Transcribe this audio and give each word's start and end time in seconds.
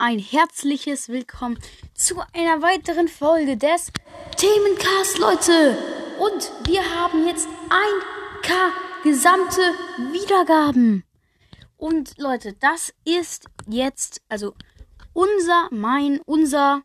ein 0.00 0.20
herzliches 0.20 1.08
Willkommen 1.08 1.58
zu 1.92 2.20
einer 2.32 2.62
weiteren 2.62 3.08
Folge 3.08 3.56
des 3.56 3.90
Themencast, 4.36 5.18
Leute. 5.18 5.76
Und 6.20 6.52
wir 6.68 6.82
haben 6.94 7.26
jetzt 7.26 7.48
1K 7.68 9.02
gesamte 9.02 9.60
Wiedergaben. 10.12 11.02
Und 11.76 12.16
Leute, 12.16 12.52
das 12.52 12.94
ist 13.04 13.46
jetzt, 13.66 14.22
also 14.28 14.54
unser, 15.14 15.68
mein, 15.72 16.20
unser 16.26 16.84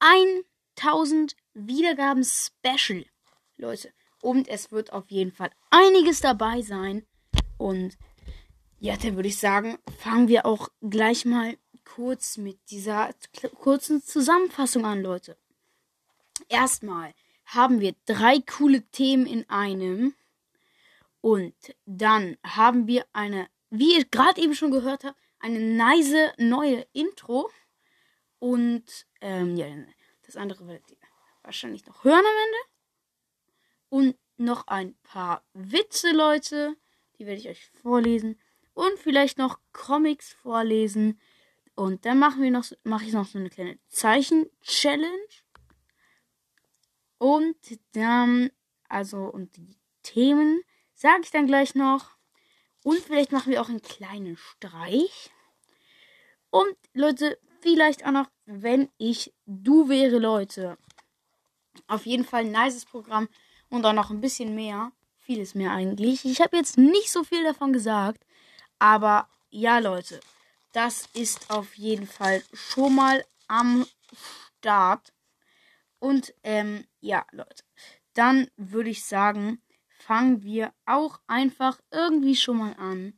1000 0.00 1.34
Wiedergaben 1.54 2.24
Special, 2.24 3.06
Leute. 3.56 3.90
Und 4.20 4.48
es 4.48 4.70
wird 4.70 4.92
auf 4.92 5.10
jeden 5.10 5.32
Fall 5.32 5.50
einiges 5.70 6.20
dabei 6.20 6.60
sein. 6.60 7.06
Und 7.56 7.96
ja, 8.80 8.98
dann 8.98 9.16
würde 9.16 9.28
ich 9.30 9.38
sagen, 9.38 9.78
fangen 9.98 10.28
wir 10.28 10.44
auch 10.44 10.68
gleich 10.82 11.24
mal 11.24 11.56
kurz 11.84 12.36
mit 12.36 12.58
dieser 12.70 13.14
kurzen 13.54 14.02
Zusammenfassung 14.02 14.84
an, 14.84 15.02
Leute. 15.02 15.36
Erstmal 16.48 17.14
haben 17.46 17.80
wir 17.80 17.94
drei 18.06 18.40
coole 18.40 18.82
Themen 18.90 19.26
in 19.26 19.48
einem. 19.48 20.14
Und 21.20 21.54
dann 21.86 22.36
haben 22.44 22.86
wir 22.86 23.06
eine, 23.12 23.48
wie 23.70 23.96
ihr 23.96 24.04
gerade 24.04 24.40
eben 24.40 24.54
schon 24.54 24.70
gehört 24.70 25.04
habt, 25.04 25.18
eine 25.38 25.58
nice 25.58 26.32
neue 26.38 26.86
Intro. 26.92 27.50
Und 28.38 29.06
ähm, 29.20 29.56
ja, 29.56 29.66
das 30.26 30.36
andere 30.36 30.66
werdet 30.66 30.90
ihr 30.90 30.96
wahrscheinlich 31.42 31.86
noch 31.86 32.04
hören 32.04 32.18
am 32.18 32.24
Ende. 32.24 32.58
Und 33.88 34.16
noch 34.36 34.66
ein 34.66 34.96
paar 35.02 35.44
Witze, 35.52 36.10
Leute. 36.10 36.76
Die 37.18 37.26
werde 37.26 37.40
ich 37.40 37.48
euch 37.48 37.70
vorlesen 37.82 38.38
und 38.74 38.98
vielleicht 38.98 39.38
noch 39.38 39.60
Comics 39.72 40.32
vorlesen. 40.32 41.20
Und 41.74 42.04
dann 42.04 42.18
machen 42.18 42.42
wir 42.42 42.50
noch, 42.50 42.64
mache 42.84 43.04
ich 43.04 43.12
noch 43.12 43.26
so 43.26 43.38
eine 43.38 43.50
kleine 43.50 43.78
Zeichen-Challenge. 43.88 45.28
Und 47.18 47.56
dann, 47.92 48.50
also, 48.88 49.24
und 49.24 49.56
die 49.56 49.76
Themen 50.02 50.62
sage 50.94 51.22
ich 51.24 51.30
dann 51.30 51.46
gleich 51.46 51.74
noch. 51.74 52.16
Und 52.84 52.98
vielleicht 52.98 53.32
machen 53.32 53.50
wir 53.50 53.60
auch 53.60 53.68
einen 53.68 53.82
kleinen 53.82 54.36
Streich. 54.36 55.30
Und 56.50 56.76
Leute, 56.92 57.38
vielleicht 57.60 58.06
auch 58.06 58.12
noch, 58.12 58.28
wenn 58.44 58.90
ich 58.98 59.34
du 59.46 59.88
wäre, 59.88 60.18
Leute. 60.18 60.76
Auf 61.88 62.06
jeden 62.06 62.24
Fall 62.24 62.42
ein 62.42 62.52
nices 62.52 62.84
Programm 62.84 63.28
und 63.70 63.84
auch 63.84 63.92
noch 63.92 64.10
ein 64.10 64.20
bisschen 64.20 64.54
mehr. 64.54 64.92
Vieles 65.18 65.54
mehr 65.54 65.72
eigentlich. 65.72 66.24
Ich 66.26 66.40
habe 66.40 66.56
jetzt 66.56 66.76
nicht 66.76 67.10
so 67.10 67.24
viel 67.24 67.42
davon 67.42 67.72
gesagt. 67.72 68.24
Aber 68.78 69.28
ja, 69.50 69.78
Leute, 69.78 70.20
das 70.74 71.08
ist 71.14 71.50
auf 71.50 71.76
jeden 71.76 72.06
Fall 72.06 72.42
schon 72.52 72.96
mal 72.96 73.24
am 73.46 73.86
Start. 74.58 75.12
Und 76.00 76.34
ähm, 76.42 76.84
ja, 77.00 77.24
Leute, 77.30 77.62
dann 78.12 78.48
würde 78.56 78.90
ich 78.90 79.04
sagen, 79.04 79.62
fangen 79.98 80.42
wir 80.42 80.74
auch 80.84 81.20
einfach 81.26 81.80
irgendwie 81.90 82.36
schon 82.36 82.58
mal 82.58 82.74
an 82.74 83.14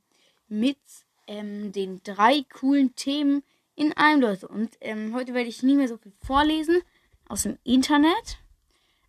mit 0.47 0.77
ähm, 1.25 1.71
den 1.71 2.01
drei 2.03 2.43
coolen 2.43 2.95
Themen 2.95 3.43
in 3.75 3.91
einem, 3.93 4.21
Leute. 4.21 4.47
Und 4.47 4.77
ähm, 4.79 5.13
heute 5.13 5.33
werde 5.33 5.49
ich 5.49 5.63
nie 5.63 5.75
mehr 5.75 5.87
so 5.87 5.97
viel 5.97 6.13
vorlesen 6.23 6.81
aus 7.27 7.43
dem 7.43 7.57
Internet. 7.63 8.37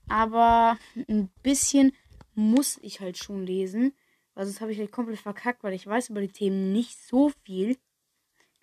Aber 0.08 0.78
ein 1.06 1.28
bisschen 1.42 1.94
muss 2.34 2.78
ich 2.82 3.00
halt 3.00 3.18
schon 3.18 3.44
lesen. 3.44 3.94
Also 4.34 4.52
das 4.52 4.60
habe 4.62 4.72
ich 4.72 4.78
halt 4.78 4.90
komplett 4.90 5.20
verkackt, 5.20 5.62
weil 5.62 5.74
ich 5.74 5.86
weiß 5.86 6.08
über 6.08 6.22
die 6.22 6.28
Themen 6.28 6.72
nicht 6.72 6.98
so 6.98 7.30
viel. 7.44 7.76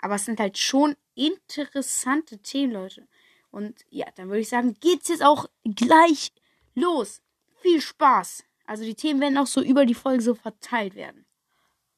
Aber 0.05 0.17
es 0.17 0.25
sind 0.25 0.39
halt 0.39 0.59
schon 0.59 0.95
interessante 1.15 2.37
Themen, 2.37 2.73
Leute. 2.73 3.07
Und 3.49 3.83
ja, 3.89 4.05
dann 4.13 4.27
würde 4.27 4.41
ich 4.41 4.49
sagen, 4.49 4.77
geht's 4.79 5.07
jetzt 5.07 5.23
auch 5.23 5.49
gleich 5.63 6.31
los. 6.75 7.23
Viel 7.63 7.81
Spaß. 7.81 8.43
Also 8.67 8.83
die 8.83 8.93
Themen 8.93 9.19
werden 9.19 9.39
auch 9.39 9.47
so 9.47 9.63
über 9.63 9.83
die 9.87 9.95
Folge 9.95 10.21
so 10.21 10.35
verteilt 10.35 10.93
werden. 10.93 11.25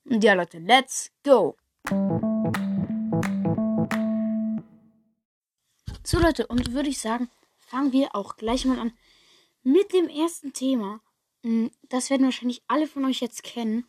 Und 0.05 0.23
ja, 0.23 0.35
Leute, 0.35 0.59
let's 0.59 1.11
go. 1.25 1.57
So, 6.05 6.17
Leute, 6.17 6.47
und 6.47 6.71
würde 6.71 6.87
ich 6.87 6.99
sagen, 6.99 7.29
fangen 7.57 7.91
wir 7.91 8.15
auch 8.15 8.37
gleich 8.37 8.63
mal 8.63 8.79
an 8.79 8.93
mit 9.63 9.91
dem 9.91 10.07
ersten 10.07 10.53
Thema. 10.53 11.01
Mm, 11.43 11.65
das 11.89 12.09
werden 12.09 12.23
wahrscheinlich 12.23 12.61
alle 12.69 12.87
von 12.87 13.03
euch 13.03 13.19
jetzt 13.19 13.43
kennen. 13.43 13.85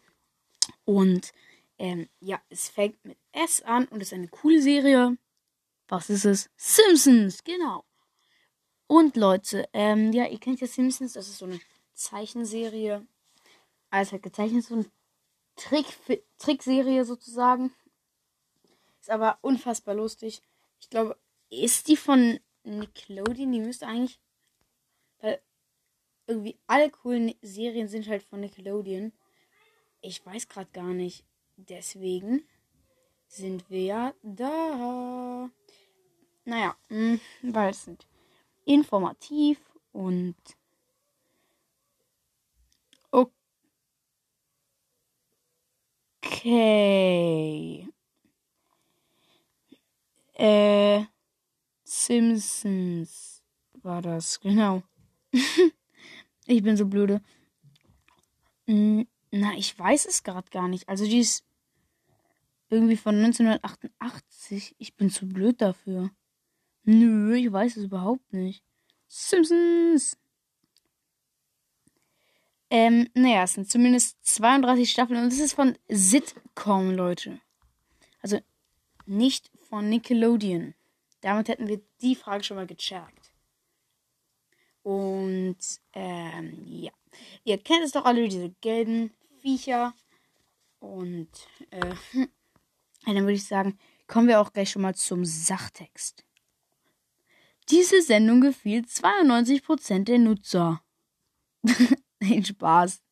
Und 0.85 1.33
ähm, 1.79 2.09
ja, 2.21 2.41
es 2.49 2.69
fängt 2.69 3.05
mit 3.05 3.19
S 3.33 3.63
an 3.63 3.87
und 3.87 4.01
ist 4.01 4.13
eine 4.13 4.29
coole 4.29 4.61
Serie. 4.61 5.17
Was 5.89 6.11
ist 6.11 6.25
es? 6.25 6.51
Simpsons, 6.57 7.43
genau. 7.45 7.85
Und 8.87 9.17
Leute, 9.17 9.69
ähm, 9.73 10.13
ja, 10.13 10.27
ihr 10.27 10.41
kennt 10.41 10.61
ja 10.61 10.67
Simpsons, 10.67 11.13
das 11.13 11.29
ist 11.29 11.39
so 11.39 11.47
eine 11.47 11.61
Zeichenserie. 11.95 13.07
Alles 13.91 14.13
halt 14.13 14.23
gezeichnet, 14.23 14.65
so 14.65 14.75
eine 14.75 14.91
Trick, 15.57 15.87
Trickserie 16.39 17.05
sozusagen. 17.05 17.73
Ist 19.01 19.11
aber 19.11 19.39
unfassbar 19.43 19.95
lustig. 19.95 20.43
Ich 20.81 20.91
glaube, 20.91 21.19
ist 21.51 21.89
die 21.89 21.97
von 21.97 22.41
Nickelodeon? 22.65 23.53
Die 23.53 23.61
müsste 23.61 23.87
eigentlich. 23.87 24.19
Weil 25.21 25.41
irgendwie 26.27 26.59
alle 26.67 26.91
coolen 26.91 27.35
Serien 27.43 27.89
sind 27.89 28.07
halt 28.09 28.23
von 28.23 28.41
Nickelodeon. 28.41 29.13
Ich 30.01 30.25
weiß 30.25 30.49
gerade 30.49 30.71
gar 30.73 30.93
nicht. 30.93 31.25
Deswegen 31.59 32.45
sind 33.27 33.69
wir 33.69 34.15
da. 34.23 35.51
Naja, 36.45 36.77
mh, 36.89 37.19
hm, 37.41 37.55
weil 37.55 37.71
es 37.71 37.85
sind 37.85 38.07
informativ 38.65 39.59
und 39.93 40.37
okay. 46.23 47.89
Äh, 50.35 51.05
Simpsons 51.83 53.43
war 53.83 54.01
das, 54.01 54.39
genau. 54.41 54.85
Ich 56.51 56.63
bin 56.63 56.79
so 56.79 56.87
blöde. 56.87 57.21
Hm, 58.67 59.07
na, 59.31 59.53
ich 59.55 59.79
weiß 59.79 60.07
es 60.07 60.23
gerade 60.23 60.49
gar 60.51 60.67
nicht. 60.67 60.89
Also 60.89 61.05
die 61.05 61.19
ist 61.19 61.45
irgendwie 62.71 62.97
von 62.97 63.17
1988. 63.17 64.75
Ich 64.79 64.95
bin 64.95 65.11
zu 65.11 65.27
blöd 65.27 65.61
dafür. 65.61 66.11
Nö, 66.85 67.37
ich 67.37 67.53
weiß 67.53 67.77
es 67.77 67.85
überhaupt 67.85 68.33
nicht. 68.33 68.63
Simpsons. 69.09 70.17
Ähm, 72.71 73.09
naja, 73.15 73.45
es 73.45 73.55
sind 73.55 73.71
zumindest 73.71 74.19
32 74.27 74.91
Staffeln 74.91 75.23
und 75.23 75.33
es 75.33 75.41
ist 75.41 75.55
von 75.55 75.77
Sitcom, 75.89 76.91
Leute. 76.91 77.41
Also 78.21 78.41
nicht 79.07 79.51
von 79.69 79.89
Nickelodeon. 79.89 80.75
Damit 81.23 81.49
hätten 81.49 81.69
wir 81.69 81.81
die 82.03 82.15
Frage 82.15 82.45
schon 82.45 82.57
mal 82.57 82.67
gecheckt. 82.67 83.33
Und 84.83 85.59
ähm, 85.95 86.63
ja. 86.67 86.93
Ihr 87.45 87.59
kennt 87.59 87.85
es 87.85 87.93
doch 87.93 88.05
alle, 88.05 88.29
diese 88.29 88.51
gelben 88.61 89.13
Viecher. 89.41 89.95
Und 90.81 91.29
äh, 91.71 91.95
dann 93.05 93.25
würde 93.25 93.33
ich 93.33 93.47
sagen, 93.47 93.79
kommen 94.07 94.29
wir 94.29 94.41
auch 94.41 94.53
gleich 94.53 94.71
schon 94.71 94.83
mal 94.83 94.95
zum 94.95 95.25
Sachtext. 95.25 96.25
Diese 97.71 98.01
Sendung 98.03 98.41
gefiel 98.41 98.83
92% 98.83 100.05
der 100.05 100.19
Nutzer. 100.19 100.83
Nein, 102.21 102.45
Spaß. 102.45 103.03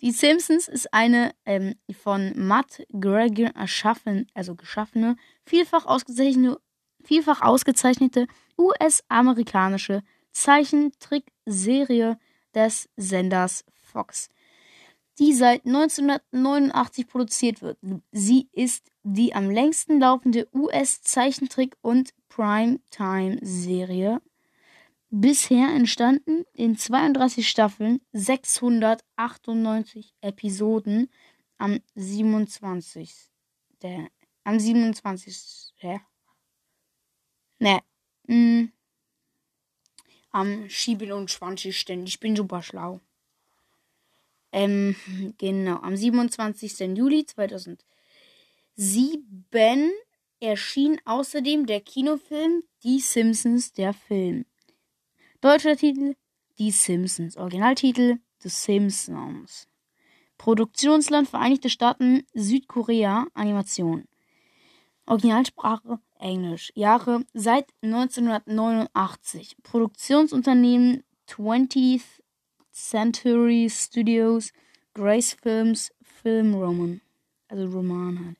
Die 0.00 0.10
Simpsons 0.10 0.68
ist 0.68 0.92
eine 0.92 1.34
ähm, 1.44 1.76
von 1.96 2.32
Matt 2.36 2.82
Gregor 2.92 3.50
erschaffen, 3.54 4.26
also 4.34 4.54
geschaffene, 4.54 5.16
vielfach 5.44 5.86
ausgezeichnete, 5.86 6.60
vielfach 7.02 7.42
ausgezeichnete 7.42 8.26
US-amerikanische 8.58 10.02
Zeichentrickserie 10.32 12.18
des 12.54 12.88
Senders 12.96 13.64
Fox, 13.72 14.28
die 15.18 15.32
seit 15.32 15.64
1989 15.64 17.08
produziert 17.08 17.62
wird. 17.62 17.78
Sie 18.12 18.50
ist 18.52 18.90
die 19.02 19.34
am 19.34 19.48
längsten 19.50 19.98
laufende 20.00 20.46
US-Zeichentrick- 20.52 21.78
und 21.80 22.12
Primetime-Serie. 22.28 24.20
Bisher 25.10 25.68
entstanden 25.68 26.44
in 26.52 26.76
32 26.76 27.48
Staffeln 27.48 28.00
698 28.12 30.14
Episoden 30.20 31.08
am 31.56 31.80
27. 31.94 33.30
Der, 33.82 34.08
am 34.44 34.58
27. 34.58 35.72
Hä? 35.76 36.00
Ne. 37.58 37.80
Mh, 38.26 38.68
am 40.32 40.68
Schieben 40.68 41.12
und 41.12 41.30
Schwanzi 41.30 41.72
ständig. 41.72 42.14
Ich 42.14 42.20
bin 42.20 42.36
super 42.36 42.62
schlau. 42.62 43.00
Ähm, 44.52 44.94
genau, 45.38 45.76
am 45.76 45.96
27. 45.96 46.96
Juli 46.96 47.26
2007 47.26 49.92
erschien 50.40 51.00
außerdem 51.04 51.66
der 51.66 51.80
Kinofilm 51.80 52.62
Die 52.82 53.00
Simpsons, 53.00 53.72
der 53.72 53.92
Film. 53.92 54.44
Deutscher 55.40 55.76
Titel 55.76 56.14
Die 56.58 56.70
Simpsons. 56.70 57.36
Originaltitel 57.36 58.18
The 58.40 58.48
Simpsons. 58.48 59.68
Produktionsland 60.38 61.28
Vereinigte 61.28 61.70
Staaten, 61.70 62.24
Südkorea, 62.34 63.26
Animation. 63.34 64.04
Originalsprache 65.06 66.00
Englisch. 66.18 66.72
Jahre 66.74 67.24
seit 67.32 67.66
1989. 67.82 69.56
Produktionsunternehmen 69.62 71.04
20th 71.28 72.20
Century 72.76 73.70
Studios, 73.70 74.52
Grace 74.92 75.32
Films, 75.32 75.90
Film 76.02 76.54
Roman. 76.54 77.00
Also 77.48 77.66
Roman 77.68 78.22
halt. 78.22 78.36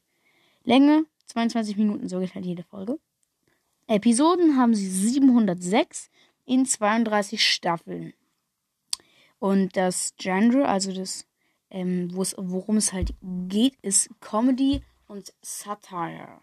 Länge 0.63 1.07
22 1.29 1.79
Minuten, 1.79 2.07
so 2.09 2.21
geht 2.21 2.35
halt 2.35 2.45
jede 2.45 2.63
Folge. 2.63 2.99
Episoden 3.87 4.59
haben 4.59 4.75
sie 4.75 4.89
706 4.89 6.11
in 6.45 6.67
32 6.67 7.43
Staffeln. 7.43 8.13
Und 9.39 9.75
das 9.77 10.15
Genre, 10.19 10.69
also 10.69 10.93
das, 10.93 11.27
ähm, 11.71 12.11
worum 12.13 12.77
es 12.77 12.93
halt 12.93 13.15
geht, 13.49 13.77
ist 13.81 14.11
Comedy 14.21 14.83
und 15.09 15.33
Satire. 15.41 16.41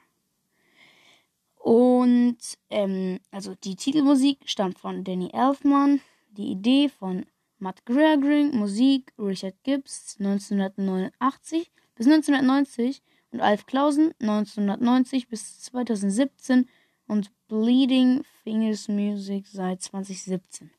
Und 1.59 2.37
ähm, 2.71 3.19
also 3.29 3.53
die 3.63 3.75
Titelmusik 3.75 4.39
stammt 4.45 4.79
von 4.79 5.03
Danny 5.03 5.29
Elfman, 5.31 6.01
die 6.31 6.47
Idee 6.51 6.89
von 6.89 7.25
Matt 7.63 7.85
Gregory, 7.85 8.49
Musik 8.51 9.13
Richard 9.17 9.55
Gibbs 9.63 10.17
1989 10.19 11.71
bis 11.95 12.07
1990 12.07 13.01
und 13.31 13.39
Alf 13.39 13.65
Clausen 13.65 14.13
1990 14.19 15.29
bis 15.29 15.61
2017 15.61 16.67
und 17.07 17.31
Bleeding 17.47 18.25
Fingers 18.43 18.89
Music 18.89 19.47
seit 19.47 19.81
2017. 19.81 20.71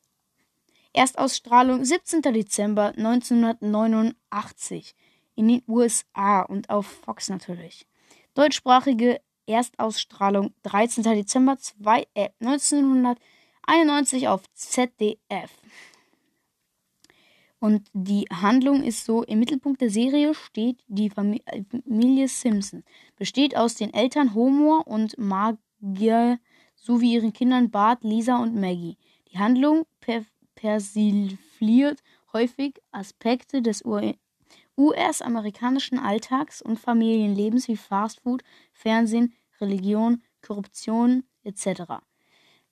Erstausstrahlung 0.93 1.83
17. 1.83 2.21
Dezember 2.21 2.93
1989 2.95 4.93
in 5.33 5.47
den 5.47 5.63
USA 5.67 6.43
und 6.43 6.69
auf 6.69 6.85
Fox 6.85 7.29
natürlich. 7.29 7.87
Deutschsprachige 8.35 9.21
Erstausstrahlung 9.47 10.53
13. 10.61 11.03
Dezember 11.03 11.57
2, 11.57 12.05
äh, 12.13 12.29
1991 12.39 14.27
auf 14.27 14.43
ZDF. 14.53 15.49
Und 17.59 17.87
die 17.93 18.25
Handlung 18.31 18.83
ist 18.83 19.05
so, 19.05 19.23
im 19.23 19.39
Mittelpunkt 19.39 19.81
der 19.81 19.89
Serie 19.89 20.33
steht 20.33 20.83
die 20.87 21.09
Familie 21.09 22.27
Simpson. 22.27 22.83
Besteht 23.15 23.55
aus 23.55 23.75
den 23.75 23.93
Eltern 23.93 24.33
Homer 24.35 24.85
und 24.85 25.17
Margie 25.17 26.37
sowie 26.75 27.13
ihren 27.13 27.33
Kindern 27.33 27.71
Bart, 27.71 28.03
Lisa 28.03 28.37
und 28.37 28.55
Maggie. 28.55 28.97
Die 29.31 29.39
Handlung 29.39 29.85
per 29.99 30.23
persifliert 30.55 32.01
häufig 32.33 32.81
Aspekte 32.91 33.61
des 33.61 33.83
US-amerikanischen 34.77 35.99
Alltags 35.99 36.61
und 36.61 36.79
Familienlebens 36.79 37.67
wie 37.67 37.77
Fastfood, 37.77 38.43
Fernsehen, 38.73 39.33
Religion, 39.61 40.23
Korruption 40.41 41.23
etc. 41.43 41.83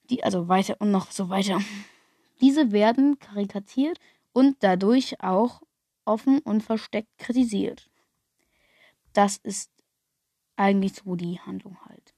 Die 0.09 0.23
also 0.23 0.47
weiter 0.47 0.75
und 0.79 0.91
noch 0.91 1.11
so 1.11 1.29
weiter. 1.29 1.59
Diese 2.41 2.71
werden 2.71 3.19
karikatiert 3.19 3.99
und 4.33 4.57
dadurch 4.61 5.21
auch 5.21 5.61
offen 6.05 6.39
und 6.39 6.61
versteckt 6.61 7.17
kritisiert. 7.17 7.89
Das 9.13 9.37
ist 9.37 9.71
eigentlich 10.55 10.93
so 10.95 11.15
die 11.15 11.39
Handlung 11.39 11.77
halt. 11.85 12.13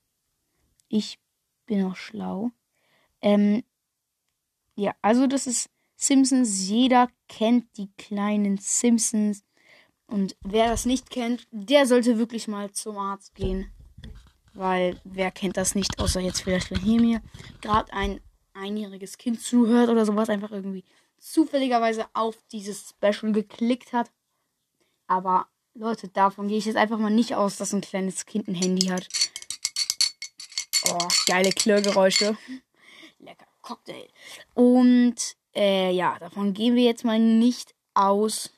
Ich 0.88 1.20
bin 1.66 1.86
auch 1.86 1.96
schlau. 1.96 2.52
Ähm, 3.22 3.64
ja, 4.76 4.94
also 5.02 5.28
das 5.28 5.48
ist 5.48 5.70
Simpsons. 5.96 6.68
Jeder 6.68 7.10
kennt 7.28 7.78
die 7.78 7.90
kleinen 7.98 8.58
Simpsons. 8.58 9.44
Und 10.08 10.36
wer 10.42 10.68
das 10.68 10.86
nicht 10.86 11.10
kennt, 11.10 11.48
der 11.52 11.86
sollte 11.86 12.18
wirklich 12.18 12.48
mal 12.48 12.72
zum 12.72 12.98
Arzt 12.98 13.36
gehen. 13.36 13.72
Weil 14.54 15.00
wer 15.04 15.32
kennt 15.32 15.58
das 15.58 15.76
nicht, 15.76 16.00
außer 16.00 16.22
jetzt 16.22 16.42
vielleicht, 16.42 16.72
wenn 16.72 16.80
hier 16.80 17.02
mir 17.02 17.22
gerade 17.62 17.92
ein 17.92 18.22
einjähriges 18.54 19.18
Kind 19.18 19.42
zuhört 19.42 19.90
oder 19.90 20.06
sowas, 20.06 20.30
einfach 20.30 20.52
irgendwie 20.52 20.84
zufälligerweise 21.26 22.06
auf 22.14 22.38
dieses 22.52 22.90
Special 22.90 23.32
geklickt 23.32 23.94
hat. 23.94 24.12
Aber 25.08 25.48
Leute, 25.74 26.08
davon 26.08 26.48
gehe 26.48 26.58
ich 26.58 26.66
jetzt 26.66 26.78
einfach 26.78 27.00
mal 27.00 27.10
nicht 27.10 27.36
aus, 27.36 27.58
dass 27.58 27.74
ein 27.74 27.82
kleines 27.82 28.26
Kind 28.26 28.48
ein 28.48 28.56
Handy 28.56 28.88
hat. 28.88 29.08
Oh, 30.90 31.08
geile 31.26 31.50
Klirrgeräusche. 31.50 32.38
Lecker 33.20 33.48
Cocktail. 33.62 34.08
Und 34.54 35.16
äh, 35.56 35.92
ja, 35.92 36.20
davon 36.20 36.54
gehen 36.54 36.76
wir 36.76 36.84
jetzt 36.84 37.04
mal 37.04 37.20
nicht 37.20 37.74
aus. 37.96 38.52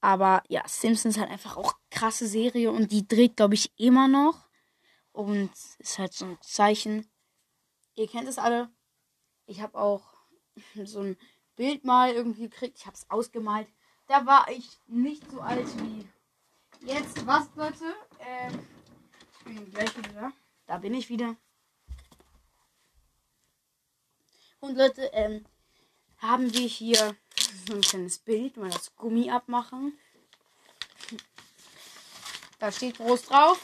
Aber 0.00 0.42
ja, 0.48 0.66
Simpsons 0.66 1.18
hat 1.18 1.30
einfach 1.30 1.56
auch 1.56 1.74
krasse 1.90 2.26
Serie 2.26 2.72
und 2.72 2.90
die 2.90 3.06
dreht, 3.06 3.36
glaube 3.36 3.54
ich, 3.54 3.70
immer 3.78 4.08
noch. 4.08 4.48
Und 5.12 5.50
ist 5.78 5.98
halt 5.98 6.12
so 6.12 6.24
ein 6.24 6.38
Zeichen. 6.40 7.08
Ihr 7.94 8.08
kennt 8.08 8.28
es 8.28 8.38
alle. 8.38 8.70
Ich 9.46 9.60
habe 9.60 9.78
auch 9.78 10.02
so 10.84 11.00
ein 11.00 11.16
Bild 11.60 11.84
mal 11.84 12.14
irgendwie 12.14 12.48
gekriegt. 12.48 12.78
Ich 12.78 12.86
habe 12.86 12.96
es 12.96 13.04
ausgemalt. 13.10 13.68
Da 14.06 14.24
war 14.24 14.48
ich 14.50 14.66
nicht 14.86 15.30
so 15.30 15.42
alt 15.42 15.66
wie 15.82 16.08
jetzt. 16.86 17.26
Was, 17.26 17.50
Leute? 17.54 17.84
Ähm, 18.18 18.66
ich 19.30 19.44
bin 19.44 19.70
gleich 19.70 19.94
wieder. 19.98 20.32
Da 20.66 20.78
bin 20.78 20.94
ich 20.94 21.10
wieder. 21.10 21.36
Und 24.60 24.78
Leute, 24.78 25.10
ähm, 25.12 25.44
haben 26.16 26.50
wir 26.54 26.66
hier 26.66 27.14
so 27.68 27.74
ein 27.74 27.82
kleines 27.82 28.20
Bild, 28.20 28.56
mal 28.56 28.70
das 28.70 28.96
Gummi 28.96 29.30
abmachen. 29.30 29.98
Da 32.58 32.72
steht 32.72 32.96
groß 32.96 33.24
drauf. 33.24 33.60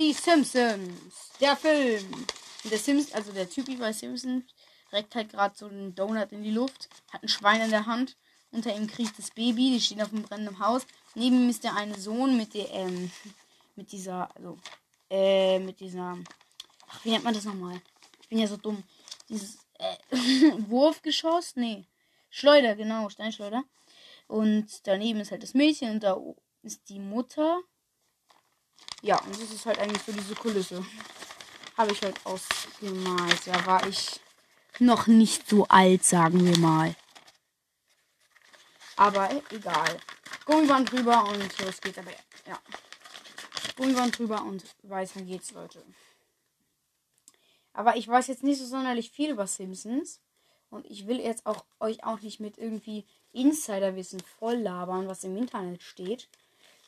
Die 0.00 0.14
Simpsons. 0.14 1.30
Der 1.40 1.56
Film. 1.56 2.26
Der 2.64 2.78
Simpsons, 2.78 3.12
also 3.12 3.30
der 3.30 3.48
Typ 3.48 3.78
bei 3.78 3.92
Simpsons, 3.92 4.42
reckt 4.92 5.14
halt 5.14 5.30
gerade 5.30 5.56
so 5.56 5.66
einen 5.66 5.94
Donut 5.94 6.32
in 6.32 6.42
die 6.42 6.50
Luft, 6.50 6.88
hat 7.12 7.22
ein 7.22 7.28
Schwein 7.28 7.60
in 7.60 7.70
der 7.70 7.86
Hand. 7.86 8.16
Unter 8.52 8.74
ihm 8.74 8.88
kriecht 8.88 9.16
das 9.18 9.30
Baby, 9.30 9.70
die 9.70 9.80
stehen 9.80 10.02
auf 10.02 10.12
einem 10.12 10.22
brennenden 10.22 10.58
Haus. 10.58 10.86
Neben 11.14 11.36
ihm 11.36 11.50
ist 11.50 11.62
der 11.62 11.76
eine 11.76 11.98
Sohn 11.98 12.36
mit 12.36 12.54
der, 12.54 12.70
ähm, 12.72 13.10
mit 13.76 13.92
dieser, 13.92 14.34
also, 14.34 14.58
äh, 15.08 15.58
mit 15.60 15.78
dieser, 15.80 16.18
ach, 16.88 17.04
wie 17.04 17.10
nennt 17.10 17.24
man 17.24 17.34
das 17.34 17.44
nochmal? 17.44 17.80
Ich 18.20 18.28
bin 18.28 18.38
ja 18.38 18.48
so 18.48 18.56
dumm. 18.56 18.82
Dieses, 19.28 19.58
äh, 19.78 19.96
Wurfgeschoss? 20.68 21.54
Nee. 21.54 21.84
Schleuder, 22.28 22.74
genau, 22.74 23.08
Steinschleuder. 23.08 23.64
Und 24.26 24.86
daneben 24.86 25.20
ist 25.20 25.30
halt 25.30 25.42
das 25.42 25.54
Mädchen 25.54 25.90
und 25.90 26.02
da 26.02 26.16
ist 26.62 26.88
die 26.88 27.00
Mutter. 27.00 27.60
Ja, 29.02 29.20
und 29.22 29.34
das 29.34 29.50
ist 29.50 29.66
halt 29.66 29.78
eigentlich 29.78 30.02
so 30.02 30.12
diese 30.12 30.34
Kulisse. 30.34 30.84
Habe 31.76 31.92
ich 31.92 32.02
halt 32.02 32.14
ausgemalt. 32.24 33.46
Da 33.46 33.66
war 33.66 33.86
ich 33.88 34.20
noch 34.78 35.06
nicht 35.06 35.48
so 35.48 35.66
alt, 35.68 36.04
sagen 36.04 36.44
wir 36.44 36.58
mal. 36.58 36.94
Aber 38.96 39.30
egal. 39.50 39.98
Gummiband 40.44 40.90
drüber 40.90 41.24
und 41.24 41.58
los 41.60 41.80
geht's. 41.80 41.98
Aber 41.98 42.10
ja. 42.46 42.58
Gummiband 43.76 44.18
drüber 44.18 44.42
und 44.42 44.62
weiter 44.82 45.22
geht's, 45.22 45.52
Leute. 45.52 45.82
Aber 47.72 47.96
ich 47.96 48.06
weiß 48.06 48.26
jetzt 48.26 48.42
nicht 48.42 48.58
so 48.58 48.66
sonderlich 48.66 49.10
viel 49.10 49.30
über 49.30 49.46
Simpsons. 49.46 50.20
Und 50.70 50.86
ich 50.86 51.06
will 51.06 51.18
jetzt 51.18 51.46
auch 51.46 51.64
euch 51.80 52.04
auch 52.04 52.20
nicht 52.20 52.40
mit 52.40 52.58
irgendwie 52.58 53.06
Insiderwissen 53.32 54.20
voll 54.20 54.56
labern, 54.56 55.08
was 55.08 55.24
im 55.24 55.36
Internet 55.36 55.82
steht. 55.82 56.28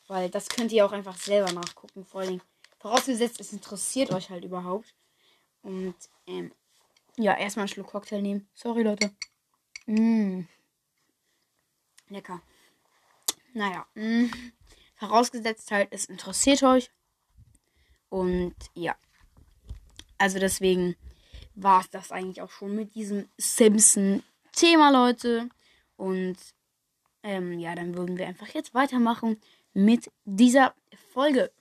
Weil 0.07 0.29
das 0.29 0.49
könnt 0.49 0.71
ihr 0.71 0.85
auch 0.85 0.91
einfach 0.91 1.17
selber 1.17 1.51
nachgucken. 1.51 2.05
Vor 2.05 2.21
allem 2.21 2.41
vorausgesetzt, 2.79 3.39
es 3.39 3.53
interessiert 3.53 4.11
euch 4.11 4.29
halt 4.29 4.43
überhaupt. 4.43 4.93
Und 5.63 5.95
ähm, 6.27 6.51
ja, 7.17 7.37
erstmal 7.37 7.63
einen 7.63 7.69
Schluck 7.69 7.87
Cocktail 7.87 8.21
nehmen. 8.21 8.47
Sorry, 8.53 8.83
Leute. 8.83 9.11
Mmh. 9.85 10.45
Lecker. 12.09 12.41
Naja. 13.53 13.85
Mh. 13.95 14.29
Vorausgesetzt 14.95 15.71
halt, 15.71 15.89
es 15.91 16.05
interessiert 16.05 16.63
euch. 16.63 16.89
Und 18.09 18.55
ja. 18.73 18.95
Also 20.17 20.39
deswegen 20.39 20.95
war 21.55 21.81
es 21.81 21.89
das 21.89 22.11
eigentlich 22.11 22.41
auch 22.41 22.51
schon 22.51 22.75
mit 22.75 22.95
diesem 22.95 23.27
Simpson-Thema, 23.37 24.91
Leute. 24.91 25.49
Und 25.97 26.37
ähm, 27.23 27.59
ja, 27.59 27.75
dann 27.75 27.95
würden 27.95 28.17
wir 28.17 28.27
einfach 28.27 28.47
jetzt 28.49 28.73
weitermachen 28.73 29.39
mit 29.73 30.11
dieser 30.25 30.73
Folge. 31.11 31.51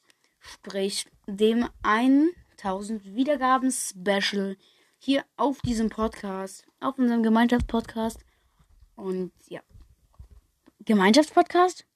Sprich, 0.41 1.07
dem 1.27 1.69
1000 1.83 3.15
Wiedergaben-Special 3.15 4.57
hier 5.05 5.25
auf 5.37 5.61
diesem 5.63 5.89
Podcast, 5.89 6.65
auf 6.81 6.97
unserem 6.97 7.25
Gemeinschaftspodcast. 7.25 8.21
Und 8.95 9.33
ja. 9.49 9.61
Gemeinschaftspodcast? 10.85 11.87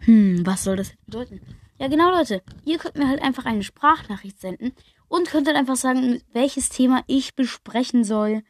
Hm, 0.00 0.46
was 0.46 0.62
soll 0.62 0.76
das 0.76 0.92
bedeuten? 1.04 1.40
Ja, 1.78 1.88
genau, 1.88 2.10
Leute. 2.10 2.42
Ihr 2.64 2.78
könnt 2.78 2.96
mir 2.96 3.08
halt 3.08 3.20
einfach 3.22 3.44
eine 3.44 3.64
Sprachnachricht 3.64 4.40
senden 4.40 4.72
und 5.08 5.28
könnt 5.28 5.48
dann 5.48 5.56
einfach 5.56 5.74
sagen, 5.74 6.22
welches 6.32 6.68
Thema 6.68 7.02
ich 7.08 7.34
besprechen 7.34 8.04
soll 8.04 8.44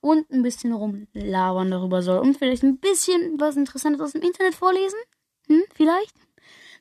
und 0.00 0.30
ein 0.30 0.42
bisschen 0.42 0.74
rumlabern 0.74 1.70
darüber 1.70 2.02
soll 2.02 2.18
und 2.18 2.36
vielleicht 2.36 2.62
ein 2.62 2.78
bisschen 2.78 3.40
was 3.40 3.56
Interessantes 3.56 4.02
aus 4.02 4.12
dem 4.12 4.22
Internet 4.22 4.54
vorlesen. 4.54 4.98
Hm, 5.46 5.62
vielleicht? 5.74 6.14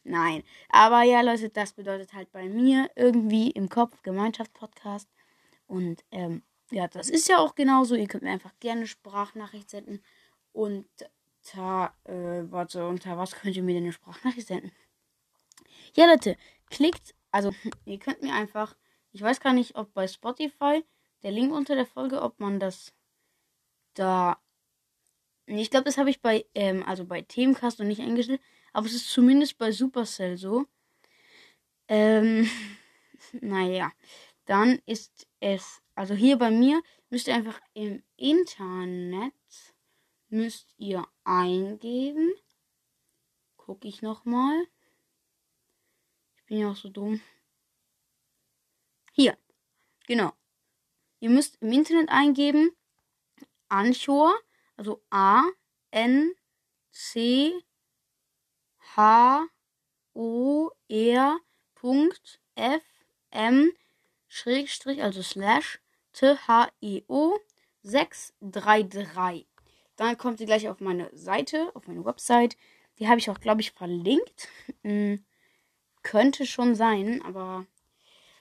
Nein. 0.03 0.43
Aber 0.69 1.03
ja, 1.03 1.21
Leute, 1.21 1.49
das 1.49 1.71
bedeutet 1.71 2.13
halt 2.13 2.33
bei 2.33 2.49
mir 2.49 2.89
irgendwie 2.97 3.51
im 3.51 3.69
Kopf 3.69 4.01
Gemeinschaftspodcast. 4.03 5.07
Und 5.67 6.03
ähm, 6.11 6.43
ja, 6.75 6.89
das 6.89 7.09
ist 7.09 7.29
ja 7.29 7.37
auch 7.37 7.55
genauso. 7.55 7.95
Ihr 7.95 8.07
könnt 8.07 8.23
mir 8.23 8.31
einfach 8.31 8.51
gerne 8.59 8.85
Sprachnachricht 8.85 9.69
senden. 9.69 10.03
Und 10.51 10.85
da, 11.53 11.95
äh, 12.03 12.43
warte, 12.51 12.85
unter 12.85 13.17
was 13.17 13.31
könnt 13.31 13.55
ihr 13.55 13.63
mir 13.63 13.75
denn 13.75 13.83
eine 13.83 13.93
Sprachnachricht 13.93 14.47
senden? 14.47 14.73
Ja, 15.95 16.05
Leute, 16.05 16.35
klickt, 16.69 17.15
also 17.31 17.53
ihr 17.85 17.97
könnt 17.97 18.21
mir 18.21 18.33
einfach, 18.33 18.75
ich 19.13 19.21
weiß 19.21 19.39
gar 19.39 19.53
nicht, 19.53 19.77
ob 19.77 19.93
bei 19.93 20.05
Spotify 20.05 20.83
der 21.23 21.31
Link 21.31 21.53
unter 21.53 21.75
der 21.75 21.85
Folge, 21.85 22.21
ob 22.21 22.41
man 22.41 22.59
das 22.59 22.91
da. 23.93 24.37
Ich 25.45 25.69
glaube, 25.69 25.85
das 25.85 25.97
habe 25.97 26.09
ich 26.09 26.21
bei, 26.21 26.45
ähm, 26.55 26.83
also 26.85 27.05
bei 27.05 27.21
Themencast 27.21 27.79
noch 27.79 27.85
nicht 27.85 28.01
eingestellt, 28.01 28.41
aber 28.73 28.87
es 28.87 28.95
ist 28.95 29.09
zumindest 29.09 29.57
bei 29.57 29.71
Supercell 29.71 30.35
so. 30.35 30.65
Ähm, 31.87 32.49
naja, 33.31 33.93
dann 34.43 34.81
ist 34.85 35.25
es, 35.39 35.81
also 35.95 36.13
hier 36.13 36.37
bei 36.37 36.51
mir 36.51 36.83
müsst 37.09 37.27
ihr 37.27 37.35
einfach 37.35 37.59
im 37.73 38.03
Internet 38.17 39.33
müsst 40.29 40.73
ihr 40.77 41.07
eingeben. 41.23 42.33
Gucke 43.55 43.87
ich 43.87 44.01
nochmal. 44.01 44.67
Ich 46.35 46.45
bin 46.45 46.59
ja 46.59 46.71
auch 46.71 46.75
so 46.75 46.89
dumm. 46.89 47.21
Hier. 49.13 49.37
Genau. 50.07 50.33
Ihr 51.19 51.29
müsst 51.29 51.61
im 51.61 51.71
Internet 51.71 52.09
eingeben 52.09 52.75
Anchor, 53.69 54.35
also 54.75 55.03
A 55.09 55.43
N 55.91 56.35
C 56.91 57.53
H 58.95 59.47
O 60.13 60.69
R 60.87 61.39
F 62.55 62.83
M 63.31 63.71
Schrägstrich, 64.27 65.01
also 65.01 65.21
Slash 65.21 65.79
T 66.15 66.37
H 66.47 66.69
E 66.81 67.03
O 67.07 67.37
633. 67.83 69.45
Dann 69.97 70.17
kommt 70.17 70.39
ihr 70.39 70.45
gleich 70.45 70.69
auf 70.69 70.79
meine 70.79 71.09
Seite, 71.13 71.71
auf 71.75 71.87
meine 71.87 72.05
Website. 72.05 72.55
Die 72.99 73.07
habe 73.07 73.19
ich 73.19 73.29
auch, 73.29 73.39
glaube 73.39 73.61
ich, 73.61 73.71
verlinkt. 73.71 74.47
Hm, 74.83 75.23
könnte 76.03 76.45
schon 76.45 76.75
sein, 76.75 77.21
aber 77.23 77.65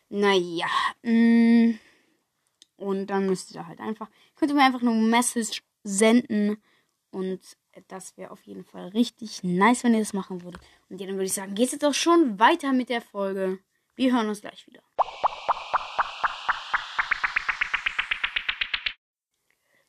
naja. 0.09 0.69
Hm, 1.03 1.79
und 2.77 3.07
dann 3.07 3.27
müsst 3.27 3.55
ihr 3.55 3.67
halt 3.67 3.81
einfach, 3.81 4.09
könnt 4.37 4.51
ihr 4.53 4.55
mir 4.55 4.65
einfach 4.65 4.83
nur 4.83 4.95
ein 4.95 5.11
Message 5.11 5.63
senden. 5.83 6.63
Und 7.11 7.41
das 7.89 8.17
wäre 8.17 8.31
auf 8.31 8.43
jeden 8.43 8.65
Fall 8.65 8.89
richtig 8.89 9.43
nice, 9.43 9.85
wenn 9.85 9.95
ihr 9.95 10.01
das 10.01 10.13
machen 10.13 10.43
würdet. 10.43 10.61
Und 10.89 11.01
ja, 11.01 11.07
dann 11.07 11.17
würde 11.17 11.27
ich 11.27 11.33
sagen, 11.33 11.55
geht's 11.55 11.73
jetzt 11.73 11.85
auch 11.85 11.95
schon 11.95 12.39
weiter 12.39 12.73
mit 12.73 12.89
der 12.89 13.01
Folge. 13.01 13.59
Wir 13.97 14.13
hören 14.13 14.29
uns 14.29 14.43
gleich 14.43 14.67
wieder. 14.67 14.83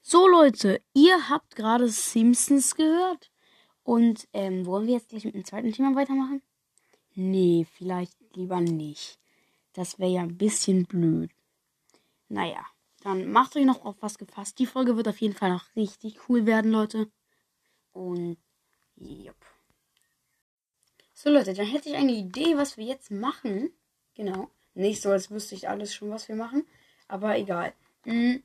So 0.08 0.28
Leute, 0.28 0.84
ihr 0.94 1.30
habt 1.30 1.56
gerade 1.56 1.90
Simpsons 1.90 2.76
gehört. 2.76 3.32
Und 3.82 4.28
ähm, 4.34 4.68
wollen 4.68 4.86
wir 4.86 4.94
jetzt 4.94 5.10
gleich 5.10 5.26
mit 5.26 5.34
dem 5.34 5.46
zweiten 5.46 5.72
Thema 5.72 5.96
weitermachen? 5.96 6.44
Nee, 7.16 7.66
vielleicht 7.76 8.14
lieber 8.36 8.62
nicht. 8.62 9.18
Das 9.74 9.98
wäre 9.98 10.12
ja 10.12 10.22
ein 10.22 10.38
bisschen 10.38 10.86
blöd. 10.86 11.32
Naja, 12.30 12.64
dann 13.02 13.32
macht 13.32 13.56
euch 13.56 13.66
noch 13.66 13.84
auf 13.84 13.96
was 14.02 14.20
gefasst. 14.20 14.60
Die 14.60 14.68
Folge 14.68 14.96
wird 14.96 15.08
auf 15.08 15.20
jeden 15.22 15.34
Fall 15.34 15.50
noch 15.50 15.76
richtig 15.76 16.30
cool 16.30 16.46
werden, 16.46 16.72
Leute. 16.72 17.10
Und, 17.92 18.38
jupp. 18.98 19.44
So, 21.16 21.32
Leute, 21.32 21.56
dann 21.56 21.66
hätte 21.66 21.90
ich 21.90 21.96
eine 21.96 22.14
Idee, 22.14 22.58
was 22.58 22.78
wir 22.78 22.86
jetzt 22.86 23.10
machen. 23.10 23.72
Genau. 24.14 24.52
Nicht 24.76 25.02
so, 25.02 25.10
als 25.10 25.32
wüsste 25.32 25.56
ich 25.56 25.68
alles 25.68 25.96
schon, 25.96 26.12
was 26.12 26.28
wir 26.28 26.36
machen. 26.36 26.68
Aber 27.08 27.36
egal. 27.40 27.74
Hm. 28.04 28.44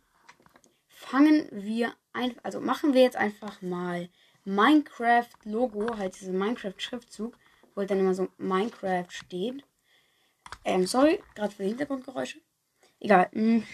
Fangen 1.01 1.49
wir 1.51 1.95
einfach, 2.13 2.45
also 2.45 2.61
machen 2.61 2.93
wir 2.93 3.01
jetzt 3.01 3.17
einfach 3.17 3.63
mal 3.63 4.11
Minecraft-Logo, 4.45 5.97
halt 5.97 6.21
diesen 6.21 6.39
Minecraft-Schriftzug, 6.39 7.39
wo 7.75 7.83
dann 7.83 8.01
immer 8.01 8.15
so 8.15 8.29
Minecraft 8.37 9.07
steht. 9.09 9.65
Ähm, 10.63 10.87
sorry, 10.87 11.21
gerade 11.35 11.55
für 11.55 11.63
die 11.63 11.71
Hintergrundgeräusche. 11.71 12.39
Egal. 13.01 13.31
Hm. 13.33 13.65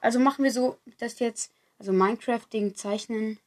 Also 0.00 0.18
machen 0.18 0.44
wir 0.44 0.50
so, 0.50 0.78
dass 0.98 1.18
jetzt, 1.18 1.54
also 1.78 1.92
Minecraft-Ding 1.92 2.74
zeichnen, 2.74 3.38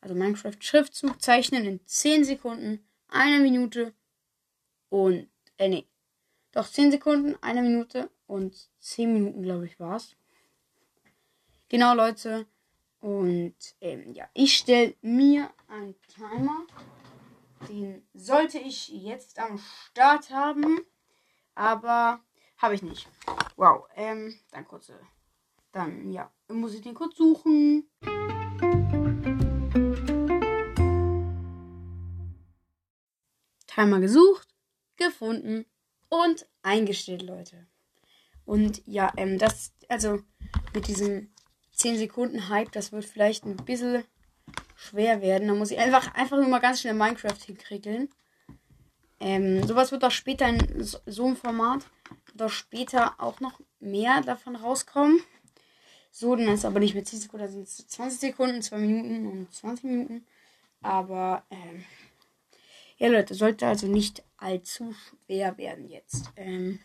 also 0.00 0.14
Minecraft-Schriftzug 0.14 1.20
zeichnen 1.20 1.66
in 1.66 1.80
10 1.84 2.24
Sekunden, 2.24 2.86
einer 3.08 3.40
Minute 3.40 3.92
und, 4.88 5.28
äh, 5.58 5.68
nee, 5.68 5.84
doch 6.52 6.70
10 6.70 6.92
Sekunden, 6.92 7.34
eine 7.42 7.60
Minute 7.60 8.08
und 8.28 8.70
10 8.78 9.12
Minuten, 9.12 9.42
glaube 9.42 9.66
ich, 9.66 9.80
war's. 9.80 10.14
Genau, 11.68 11.92
Leute. 11.92 12.46
Und 13.00 13.56
ähm, 13.80 14.12
ja, 14.12 14.28
ich 14.34 14.56
stelle 14.56 14.94
mir 15.02 15.50
einen 15.68 15.94
Timer. 16.08 16.66
Den 17.68 18.06
sollte 18.14 18.58
ich 18.58 18.88
jetzt 18.88 19.38
am 19.38 19.58
Start 19.58 20.30
haben. 20.30 20.80
Aber 21.54 22.20
habe 22.56 22.74
ich 22.74 22.82
nicht. 22.82 23.08
Wow. 23.56 23.86
Ähm, 23.94 24.38
dann 24.50 24.66
kurze 24.66 24.98
dann, 25.72 26.12
ja, 26.12 26.30
muss 26.48 26.74
ich 26.74 26.80
den 26.80 26.94
kurz 26.94 27.16
suchen. 27.16 27.88
Timer 33.66 34.00
gesucht, 34.00 34.48
gefunden 34.96 35.66
und 36.08 36.48
eingestellt, 36.62 37.22
Leute. 37.22 37.66
Und 38.44 38.82
ja, 38.86 39.12
ähm, 39.16 39.38
das, 39.38 39.72
also 39.88 40.20
mit 40.74 40.88
diesem 40.88 41.32
10 41.78 41.96
Sekunden 41.96 42.48
Hype, 42.48 42.72
das 42.72 42.92
wird 42.92 43.04
vielleicht 43.04 43.44
ein 43.44 43.56
bisschen 43.56 44.04
schwer 44.74 45.22
werden. 45.22 45.48
Da 45.48 45.54
muss 45.54 45.70
ich 45.70 45.78
einfach, 45.78 46.12
einfach 46.14 46.36
nur 46.36 46.48
mal 46.48 46.58
ganz 46.58 46.80
schnell 46.80 46.94
Minecraft 46.94 47.38
hinkriegen. 47.46 48.10
Ähm, 49.20 49.66
sowas 49.66 49.92
wird 49.92 50.04
auch 50.04 50.10
später 50.10 50.48
in 50.48 50.82
so, 50.82 51.26
einem 51.26 51.36
Format, 51.36 51.86
auch 52.40 52.50
später 52.50 53.14
auch 53.18 53.40
noch 53.40 53.60
mehr 53.80 54.20
davon 54.22 54.56
rauskommen. 54.56 55.20
So, 56.10 56.34
dann 56.34 56.48
ist 56.48 56.64
aber 56.64 56.80
nicht 56.80 56.94
mehr 56.94 57.04
10 57.04 57.20
Sekunden, 57.20 57.46
da 57.46 57.52
sind 57.52 57.62
es 57.62 57.86
20 57.88 58.20
Sekunden, 58.20 58.60
2 58.60 58.78
Minuten 58.78 59.26
und 59.26 59.52
20 59.52 59.84
Minuten. 59.84 60.26
Aber, 60.82 61.44
ähm, 61.50 61.84
ja, 62.96 63.08
Leute, 63.08 63.34
sollte 63.34 63.66
also 63.66 63.86
nicht 63.86 64.24
allzu 64.36 64.94
schwer 65.26 65.56
werden 65.58 65.88
jetzt. 65.88 66.32
Ähm, 66.34 66.80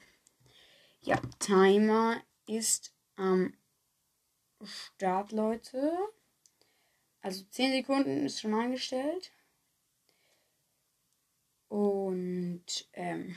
ja, 1.02 1.20
Timer 1.40 2.22
ist 2.46 2.94
am 3.16 3.54
Start, 4.66 5.32
Leute. 5.32 5.98
Also 7.22 7.44
10 7.46 7.72
Sekunden 7.72 8.26
ist 8.26 8.42
schon 8.42 8.54
eingestellt. 8.54 9.32
Und, 11.70 12.66
ähm, 12.94 13.36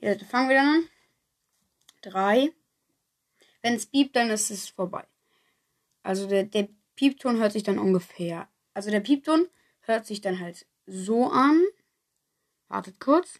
Leute, 0.00 0.24
fangen 0.24 0.48
wir 0.48 0.56
dann 0.56 0.68
an. 0.68 0.88
3, 2.02 2.52
wenn 3.62 3.74
es 3.74 3.86
piept, 3.86 4.16
dann 4.16 4.30
ist 4.30 4.50
es 4.50 4.68
vorbei. 4.68 5.06
Also 6.02 6.26
der, 6.26 6.44
der 6.44 6.68
Piepton 6.96 7.38
hört 7.38 7.52
sich 7.52 7.62
dann 7.62 7.78
ungefähr. 7.78 8.48
Also 8.74 8.90
der 8.90 9.00
Piepton 9.00 9.48
hört 9.80 10.06
sich 10.06 10.20
dann 10.20 10.40
halt 10.40 10.66
so 10.86 11.28
an. 11.28 11.62
Wartet 12.68 12.98
kurz. 12.98 13.38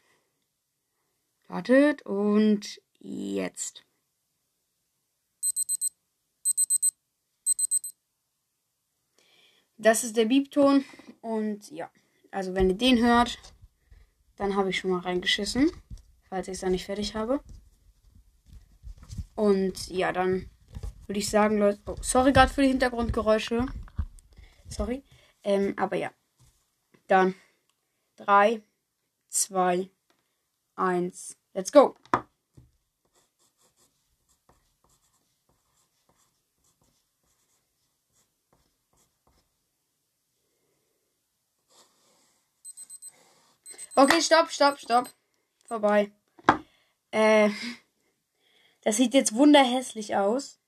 Wartet 1.48 2.02
und 2.02 2.80
jetzt. 3.00 3.84
Das 9.82 10.04
ist 10.04 10.16
der 10.16 10.26
Piepton 10.26 10.84
und 11.22 11.68
ja, 11.72 11.90
also 12.30 12.54
wenn 12.54 12.70
ihr 12.70 12.76
den 12.76 13.04
hört, 13.04 13.36
dann 14.36 14.54
habe 14.54 14.70
ich 14.70 14.78
schon 14.78 14.92
mal 14.92 15.00
reingeschissen, 15.00 15.72
falls 16.28 16.46
ich 16.46 16.54
es 16.54 16.60
dann 16.60 16.70
nicht 16.70 16.86
fertig 16.86 17.16
habe. 17.16 17.40
Und 19.34 19.88
ja, 19.88 20.12
dann 20.12 20.48
würde 21.08 21.18
ich 21.18 21.28
sagen, 21.28 21.58
Leute. 21.58 21.80
Oh, 21.86 21.96
sorry 22.00 22.32
gerade 22.32 22.52
für 22.52 22.62
die 22.62 22.68
Hintergrundgeräusche. 22.68 23.66
Sorry. 24.68 25.02
Ähm, 25.42 25.74
aber 25.76 25.96
ja. 25.96 26.12
Dann 27.08 27.34
3, 28.16 28.62
2, 29.30 29.90
1. 30.76 31.36
Let's 31.54 31.72
go. 31.72 31.96
Okay, 44.02 44.20
stopp, 44.20 44.50
stopp, 44.50 44.80
stopp. 44.80 45.08
Vorbei. 45.64 46.10
Äh. 47.12 47.50
Das 48.80 48.96
sieht 48.96 49.14
jetzt 49.14 49.32
wunderhässlich 49.32 50.16
aus. 50.16 50.58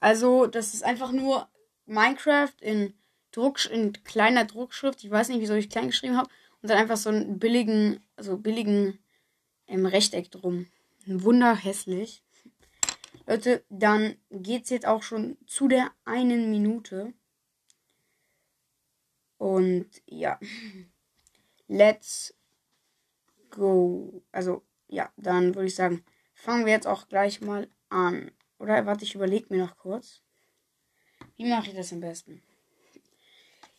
Also, 0.00 0.46
das 0.46 0.74
ist 0.74 0.84
einfach 0.84 1.12
nur 1.12 1.48
Minecraft 1.86 2.52
in 2.60 2.92
Druck, 3.32 3.64
in 3.64 3.94
kleiner 4.04 4.44
Druckschrift. 4.44 5.02
Ich 5.02 5.10
weiß 5.10 5.30
nicht, 5.30 5.40
wieso 5.40 5.54
ich 5.54 5.70
klein 5.70 5.86
geschrieben 5.86 6.18
habe. 6.18 6.28
Und 6.60 6.68
dann 6.68 6.76
einfach 6.76 6.98
so 6.98 7.08
einen 7.08 7.38
billigen, 7.38 8.04
also 8.16 8.36
billigen 8.36 8.98
ähm, 9.66 9.86
Rechteck 9.86 10.30
drum. 10.30 10.66
Wunderhässlich. 11.06 12.22
Leute, 13.26 13.64
dann 13.70 14.18
geht's 14.30 14.68
jetzt 14.68 14.86
auch 14.86 15.02
schon 15.02 15.38
zu 15.46 15.68
der 15.68 15.90
einen 16.04 16.50
Minute. 16.50 17.14
Und 19.38 19.88
ja. 20.06 20.38
Let's 21.68 22.34
go. 23.50 24.22
Also, 24.32 24.62
ja, 24.88 25.12
dann 25.16 25.54
würde 25.54 25.68
ich 25.68 25.74
sagen, 25.74 26.04
fangen 26.34 26.66
wir 26.66 26.72
jetzt 26.72 26.86
auch 26.86 27.08
gleich 27.08 27.40
mal 27.40 27.68
an. 27.88 28.30
Oder 28.58 28.84
warte, 28.86 29.04
ich 29.04 29.14
überlege 29.14 29.46
mir 29.50 29.64
noch 29.64 29.76
kurz. 29.76 30.22
Wie 31.36 31.48
mache 31.48 31.68
ich 31.68 31.76
das 31.76 31.92
am 31.92 32.00
besten? 32.00 32.42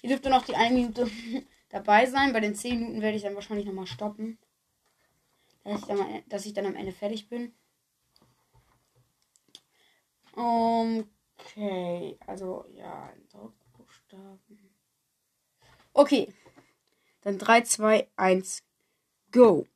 Ihr 0.01 0.09
dürft 0.09 0.25
noch 0.25 0.45
die 0.45 0.55
eine 0.55 0.75
Minute 0.75 1.09
dabei 1.69 2.05
sein. 2.05 2.31
Bei 2.31 2.39
den 2.39 2.55
10 2.55 2.79
Minuten 2.79 3.01
werde 3.01 3.17
ich 3.17 3.23
dann 3.23 3.35
wahrscheinlich 3.35 3.65
nochmal 3.65 3.87
stoppen. 3.87 4.37
Dass 5.65 5.81
ich, 5.81 5.87
dann 5.87 6.23
dass 6.29 6.45
ich 6.45 6.53
dann 6.53 6.65
am 6.65 6.75
Ende 6.75 6.93
fertig 6.93 7.27
bin. 7.27 7.53
Okay, 10.33 12.17
also 12.25 12.65
ja, 12.73 13.11
Druckbuchstaben. 13.29 14.68
Okay, 15.96 16.34
dann 17.24 17.38
3, 17.39 17.62
2, 17.62 18.08
1, 18.17 18.63
go. 19.31 19.67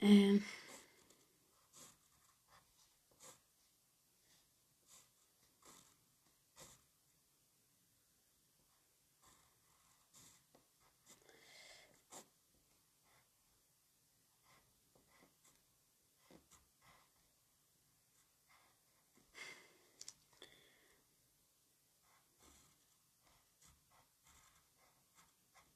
Ähm. 0.00 0.42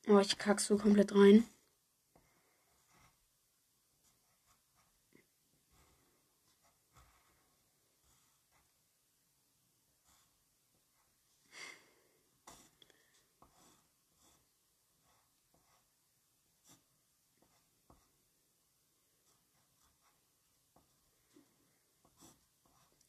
Oh, 0.09 0.19
ich 0.21 0.39
kack 0.39 0.61
so 0.61 0.77
komplett 0.77 1.13
rein. 1.15 1.45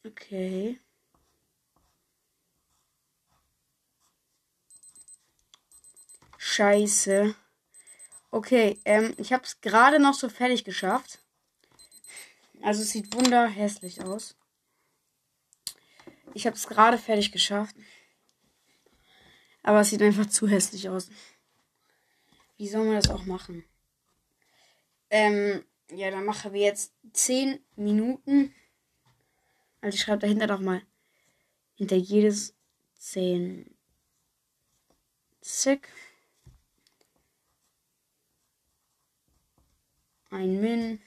Okay. 0.06 0.78
Scheiße. 6.54 7.34
Okay, 8.30 8.78
ähm, 8.84 9.12
ich 9.16 9.32
habe 9.32 9.42
es 9.42 9.60
gerade 9.60 9.98
noch 9.98 10.14
so 10.14 10.28
fertig 10.28 10.62
geschafft. 10.62 11.18
Also 12.62 12.82
es 12.82 12.90
sieht 12.90 13.12
wunderhässlich 13.12 14.00
aus. 14.04 14.36
Ich 16.32 16.46
habe 16.46 16.54
es 16.54 16.68
gerade 16.68 16.96
fertig 16.96 17.32
geschafft. 17.32 17.74
Aber 19.64 19.80
es 19.80 19.90
sieht 19.90 20.00
einfach 20.02 20.26
zu 20.26 20.46
hässlich 20.46 20.88
aus. 20.88 21.10
Wie 22.56 22.68
soll 22.68 22.84
man 22.84 22.94
das 22.94 23.10
auch 23.10 23.24
machen? 23.24 23.64
Ähm, 25.10 25.64
ja, 25.90 26.12
dann 26.12 26.24
machen 26.24 26.52
wir 26.52 26.60
jetzt 26.60 26.92
10 27.14 27.58
Minuten. 27.74 28.54
Also 29.80 29.96
ich 29.96 30.02
schreibe 30.02 30.20
dahinter 30.20 30.46
doch 30.46 30.60
mal 30.60 30.82
hinter 31.74 31.96
jedes 31.96 32.54
10 32.98 33.76
Zick. 35.40 35.88
Ein 40.34 40.60
Min. 40.60 41.00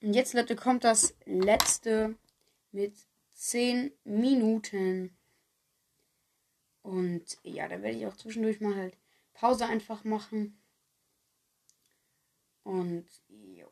Und 0.00 0.14
jetzt, 0.14 0.34
Leute, 0.34 0.54
kommt 0.54 0.84
das 0.84 1.16
letzte 1.24 2.14
mit 2.70 2.94
10 3.32 3.90
Minuten. 4.04 5.18
Und 6.82 7.38
ja, 7.42 7.66
da 7.66 7.82
werde 7.82 7.98
ich 7.98 8.06
auch 8.06 8.16
zwischendurch 8.16 8.60
mal 8.60 8.76
halt 8.76 8.96
Pause 9.34 9.66
einfach 9.66 10.04
machen. 10.04 10.62
Und 12.62 13.08
jo. 13.30 13.68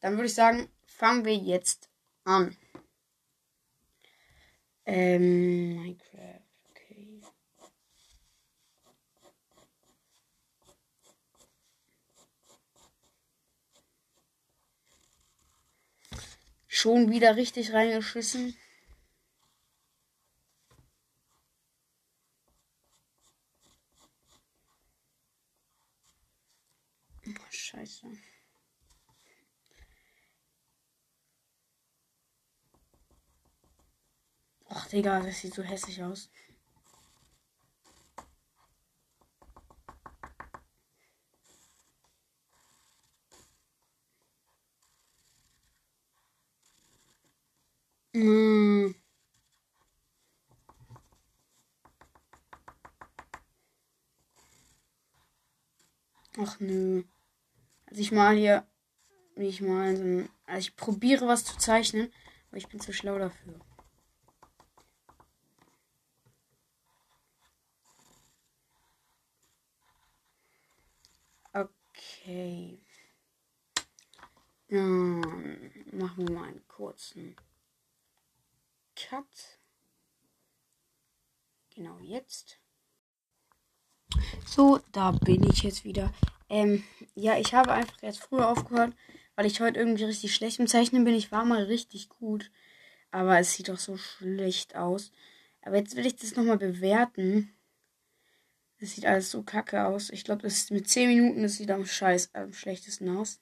dann 0.00 0.14
würde 0.14 0.26
ich 0.26 0.34
sagen, 0.34 0.68
fangen 0.84 1.24
wir 1.24 1.36
jetzt 1.36 1.88
an. 2.24 2.56
Ähm, 4.84 5.76
Minecraft, 5.76 6.42
okay. 6.70 7.22
Schon 16.78 17.10
wieder 17.10 17.36
richtig 17.36 17.72
reingeschissen. 17.72 18.54
Oh, 27.26 27.30
scheiße. 27.50 28.06
Ach, 34.68 34.86
Digga, 34.88 35.20
das 35.20 35.40
sieht 35.40 35.54
so 35.54 35.62
hässlich 35.62 36.02
aus. 36.02 36.28
Hm. 48.16 48.94
Ach 56.38 56.58
nö. 56.60 57.02
Also 57.86 57.95
ich 58.06 58.12
mal 58.12 58.36
hier 58.36 58.64
nicht 59.34 59.60
mal, 59.60 60.28
also 60.46 60.58
ich 60.58 60.76
probiere 60.76 61.26
was 61.26 61.44
zu 61.44 61.58
zeichnen, 61.58 62.12
aber 62.48 62.56
ich 62.56 62.68
bin 62.68 62.80
zu 62.80 62.92
schlau 62.92 63.18
dafür. 63.18 63.60
Okay. 71.52 72.78
Dann 74.68 75.20
machen 75.92 76.28
wir 76.28 76.34
mal 76.34 76.48
einen 76.48 76.68
kurzen 76.68 77.34
Cut. 78.94 79.58
Genau 81.74 81.98
jetzt. 81.98 82.60
So, 84.46 84.80
da 84.92 85.10
bin 85.10 85.42
ich 85.50 85.62
jetzt 85.64 85.84
wieder. 85.84 86.12
Ähm, 86.48 86.84
ja, 87.14 87.38
ich 87.38 87.54
habe 87.54 87.72
einfach 87.72 88.00
jetzt 88.02 88.20
früher 88.20 88.48
aufgehört, 88.48 88.94
weil 89.34 89.46
ich 89.46 89.60
heute 89.60 89.78
irgendwie 89.78 90.04
richtig 90.04 90.34
schlecht 90.34 90.58
im 90.58 90.66
Zeichnen 90.66 91.04
bin. 91.04 91.14
Ich 91.14 91.32
war 91.32 91.44
mal 91.44 91.64
richtig 91.64 92.08
gut, 92.08 92.50
aber 93.10 93.38
es 93.38 93.52
sieht 93.52 93.68
doch 93.68 93.78
so 93.78 93.96
schlecht 93.96 94.76
aus. 94.76 95.10
Aber 95.62 95.76
jetzt 95.76 95.96
will 95.96 96.06
ich 96.06 96.16
das 96.16 96.36
nochmal 96.36 96.58
bewerten. 96.58 97.52
Es 98.78 98.94
sieht 98.94 99.06
alles 99.06 99.30
so 99.30 99.42
kacke 99.42 99.84
aus. 99.86 100.10
Ich 100.10 100.24
glaube, 100.24 100.42
das 100.42 100.70
mit 100.70 100.88
10 100.88 101.08
Minuten, 101.08 101.42
das 101.42 101.56
sieht 101.56 101.70
am 101.70 101.86
scheiß, 101.86 102.34
am 102.34 102.52
schlechtesten 102.52 103.16
aus. 103.16 103.40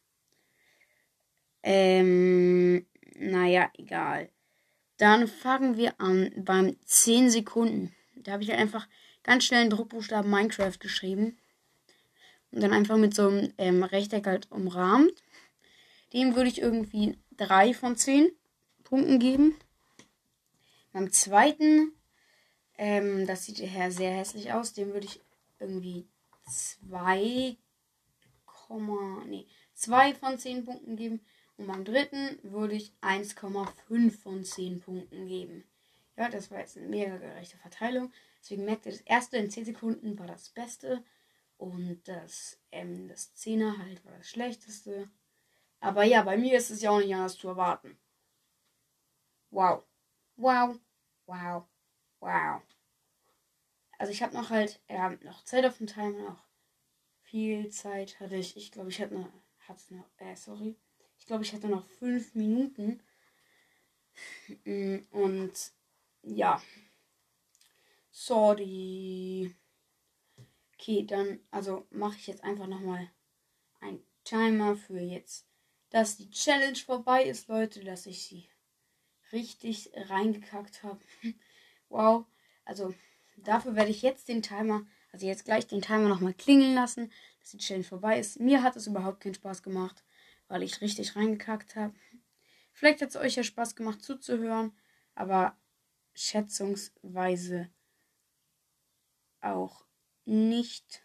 Ähm, 1.62 2.86
naja, 3.16 3.70
egal. 3.76 4.30
Dann 4.96 5.26
fangen 5.26 5.76
wir 5.76 6.00
an 6.00 6.30
beim 6.36 6.76
10 6.84 7.30
Sekunden. 7.30 7.94
Da 8.14 8.32
habe 8.32 8.42
ich 8.42 8.50
halt 8.50 8.60
einfach 8.60 8.88
ganz 9.22 9.44
schnell 9.44 9.62
einen 9.62 9.70
Druckbuchstaben 9.70 10.30
Minecraft 10.30 10.78
geschrieben. 10.78 11.38
Und 12.54 12.62
dann 12.62 12.72
einfach 12.72 12.96
mit 12.96 13.14
so 13.14 13.26
einem 13.26 13.52
ähm, 13.58 13.82
Rechteck 13.82 14.26
halt 14.26 14.50
umrahmt. 14.52 15.12
Dem 16.12 16.36
würde 16.36 16.48
ich 16.48 16.60
irgendwie 16.60 17.18
drei 17.36 17.74
von 17.74 17.96
zehn 17.96 18.30
Punkten 18.84 19.18
geben. 19.18 19.56
Beim 20.92 21.10
zweiten, 21.10 21.92
ähm, 22.78 23.26
das 23.26 23.44
sieht 23.44 23.58
her 23.58 23.90
sehr 23.90 24.12
hässlich 24.12 24.52
aus, 24.52 24.72
dem 24.72 24.92
würde 24.92 25.06
ich 25.06 25.20
irgendwie 25.58 26.06
2, 26.46 27.56
nee, 29.26 29.46
2 29.74 30.14
von 30.14 30.38
10 30.38 30.64
Punkten 30.64 30.94
geben. 30.94 31.20
Und 31.56 31.66
beim 31.66 31.84
dritten 31.84 32.38
würde 32.44 32.76
ich 32.76 32.92
1,5 33.00 34.10
von 34.12 34.44
10 34.44 34.80
Punkten 34.80 35.26
geben. 35.26 35.64
Ja, 36.16 36.28
das 36.28 36.52
war 36.52 36.60
jetzt 36.60 36.76
eine 36.76 36.86
mega 36.86 37.16
gerechte 37.16 37.56
Verteilung. 37.56 38.12
Deswegen 38.40 38.64
merkt 38.64 38.86
ihr, 38.86 38.92
das 38.92 39.00
erste 39.00 39.38
in 39.38 39.50
10 39.50 39.64
Sekunden 39.64 40.16
war 40.18 40.28
das 40.28 40.50
Beste. 40.50 41.02
Und 41.56 42.02
das, 42.04 42.58
ähm, 42.72 43.08
das 43.08 43.34
Zehner 43.34 43.78
halt 43.78 44.04
war 44.04 44.16
das 44.16 44.28
Schlechteste. 44.28 45.10
Aber 45.80 46.04
ja, 46.04 46.22
bei 46.22 46.36
mir 46.36 46.56
ist 46.56 46.70
es 46.70 46.82
ja 46.82 46.90
auch 46.90 46.98
nicht 47.00 47.14
anders 47.14 47.36
zu 47.38 47.48
erwarten. 47.48 47.98
Wow. 49.50 49.84
Wow. 50.36 50.78
Wow. 51.26 51.64
Wow. 52.20 52.62
Also 53.98 54.12
ich 54.12 54.22
habe 54.22 54.34
noch 54.34 54.50
halt, 54.50 54.80
ja, 54.88 55.10
noch 55.22 55.44
Zeit 55.44 55.64
auf 55.64 55.78
dem 55.78 55.86
Timer, 55.86 56.30
noch 56.30 56.44
viel 57.22 57.70
Zeit 57.70 58.18
hatte 58.20 58.36
ich. 58.36 58.56
Ich 58.56 58.72
glaube, 58.72 58.90
ich 58.90 59.00
hatte 59.00 59.14
noch, 59.14 59.32
hatte 59.68 59.94
noch, 59.94 60.08
äh, 60.18 60.36
sorry. 60.36 60.76
Ich 61.18 61.26
glaube, 61.26 61.44
ich 61.44 61.52
hatte 61.52 61.68
noch 61.68 61.86
fünf 61.86 62.34
Minuten. 62.34 63.02
Und 65.10 65.72
ja. 66.22 66.62
Sorry. 68.10 69.54
Okay, 70.84 71.06
dann, 71.06 71.40
also 71.50 71.86
mache 71.88 72.16
ich 72.18 72.26
jetzt 72.26 72.44
einfach 72.44 72.66
nochmal 72.66 73.10
ein 73.80 74.02
Timer 74.22 74.76
für 74.76 75.00
jetzt, 75.00 75.46
dass 75.88 76.18
die 76.18 76.30
Challenge 76.30 76.76
vorbei 76.76 77.24
ist, 77.24 77.48
Leute, 77.48 77.82
dass 77.82 78.04
ich 78.04 78.22
sie 78.22 78.50
richtig 79.32 79.92
reingekackt 79.94 80.82
habe. 80.82 81.00
wow. 81.88 82.26
Also 82.66 82.94
dafür 83.38 83.74
werde 83.76 83.92
ich 83.92 84.02
jetzt 84.02 84.28
den 84.28 84.42
Timer, 84.42 84.86
also 85.10 85.26
jetzt 85.26 85.46
gleich 85.46 85.66
den 85.66 85.80
Timer 85.80 86.10
nochmal 86.10 86.34
klingeln 86.34 86.74
lassen, 86.74 87.10
dass 87.40 87.52
die 87.52 87.58
Challenge 87.58 87.86
vorbei 87.86 88.18
ist. 88.18 88.38
Mir 88.38 88.62
hat 88.62 88.76
es 88.76 88.86
überhaupt 88.86 89.20
keinen 89.20 89.32
Spaß 89.32 89.62
gemacht, 89.62 90.04
weil 90.48 90.62
ich 90.62 90.82
richtig 90.82 91.16
reingekackt 91.16 91.76
habe. 91.76 91.94
Vielleicht 92.74 93.00
hat 93.00 93.08
es 93.08 93.16
euch 93.16 93.36
ja 93.36 93.42
Spaß 93.42 93.74
gemacht 93.74 94.02
zuzuhören, 94.02 94.76
aber 95.14 95.56
schätzungsweise 96.12 97.70
auch 99.40 99.83
nicht. 100.24 101.02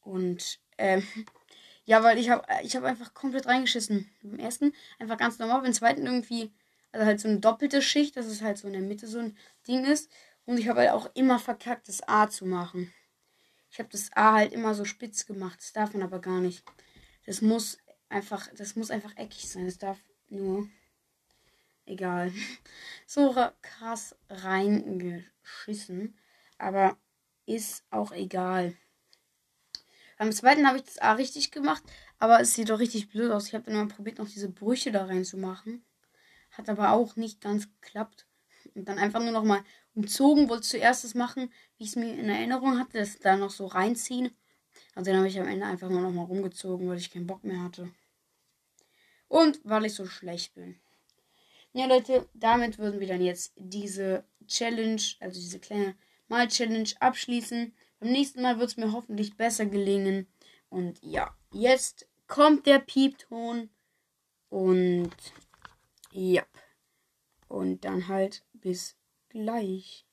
Und 0.00 0.60
ähm, 0.78 1.02
ja, 1.84 2.02
weil 2.02 2.18
ich 2.18 2.30
habe 2.30 2.46
ich 2.62 2.76
hab 2.76 2.84
einfach 2.84 3.14
komplett 3.14 3.46
reingeschissen. 3.46 4.10
Beim 4.22 4.38
ersten 4.38 4.72
einfach 4.98 5.18
ganz 5.18 5.38
normal, 5.38 5.62
beim 5.62 5.72
zweiten 5.72 6.06
irgendwie, 6.06 6.52
also 6.92 7.06
halt 7.06 7.20
so 7.20 7.28
eine 7.28 7.40
doppelte 7.40 7.82
Schicht, 7.82 8.16
dass 8.16 8.26
es 8.26 8.42
halt 8.42 8.58
so 8.58 8.66
in 8.66 8.74
der 8.74 8.82
Mitte 8.82 9.06
so 9.06 9.18
ein 9.18 9.36
Ding 9.66 9.84
ist. 9.84 10.10
Und 10.44 10.58
ich 10.58 10.68
habe 10.68 10.80
halt 10.80 10.90
auch 10.90 11.10
immer 11.14 11.38
verkackt, 11.38 11.88
das 11.88 12.06
A 12.08 12.28
zu 12.28 12.46
machen. 12.46 12.92
Ich 13.70 13.78
habe 13.80 13.88
das 13.90 14.10
A 14.14 14.34
halt 14.34 14.52
immer 14.52 14.74
so 14.74 14.84
spitz 14.84 15.26
gemacht. 15.26 15.58
Das 15.60 15.72
darf 15.72 15.92
man 15.92 16.02
aber 16.02 16.20
gar 16.20 16.40
nicht. 16.40 16.64
Das 17.26 17.42
muss 17.42 17.78
einfach, 18.08 18.48
das 18.54 18.76
muss 18.76 18.90
einfach 18.90 19.16
eckig 19.16 19.48
sein. 19.48 19.66
Das 19.66 19.78
darf 19.78 19.98
nur. 20.28 20.68
Egal. 21.84 22.32
So 23.08 23.32
krass 23.62 24.16
reingeschissen. 24.28 26.18
Aber 26.58 26.98
ist 27.46 27.84
auch 27.90 28.12
egal. 28.12 28.76
Beim 30.18 30.32
zweiten 30.32 30.66
habe 30.66 30.78
ich 30.78 30.84
das 30.84 30.98
A 30.98 31.12
richtig 31.12 31.50
gemacht, 31.50 31.82
aber 32.18 32.40
es 32.40 32.54
sieht 32.54 32.70
doch 32.70 32.78
richtig 32.78 33.08
blöd 33.10 33.30
aus. 33.30 33.48
Ich 33.48 33.54
habe 33.54 33.64
dann 33.64 33.74
mal 33.74 33.88
probiert, 33.88 34.18
noch 34.18 34.28
diese 34.28 34.48
Brüche 34.48 34.90
da 34.90 35.04
reinzumachen. 35.04 35.84
Hat 36.52 36.68
aber 36.68 36.92
auch 36.92 37.16
nicht 37.16 37.40
ganz 37.40 37.68
geklappt. 37.80 38.26
Und 38.74 38.88
dann 38.88 38.98
einfach 38.98 39.20
nur 39.20 39.32
noch 39.32 39.44
mal 39.44 39.62
umzogen, 39.94 40.48
wollte 40.48 40.62
zuerst 40.62 41.04
das 41.04 41.14
machen, 41.14 41.52
wie 41.76 41.84
ich 41.84 41.90
es 41.90 41.96
mir 41.96 42.14
in 42.14 42.28
Erinnerung 42.28 42.78
hatte, 42.78 42.98
das 42.98 43.18
da 43.18 43.36
noch 43.36 43.50
so 43.50 43.66
reinziehen. 43.66 44.34
Und 44.94 45.06
dann 45.06 45.16
habe 45.16 45.28
ich 45.28 45.38
am 45.38 45.48
Ende 45.48 45.66
einfach 45.66 45.88
nur 45.88 46.00
noch 46.00 46.10
mal 46.10 46.24
rumgezogen, 46.24 46.88
weil 46.88 46.98
ich 46.98 47.10
keinen 47.10 47.26
Bock 47.26 47.44
mehr 47.44 47.62
hatte. 47.62 47.90
Und 49.28 49.60
weil 49.64 49.86
ich 49.86 49.94
so 49.94 50.06
schlecht 50.06 50.54
bin. 50.54 50.78
Ja, 51.72 51.86
Leute, 51.86 52.26
damit 52.32 52.78
würden 52.78 53.00
wir 53.00 53.06
dann 53.06 53.20
jetzt 53.20 53.52
diese 53.56 54.24
Challenge, 54.46 55.02
also 55.20 55.38
diese 55.38 55.58
kleine 55.58 55.94
Mal-Challenge 56.28 56.90
abschließen. 57.00 57.74
Beim 58.00 58.12
nächsten 58.12 58.42
Mal 58.42 58.58
wird 58.58 58.70
es 58.70 58.76
mir 58.76 58.92
hoffentlich 58.92 59.36
besser 59.36 59.66
gelingen. 59.66 60.26
Und 60.68 60.98
ja, 61.02 61.34
jetzt 61.52 62.06
kommt 62.26 62.66
der 62.66 62.78
Piepton. 62.78 63.70
Und 64.48 65.10
ja. 66.12 66.44
Und 67.48 67.84
dann 67.84 68.08
halt 68.08 68.44
bis 68.52 68.96
gleich. 69.28 70.06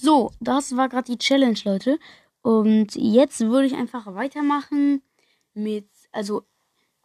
So, 0.00 0.30
das 0.40 0.76
war 0.76 0.88
gerade 0.88 1.10
die 1.10 1.18
Challenge, 1.18 1.58
Leute. 1.64 1.98
Und 2.42 2.94
jetzt 2.94 3.40
würde 3.40 3.66
ich 3.66 3.74
einfach 3.74 4.06
weitermachen 4.14 5.02
mit, 5.54 5.88
also 6.12 6.44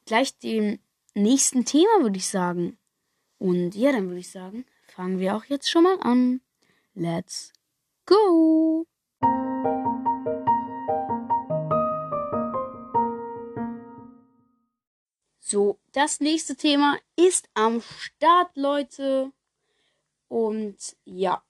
gleich 0.05 0.37
dem 0.39 0.79
nächsten 1.15 1.65
Thema, 1.65 2.01
würde 2.01 2.17
ich 2.17 2.27
sagen. 2.27 2.77
Und 3.39 3.75
ja, 3.75 3.91
dann 3.91 4.07
würde 4.07 4.19
ich 4.19 4.31
sagen, 4.31 4.65
fangen 4.87 5.19
wir 5.19 5.35
auch 5.35 5.45
jetzt 5.45 5.69
schon 5.69 5.83
mal 5.83 5.99
an. 6.01 6.41
Let's 6.93 7.51
go! 8.05 8.85
So, 15.39 15.79
das 15.91 16.19
nächste 16.19 16.55
Thema 16.55 16.97
ist 17.15 17.49
am 17.53 17.81
Start, 17.81 18.55
Leute. 18.55 19.31
Und 20.27 20.95
ja. 21.05 21.43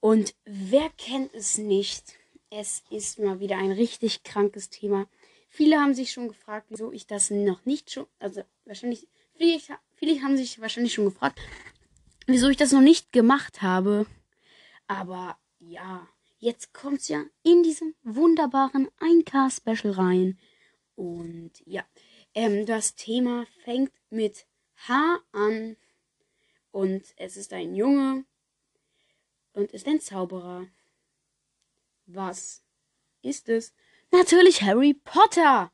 Und 0.00 0.34
wer 0.44 0.88
kennt 0.90 1.34
es 1.34 1.58
nicht? 1.58 2.17
Es 2.50 2.82
ist 2.90 3.18
mal 3.18 3.40
wieder 3.40 3.58
ein 3.58 3.72
richtig 3.72 4.22
krankes 4.22 4.70
Thema. 4.70 5.06
Viele 5.50 5.78
haben 5.78 5.94
sich 5.94 6.12
schon 6.12 6.28
gefragt, 6.28 6.66
wieso 6.70 6.92
ich 6.92 7.06
das 7.06 7.30
noch 7.30 7.64
nicht 7.66 7.90
schon, 7.90 8.06
also 8.18 8.42
wahrscheinlich, 8.64 9.06
viele, 9.34 9.60
viele 9.94 10.22
haben 10.22 10.36
sich 10.36 10.60
wahrscheinlich 10.60 10.94
schon 10.94 11.04
gefragt, 11.04 11.38
wieso 12.26 12.48
ich 12.48 12.56
das 12.56 12.72
noch 12.72 12.80
nicht 12.80 13.12
gemacht 13.12 13.60
habe. 13.60 14.06
Aber 14.86 15.36
ja, 15.58 16.08
jetzt 16.38 16.72
kommt 16.72 17.00
es 17.00 17.08
ja 17.08 17.24
in 17.42 17.62
diesem 17.62 17.94
wunderbaren 18.02 18.88
1K-Special 18.98 19.92
rein. 19.92 20.38
Und 20.96 21.52
ja, 21.66 21.84
ähm, 22.34 22.64
das 22.64 22.94
Thema 22.94 23.46
fängt 23.64 23.92
mit 24.10 24.46
H 24.88 25.18
an. 25.32 25.76
Und 26.70 27.02
es 27.16 27.36
ist 27.36 27.52
ein 27.52 27.74
Junge 27.74 28.24
und 29.52 29.72
ist 29.72 29.86
ein 29.86 30.00
Zauberer. 30.00 30.66
Was 32.10 32.62
ist 33.20 33.50
es? 33.50 33.74
Natürlich 34.10 34.62
Harry 34.62 34.94
Potter. 34.94 35.70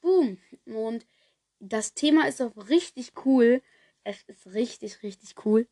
Boom. 0.00 0.38
Und 0.64 1.04
das 1.58 1.94
Thema 1.94 2.28
ist 2.28 2.40
auch 2.40 2.56
richtig 2.68 3.12
cool. 3.24 3.62
Es 4.04 4.22
ist 4.28 4.54
richtig, 4.54 5.02
richtig 5.02 5.44
cool. 5.44 5.66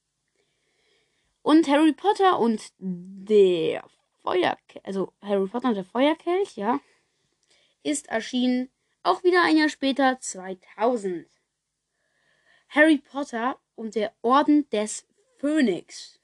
Und 1.41 1.67
Harry 1.69 1.93
Potter 1.93 2.37
und 2.39 2.73
der 2.77 3.83
Feuerkelch, 4.21 4.85
also 4.85 5.13
Harry 5.21 5.47
Potter 5.47 5.69
und 5.69 5.75
der 5.75 5.85
Feuerkelch, 5.85 6.55
ja, 6.55 6.79
ist 7.83 8.09
erschienen 8.09 8.69
auch 9.03 9.23
wieder 9.23 9.43
ein 9.43 9.57
Jahr 9.57 9.69
später, 9.69 10.19
2000. 10.19 11.27
Harry 12.69 12.97
Potter 12.97 13.59
und 13.75 13.95
der 13.95 14.13
Orden 14.21 14.69
des 14.69 15.07
Phönix. 15.37 16.19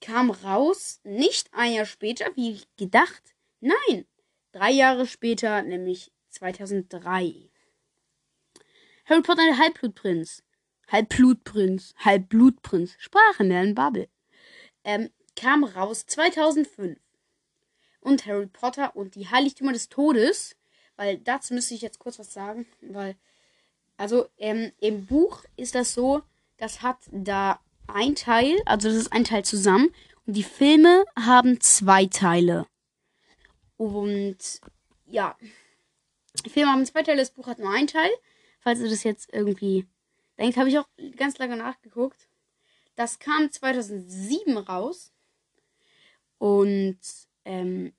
Kam 0.00 0.30
raus, 0.30 1.00
nicht 1.04 1.52
ein 1.52 1.74
Jahr 1.74 1.84
später, 1.84 2.34
wie 2.36 2.60
gedacht. 2.76 3.34
Nein, 3.60 4.06
drei 4.52 4.70
Jahre 4.70 5.06
später, 5.06 5.62
nämlich 5.62 6.10
2003. 6.30 7.50
Harry 9.04 9.22
Potter 9.22 9.42
und 9.42 9.48
der 9.48 9.58
Halbblutprinz. 9.58 10.42
Halbblutprinz, 10.88 11.94
Halbblutprinz, 11.98 12.96
Sprachen 12.98 13.48
lernen 13.48 13.74
Bubble. 13.74 14.08
Ähm, 14.84 15.10
kam 15.38 15.64
raus 15.64 16.06
2005. 16.06 16.98
Und 18.00 18.26
Harry 18.26 18.46
Potter 18.46 18.96
und 18.96 19.14
die 19.14 19.28
Heiligtümer 19.28 19.72
des 19.72 19.88
Todes, 19.88 20.56
weil 20.96 21.18
dazu 21.18 21.54
müsste 21.54 21.74
ich 21.74 21.82
jetzt 21.82 21.98
kurz 21.98 22.18
was 22.18 22.32
sagen, 22.32 22.66
weil, 22.80 23.16
also 23.96 24.28
ähm, 24.38 24.72
im 24.80 25.06
Buch 25.06 25.44
ist 25.56 25.74
das 25.74 25.94
so, 25.94 26.22
das 26.56 26.82
hat 26.82 26.98
da 27.10 27.60
ein 27.86 28.14
Teil, 28.14 28.56
also 28.66 28.88
das 28.88 28.96
ist 28.96 29.12
ein 29.12 29.24
Teil 29.24 29.44
zusammen, 29.44 29.94
und 30.26 30.34
die 30.34 30.44
Filme 30.44 31.04
haben 31.16 31.60
zwei 31.60 32.06
Teile. 32.06 32.66
Und 33.76 34.60
ja, 35.06 35.36
die 36.44 36.50
Filme 36.50 36.72
haben 36.72 36.84
zwei 36.84 37.02
Teile, 37.02 37.18
das 37.18 37.30
Buch 37.30 37.46
hat 37.46 37.58
nur 37.58 37.70
einen 37.70 37.86
Teil. 37.86 38.10
Falls 38.60 38.80
ihr 38.80 38.90
das 38.90 39.04
jetzt 39.04 39.32
irgendwie 39.32 39.86
denkt, 40.38 40.56
habe 40.56 40.68
ich 40.68 40.78
auch 40.78 40.88
ganz 41.16 41.38
lange 41.38 41.56
nachgeguckt. 41.56 42.28
Das 42.96 43.18
kam 43.18 43.50
2007 43.50 44.56
raus. 44.58 45.12
Und 46.38 46.98
ähm, 47.44 47.92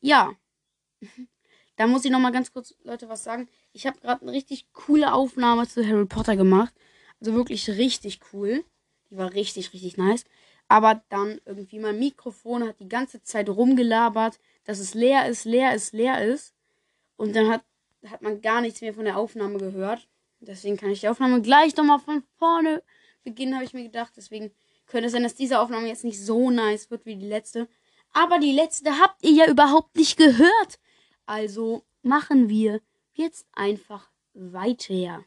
ja, 0.00 0.32
da 1.76 1.86
muss 1.86 2.04
ich 2.04 2.10
noch 2.10 2.20
mal 2.20 2.32
ganz 2.32 2.52
kurz, 2.52 2.74
Leute, 2.84 3.08
was 3.08 3.24
sagen. 3.24 3.48
Ich 3.72 3.86
habe 3.86 4.00
gerade 4.00 4.22
eine 4.22 4.32
richtig 4.32 4.72
coole 4.72 5.12
Aufnahme 5.12 5.66
zu 5.68 5.86
Harry 5.86 6.06
Potter 6.06 6.36
gemacht. 6.36 6.74
Also 7.20 7.34
wirklich 7.34 7.68
richtig 7.68 8.20
cool. 8.32 8.64
Die 9.10 9.16
war 9.16 9.32
richtig, 9.32 9.72
richtig 9.72 9.96
nice. 9.96 10.24
Aber 10.68 11.02
dann 11.08 11.40
irgendwie 11.44 11.78
mein 11.78 11.98
Mikrofon 11.98 12.66
hat 12.66 12.80
die 12.80 12.88
ganze 12.88 13.22
Zeit 13.22 13.48
rumgelabert, 13.48 14.38
dass 14.64 14.78
es 14.78 14.94
leer 14.94 15.28
ist, 15.28 15.44
leer 15.44 15.74
ist, 15.74 15.92
leer 15.92 16.24
ist. 16.24 16.54
Und 17.16 17.36
dann 17.36 17.48
hat, 17.48 17.62
hat 18.06 18.22
man 18.22 18.40
gar 18.40 18.60
nichts 18.60 18.80
mehr 18.80 18.94
von 18.94 19.04
der 19.04 19.18
Aufnahme 19.18 19.58
gehört. 19.58 20.08
Deswegen 20.40 20.76
kann 20.76 20.90
ich 20.90 21.00
die 21.00 21.08
Aufnahme 21.08 21.42
gleich 21.42 21.76
nochmal 21.76 22.00
von 22.00 22.22
vorne 22.38 22.82
beginnen, 23.22 23.54
habe 23.54 23.64
ich 23.64 23.74
mir 23.74 23.84
gedacht. 23.84 24.14
Deswegen 24.16 24.50
könnte 24.86 25.06
es 25.06 25.12
sein, 25.12 25.22
dass 25.22 25.34
diese 25.34 25.60
Aufnahme 25.60 25.88
jetzt 25.88 26.04
nicht 26.04 26.20
so 26.20 26.50
nice 26.50 26.90
wird 26.90 27.06
wie 27.06 27.16
die 27.16 27.28
letzte. 27.28 27.68
Aber 28.12 28.38
die 28.38 28.52
letzte 28.52 28.98
habt 28.98 29.22
ihr 29.24 29.32
ja 29.32 29.50
überhaupt 29.50 29.96
nicht 29.96 30.16
gehört. 30.16 30.78
Also 31.26 31.84
machen 32.02 32.48
wir 32.48 32.80
jetzt 33.14 33.46
einfach 33.52 34.10
weiter. 34.34 35.24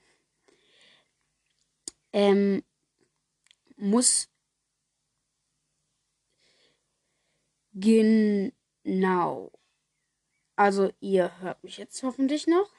Ähm, 2.13 2.63
muss 3.77 4.29
genau. 7.73 9.51
Also 10.55 10.91
ihr 11.01 11.39
hört 11.41 11.63
mich 11.63 11.77
jetzt 11.77 12.01
hoffentlich 12.03 12.47
noch. 12.47 12.69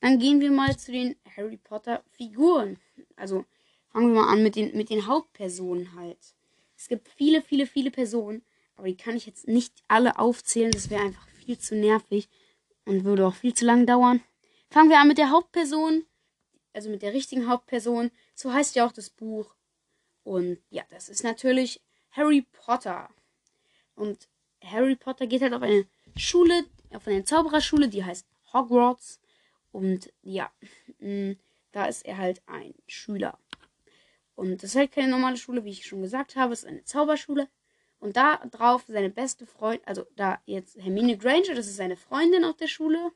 Dann 0.00 0.18
gehen 0.18 0.40
wir 0.40 0.50
mal 0.50 0.76
zu 0.78 0.92
den 0.92 1.16
Harry 1.36 1.56
Potter 1.56 2.02
Figuren. 2.10 2.78
Also 3.16 3.44
fangen 3.90 4.12
wir 4.14 4.22
mal 4.22 4.32
an 4.32 4.42
mit 4.42 4.56
den, 4.56 4.76
mit 4.76 4.90
den 4.90 5.06
Hauptpersonen 5.06 5.94
halt. 5.94 6.18
Es 6.76 6.88
gibt 6.88 7.08
viele, 7.08 7.42
viele, 7.42 7.66
viele 7.66 7.90
Personen, 7.90 8.42
aber 8.80 8.88
die 8.88 8.96
kann 8.96 9.14
ich 9.14 9.26
jetzt 9.26 9.46
nicht 9.46 9.74
alle 9.88 10.18
aufzählen. 10.18 10.70
Das 10.70 10.88
wäre 10.88 11.02
einfach 11.02 11.26
viel 11.44 11.58
zu 11.58 11.74
nervig 11.74 12.30
und 12.86 13.04
würde 13.04 13.26
auch 13.26 13.34
viel 13.34 13.52
zu 13.52 13.66
lang 13.66 13.84
dauern. 13.84 14.22
Fangen 14.70 14.88
wir 14.88 14.98
an 14.98 15.06
mit 15.06 15.18
der 15.18 15.30
Hauptperson, 15.30 16.06
also 16.72 16.88
mit 16.88 17.02
der 17.02 17.12
richtigen 17.12 17.46
Hauptperson. 17.46 18.10
So 18.34 18.54
heißt 18.54 18.76
ja 18.76 18.86
auch 18.86 18.92
das 18.92 19.10
Buch. 19.10 19.54
Und 20.24 20.58
ja, 20.70 20.82
das 20.88 21.10
ist 21.10 21.24
natürlich 21.24 21.82
Harry 22.12 22.46
Potter. 22.52 23.10
Und 23.96 24.28
Harry 24.64 24.96
Potter 24.96 25.26
geht 25.26 25.42
halt 25.42 25.52
auf 25.52 25.62
eine 25.62 25.86
Schule, 26.16 26.64
auf 26.94 27.06
eine 27.06 27.24
Zaubererschule, 27.24 27.88
die 27.88 28.02
heißt 28.02 28.26
Hogwarts. 28.54 29.20
Und 29.72 30.10
ja, 30.22 30.50
mm, 31.00 31.32
da 31.72 31.84
ist 31.84 32.06
er 32.06 32.16
halt 32.16 32.40
ein 32.46 32.72
Schüler. 32.86 33.38
Und 34.36 34.62
das 34.62 34.70
ist 34.70 34.76
halt 34.76 34.92
keine 34.92 35.08
normale 35.08 35.36
Schule, 35.36 35.66
wie 35.66 35.70
ich 35.70 35.84
schon 35.84 36.00
gesagt 36.00 36.34
habe, 36.36 36.54
es 36.54 36.60
ist 36.60 36.68
eine 36.68 36.82
Zauberschule. 36.84 37.46
Und 38.00 38.16
da 38.16 38.38
drauf 38.50 38.84
seine 38.88 39.10
beste 39.10 39.46
Freundin, 39.46 39.86
also 39.86 40.06
da 40.16 40.40
jetzt 40.46 40.76
Hermine 40.82 41.18
Granger, 41.18 41.54
das 41.54 41.66
ist 41.66 41.76
seine 41.76 41.96
Freundin 41.96 42.44
auf 42.44 42.56
der 42.56 42.66
Schule. 42.66 43.12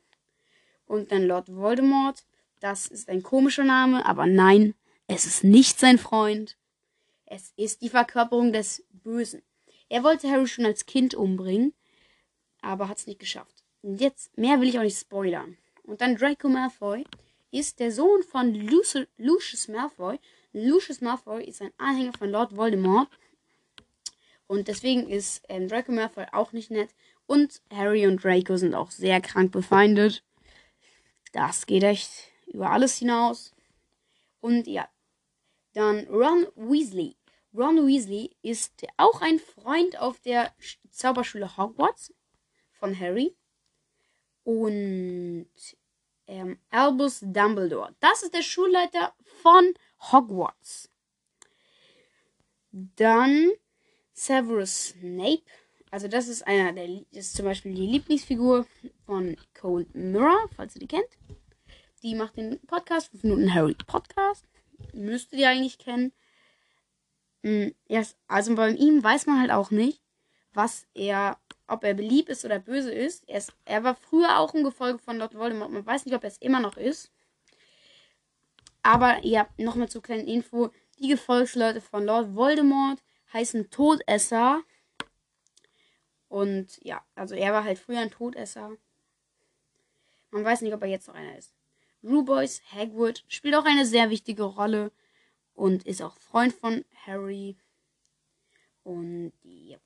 Und 0.87 1.11
dann 1.11 1.27
Lord 1.27 1.55
Voldemort, 1.55 2.25
das 2.61 2.87
ist 2.87 3.09
ein 3.09 3.23
komischer 3.23 3.65
Name, 3.65 4.05
aber 4.05 4.27
nein, 4.27 4.75
es 5.07 5.25
ist 5.25 5.43
nicht 5.43 5.81
sein 5.81 5.99
Freund. 5.99 6.57
Es 7.25 7.53
ist 7.57 7.81
die 7.81 7.89
Verkörperung 7.89 8.53
des 8.53 8.85
Bösen. 8.91 9.43
Er 9.89 10.05
wollte 10.05 10.31
Harry 10.31 10.47
schon 10.47 10.67
als 10.67 10.87
Kind 10.87 11.15
umbringen, 11.15 11.73
aber 12.61 12.89
hat 12.89 12.99
es 12.99 13.07
nicht 13.07 13.21
geschafft. 13.21 13.65
Und 13.83 14.01
jetzt, 14.01 14.37
mehr 14.37 14.61
will 14.61 14.69
ich 14.69 14.79
auch 14.79 14.83
nicht 14.83 14.99
spoilern. 14.99 15.57
Und 15.83 16.01
dann 16.01 16.17
Draco 16.17 16.49
Malfoy 16.49 17.05
ist 17.51 17.81
der 17.81 17.93
Sohn 17.93 18.23
von 18.23 18.55
Lucius, 18.55 19.07
Lucius 19.17 19.69
Malfoy. 19.69 20.19
Lucius 20.53 21.01
Malfoy 21.01 21.45
ist 21.45 21.63
ein 21.63 21.73
Anhänger 21.79 22.13
von 22.19 22.31
Lord 22.31 22.57
Voldemort. 22.57 23.09
Und 24.47 24.69
deswegen 24.69 25.09
ist 25.09 25.45
ähm, 25.49 25.69
Draco 25.69 25.93
Malfoy 25.93 26.27
auch 26.33 26.53
nicht 26.53 26.71
nett. 26.71 26.91
Und 27.27 27.63
Harry 27.71 28.07
und 28.07 28.23
Draco 28.23 28.57
sind 28.57 28.75
auch 28.75 28.91
sehr 28.91 29.21
krank 29.21 29.53
befeindet. 29.53 30.23
Das 31.33 31.67
geht 31.67 31.83
echt 31.83 32.11
über 32.47 32.71
alles 32.71 32.99
hinaus. 32.99 33.55
Und 34.41 34.67
ja, 34.67 34.89
dann 35.73 36.07
Ron 36.09 36.47
Weasley. 36.55 37.17
Ron 37.55 37.87
Weasley 37.87 38.37
ist 38.43 38.85
auch 38.97 39.21
ein 39.21 39.39
Freund 39.39 39.99
auf 39.99 40.21
der 40.21 40.53
Zauberschule 40.91 41.57
Hogwarts 41.57 42.13
von 42.73 42.99
Harry. 42.99 43.35
Und 44.45 45.49
ähm, 46.27 46.59
Albus 46.71 47.21
Dumbledore. 47.23 47.95
Das 48.01 48.23
ist 48.23 48.35
der 48.35 48.43
Schulleiter 48.43 49.15
von 49.43 49.75
Hogwarts. 50.13 50.91
Dann 52.71 53.51
Severus 54.15 54.95
Snape. 55.01 55.43
Also 55.91 56.09
das 56.09 56.29
ist 56.29 56.47
einer 56.47 56.73
der, 56.73 56.89
das 57.13 57.27
ist 57.27 57.37
zum 57.37 57.45
Beispiel 57.45 57.75
die 57.75 57.87
Lieblingsfigur 57.87 58.67
von 59.05 59.37
Cold 59.55 59.95
Mirror, 59.95 60.49
falls 60.57 60.77
ihr 60.77 60.81
die 60.81 60.89
kennt. 60.89 61.09
Die 62.03 62.15
macht 62.15 62.37
den 62.37 62.61
Podcast, 62.67 63.11
5 63.11 63.25
Minuten 63.25 63.55
Harry 63.55 63.75
Podcast. 63.87 64.47
Müsstet 64.93 65.39
ihr 65.39 65.49
eigentlich 65.49 65.79
kennen. 65.79 66.13
Ja, 67.89 68.03
also 68.27 68.55
bei 68.55 68.71
ihm 68.71 69.03
weiß 69.03 69.27
man 69.27 69.41
halt 69.41 69.51
auch 69.51 69.71
nicht, 69.71 70.01
was 70.55 70.87
er, 70.95 71.39
ob 71.67 71.85
er 71.85 71.95
beliebt 71.95 72.29
ist 72.29 72.45
oder 72.45 72.59
böse 72.59 72.93
ist. 72.93 73.29
Er, 73.29 73.39
ist, 73.39 73.53
er 73.65 73.85
war 73.85 73.95
früher 73.95 74.39
auch 74.39 74.55
ein 74.55 74.65
Gefolge 74.65 74.99
von 74.99 75.19
Lord 75.19 75.35
Voldemort. 75.35 75.71
Man 75.71 75.85
weiß 75.85 76.07
nicht, 76.07 76.15
ob 76.15 76.25
er 76.25 76.29
es 76.29 76.39
immer 76.39 76.61
noch 76.61 76.77
ist. 76.77 77.11
Aber 78.83 79.25
ja, 79.25 79.47
nochmal 79.59 79.89
zur 79.89 80.03
kleinen 80.03 80.27
Info. 80.27 80.71
Die 80.99 81.09
Gefolgsleute 81.09 81.81
von 81.81 82.05
Lord 82.05 82.35
Voldemort 82.35 83.03
heißen 83.35 83.71
Todesser. 83.71 84.63
Und 86.29 86.83
ja, 86.83 87.05
also 87.15 87.35
er 87.35 87.53
war 87.53 87.65
halt 87.65 87.79
früher 87.79 88.01
ein 88.01 88.11
Todesser. 88.11 88.77
Man 90.31 90.45
weiß 90.45 90.63
nicht, 90.63 90.73
ob 90.73 90.83
er 90.83 90.89
jetzt 90.89 91.09
noch 91.09 91.15
einer 91.15 91.37
ist. 91.37 91.55
Rubois 92.03 92.61
Hagrid 92.73 93.25
spielt 93.29 93.55
auch 93.55 93.65
eine 93.65 93.87
sehr 93.87 94.11
wichtige 94.11 94.43
Rolle 94.45 94.93
und 95.55 95.87
ist 95.87 96.03
auch 96.03 96.17
Freund 96.17 96.53
von 96.53 96.85
Harry. 97.07 97.57
Und 98.83 99.33
yep. 99.45 99.81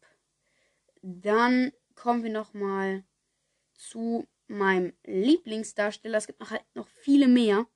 Dann 1.02 1.72
kommen 1.94 2.24
wir 2.24 2.30
noch 2.30 2.54
mal 2.54 3.04
zu 3.74 4.26
meinem 4.48 4.92
Lieblingsdarsteller. 5.04 6.18
Es 6.18 6.26
gibt 6.26 6.40
noch 6.40 6.50
halt 6.50 6.64
noch 6.74 6.88
viele 6.88 7.28
mehr, 7.28 7.66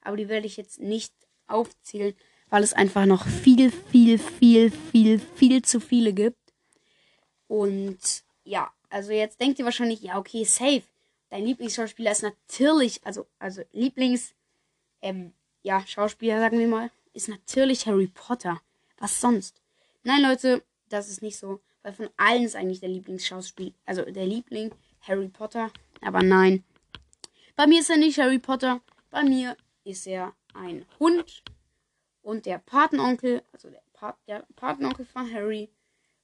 aber 0.00 0.16
die 0.16 0.28
werde 0.28 0.46
ich 0.46 0.56
jetzt 0.56 0.80
nicht 0.80 1.14
aufzählen, 1.46 2.14
weil 2.52 2.62
es 2.62 2.74
einfach 2.74 3.06
noch 3.06 3.26
viel, 3.26 3.70
viel, 3.70 4.18
viel, 4.18 4.70
viel, 4.70 5.18
viel 5.18 5.62
zu 5.62 5.80
viele 5.80 6.12
gibt. 6.12 6.36
Und 7.48 7.98
ja, 8.44 8.70
also 8.90 9.10
jetzt 9.10 9.40
denkt 9.40 9.58
ihr 9.58 9.64
wahrscheinlich, 9.64 10.02
ja, 10.02 10.18
okay, 10.18 10.44
safe. 10.44 10.82
Dein 11.30 11.46
Lieblingsschauspieler 11.46 12.12
ist 12.12 12.22
natürlich, 12.22 13.00
also, 13.06 13.26
also 13.38 13.62
Lieblings, 13.72 14.34
ähm, 15.00 15.32
ja, 15.62 15.82
Schauspieler, 15.86 16.40
sagen 16.40 16.58
wir 16.58 16.68
mal, 16.68 16.90
ist 17.14 17.30
natürlich 17.30 17.86
Harry 17.86 18.08
Potter. 18.08 18.60
Was 18.98 19.18
sonst? 19.18 19.62
Nein, 20.02 20.20
Leute, 20.20 20.62
das 20.90 21.08
ist 21.08 21.22
nicht 21.22 21.38
so. 21.38 21.58
Weil 21.82 21.94
von 21.94 22.10
allen 22.18 22.44
ist 22.44 22.54
eigentlich 22.54 22.80
der 22.80 22.90
Lieblingsschauspieler, 22.90 23.72
also 23.86 24.02
der 24.02 24.26
Liebling 24.26 24.72
Harry 25.00 25.28
Potter. 25.28 25.70
Aber 26.02 26.22
nein. 26.22 26.64
Bei 27.56 27.66
mir 27.66 27.80
ist 27.80 27.88
er 27.88 27.96
nicht 27.96 28.18
Harry 28.18 28.38
Potter. 28.38 28.82
Bei 29.08 29.22
mir 29.22 29.56
ist 29.84 30.06
er 30.06 30.34
ein 30.52 30.84
Hund 31.00 31.42
und 32.22 32.46
der 32.46 32.58
Patenonkel, 32.58 33.42
also 33.52 33.70
der, 33.70 33.82
Pat, 33.92 34.16
der 34.26 34.46
Patenonkel 34.56 35.04
von 35.04 35.32
Harry. 35.32 35.70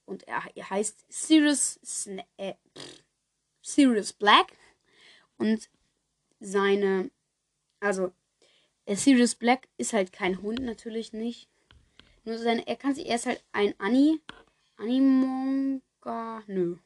Und 0.05 0.27
er, 0.27 0.43
er 0.55 0.69
heißt 0.69 1.05
Sirius, 1.09 1.79
Sna 1.85 2.23
äh, 2.37 2.55
Sirius 3.61 4.13
Black. 4.13 4.53
Und 5.37 5.69
seine, 6.39 7.11
also 7.79 8.11
Sirius 8.87 9.35
Black 9.35 9.67
ist 9.77 9.93
halt 9.93 10.11
kein 10.11 10.41
Hund, 10.41 10.59
natürlich 10.59 11.13
nicht. 11.13 11.47
Nur 12.23 12.37
seine, 12.37 12.65
er 12.67 12.75
kann 12.75 12.95
sich, 12.95 13.07
er 13.07 13.15
ist 13.15 13.25
halt 13.25 13.43
ein 13.51 13.73
Ani, 13.77 14.19
Animonga, 14.77 16.43
nö. 16.47 16.77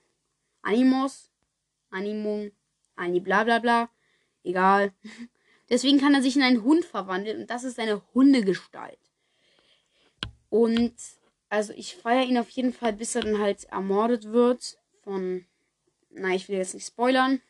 Animos, 0.61 1.31
Animung, 1.89 2.51
Ani 2.95 3.19
bla 3.19 3.43
bla 3.43 3.59
bla. 3.59 3.89
Egal. 4.43 4.93
Deswegen 5.69 5.99
kann 5.99 6.13
er 6.13 6.21
sich 6.21 6.35
in 6.35 6.43
einen 6.43 6.63
Hund 6.63 6.85
verwandeln 6.85 7.41
und 7.41 7.49
das 7.49 7.63
ist 7.63 7.75
seine 7.75 8.01
Hundegestalt. 8.13 8.99
Und 10.49 10.93
also 11.49 11.73
ich 11.73 11.95
feiere 11.95 12.25
ihn 12.25 12.37
auf 12.37 12.49
jeden 12.49 12.73
Fall, 12.73 12.93
bis 12.93 13.15
er 13.15 13.21
dann 13.21 13.39
halt 13.39 13.65
ermordet 13.65 14.31
wird 14.31 14.77
von. 15.03 15.45
Na, 16.09 16.29
ich 16.35 16.47
will 16.47 16.57
jetzt 16.57 16.73
nicht 16.73 16.85
spoilern. 16.85 17.41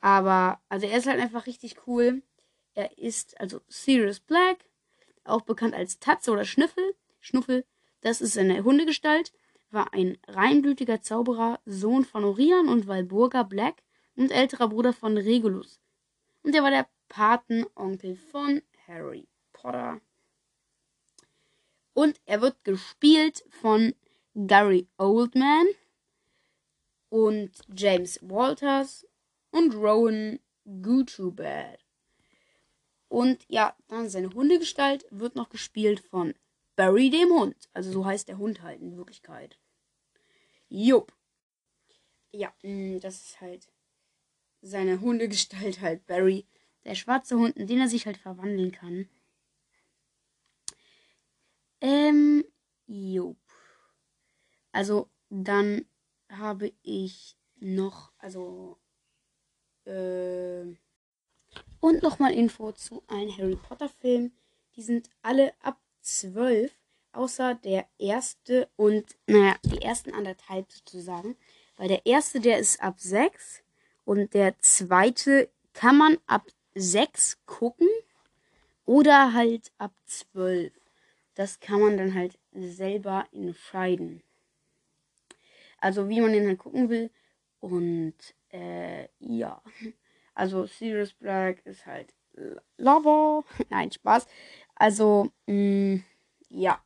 Aber, 0.00 0.60
also 0.68 0.86
er 0.86 0.98
ist 0.98 1.06
halt 1.06 1.18
einfach 1.20 1.46
richtig 1.46 1.86
cool. 1.86 2.22
Er 2.74 2.98
ist 2.98 3.40
also 3.40 3.62
Sirius 3.68 4.20
Black, 4.20 4.58
auch 5.24 5.42
bekannt 5.42 5.74
als 5.74 5.98
Tatze 5.98 6.30
oder 6.30 6.44
Schnüffel. 6.44 6.94
Schnuffel, 7.20 7.64
das 8.02 8.20
ist 8.20 8.34
seine 8.34 8.64
Hundegestalt, 8.64 9.32
war 9.70 9.94
ein 9.94 10.18
reinblütiger 10.28 11.00
Zauberer, 11.00 11.58
Sohn 11.64 12.04
von 12.04 12.24
Orion 12.24 12.68
und 12.68 12.86
Walburga 12.86 13.44
Black 13.44 13.82
und 14.14 14.30
älterer 14.30 14.68
Bruder 14.68 14.92
von 14.92 15.16
Regulus. 15.16 15.80
Und 16.44 16.54
er 16.54 16.62
war 16.62 16.70
der 16.70 16.88
Patenonkel 17.08 18.16
von 18.16 18.62
Harry 18.86 19.26
Potter. 19.52 20.00
Und 21.94 22.20
er 22.26 22.42
wird 22.42 22.62
gespielt 22.64 23.44
von 23.48 23.94
Gary 24.34 24.86
Oldman 24.98 25.66
und 27.08 27.50
James 27.74 28.18
Walters 28.22 29.06
und 29.52 29.74
Rowan 29.74 30.38
Gutubad. 30.82 31.78
Und 33.08 33.44
ja, 33.48 33.76
dann 33.88 34.10
seine 34.10 34.30
Hundegestalt 34.30 35.06
wird 35.10 35.36
noch 35.36 35.48
gespielt 35.48 36.00
von 36.00 36.34
Barry 36.76 37.10
dem 37.10 37.30
Hund. 37.30 37.68
Also 37.72 37.90
so 37.92 38.04
heißt 38.04 38.28
der 38.28 38.38
Hund 38.38 38.62
halt 38.62 38.80
in 38.80 38.96
Wirklichkeit. 38.96 39.58
Jupp. 40.68 41.12
Ja, 42.32 42.52
mm, 42.62 42.98
das 42.98 43.14
ist 43.14 43.40
halt 43.40 43.68
seine 44.64 45.00
Hundegestalt 45.00 45.80
halt 45.80 46.06
Barry. 46.06 46.46
Der 46.84 46.94
schwarze 46.94 47.36
Hund, 47.36 47.56
in 47.56 47.66
den 47.66 47.80
er 47.80 47.88
sich 47.88 48.06
halt 48.06 48.16
verwandeln 48.16 48.72
kann. 48.72 49.08
Ähm, 51.80 52.44
jupp. 52.86 53.38
Also, 54.72 55.08
dann 55.30 55.86
habe 56.30 56.72
ich 56.82 57.36
noch, 57.56 58.12
also, 58.18 58.78
äh, 59.84 60.64
und 61.80 62.02
nochmal 62.02 62.32
Info 62.32 62.72
zu 62.72 63.02
allen 63.06 63.36
Harry 63.36 63.56
Potter 63.56 63.88
Filmen. 63.88 64.36
Die 64.76 64.82
sind 64.82 65.10
alle 65.22 65.52
ab 65.60 65.80
12, 66.00 66.74
außer 67.12 67.54
der 67.54 67.86
erste 67.98 68.68
und, 68.76 69.16
naja, 69.26 69.56
die 69.64 69.82
ersten 69.82 70.12
anderthalb 70.12 70.70
sozusagen. 70.72 71.36
Weil 71.76 71.88
der 71.88 72.06
erste, 72.06 72.40
der 72.40 72.58
ist 72.58 72.80
ab 72.82 72.98
6 72.98 73.63
und 74.04 74.34
der 74.34 74.58
zweite 74.60 75.48
kann 75.72 75.96
man 75.96 76.18
ab 76.26 76.46
6 76.74 77.38
gucken 77.46 77.88
oder 78.84 79.32
halt 79.32 79.72
ab 79.78 79.92
12. 80.06 80.72
Das 81.34 81.60
kann 81.60 81.80
man 81.80 81.96
dann 81.96 82.14
halt 82.14 82.38
selber 82.52 83.26
entscheiden. 83.32 84.22
Also 85.80 86.08
wie 86.08 86.20
man 86.20 86.32
den 86.32 86.46
halt 86.46 86.58
gucken 86.58 86.88
will. 86.88 87.10
Und 87.60 88.14
äh, 88.52 89.08
ja. 89.18 89.62
Also 90.36 90.66
Sirius 90.66 91.12
Black 91.12 91.64
ist 91.64 91.86
halt 91.86 92.12
Lover. 92.76 93.44
Nein, 93.70 93.92
Spaß. 93.92 94.26
Also, 94.74 95.30
mh, 95.46 95.54
mm, 95.54 96.04
ja. 96.48 96.82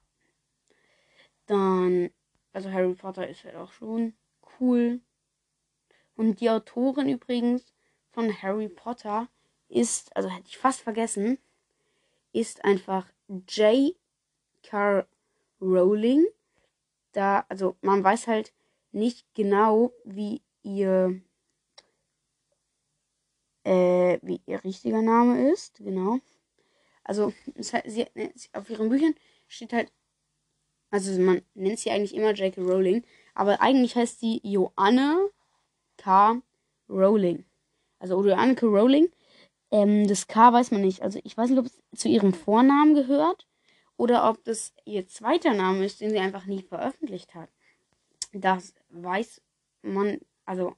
Dann, 1.47 2.11
also 2.53 2.71
Harry 2.71 2.93
Potter 2.95 3.27
ist 3.27 3.45
halt 3.45 3.57
auch 3.57 3.73
schon 3.73 4.13
cool. 4.61 5.01
Und 6.19 6.41
die 6.41 6.51
Autorin 6.51 7.09
übrigens 7.09 7.73
von 8.11 8.43
Harry 8.43 8.69
Potter 8.69 9.29
ist, 9.69 10.15
also 10.17 10.29
hätte 10.29 10.49
ich 10.49 10.59
fast 10.59 10.81
vergessen, 10.81 11.39
ist 12.33 12.65
einfach 12.65 13.07
J.K. 13.29 15.07
Rowling. 15.61 16.27
Da, 17.13 17.47
also 17.49 17.77
man 17.83 18.03
weiß 18.03 18.27
halt 18.27 18.53
nicht 18.91 19.33
genau, 19.35 19.93
wie 20.05 20.43
ihr 20.65 21.23
äh, 23.63 24.19
wie 24.21 24.41
ihr 24.45 24.65
richtiger 24.65 25.03
Name 25.03 25.53
ist. 25.53 25.79
Genau. 25.79 26.19
Also, 27.05 27.33
heißt, 27.57 27.85
sie, 27.87 28.07
auf 28.55 28.69
ihren 28.69 28.89
Büchern 28.89 29.15
steht 29.47 29.73
halt, 29.73 29.93
also 30.91 31.17
man 31.21 31.43
nennt 31.55 31.79
sie 31.79 31.93
eigentlich 31.93 32.17
immer 32.17 32.33
J.K. 32.33 32.61
Rowling, 32.61 33.05
aber 33.37 33.61
eigentlich 33.61 33.95
heißt 33.95 34.19
sie 34.19 34.41
Joanne 34.43 35.31
K. 35.99 36.41
Rowling. 36.89 37.45
Also 37.99 38.23
K. 38.23 38.67
Rowling. 38.67 39.09
Ähm, 39.71 40.09
das 40.09 40.27
K 40.27 40.53
weiß 40.53 40.71
man 40.71 40.81
nicht. 40.81 41.03
Also 41.03 41.21
ich 41.25 41.37
weiß 41.37 41.51
nicht, 41.51 41.59
ob 41.59 41.67
es 41.67 41.83
zu 41.95 42.09
ihrem 42.09 42.33
Vornamen 42.33 42.95
gehört 42.95 43.47
oder 43.99 44.31
ob 44.31 44.43
das 44.45 44.73
ihr 44.87 45.07
zweiter 45.07 45.53
Name 45.53 45.85
ist, 45.85 46.01
den 46.01 46.11
sie 46.11 46.19
einfach 46.19 46.47
nie 46.47 46.63
veröffentlicht 46.63 47.35
hat. 47.35 47.51
Das 48.33 48.75
weiß 48.89 49.43
man, 49.83 50.19
also 50.47 50.75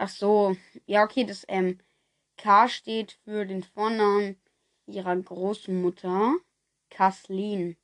Ach 0.00 0.08
so, 0.08 0.56
ja, 0.86 1.02
okay, 1.02 1.24
das 1.24 1.44
ähm, 1.48 1.80
K 2.36 2.68
steht 2.68 3.18
für 3.24 3.44
den 3.44 3.64
Vornamen 3.64 4.40
ihrer 4.86 5.16
Großmutter, 5.16 6.36
Kathleen. 6.88 7.76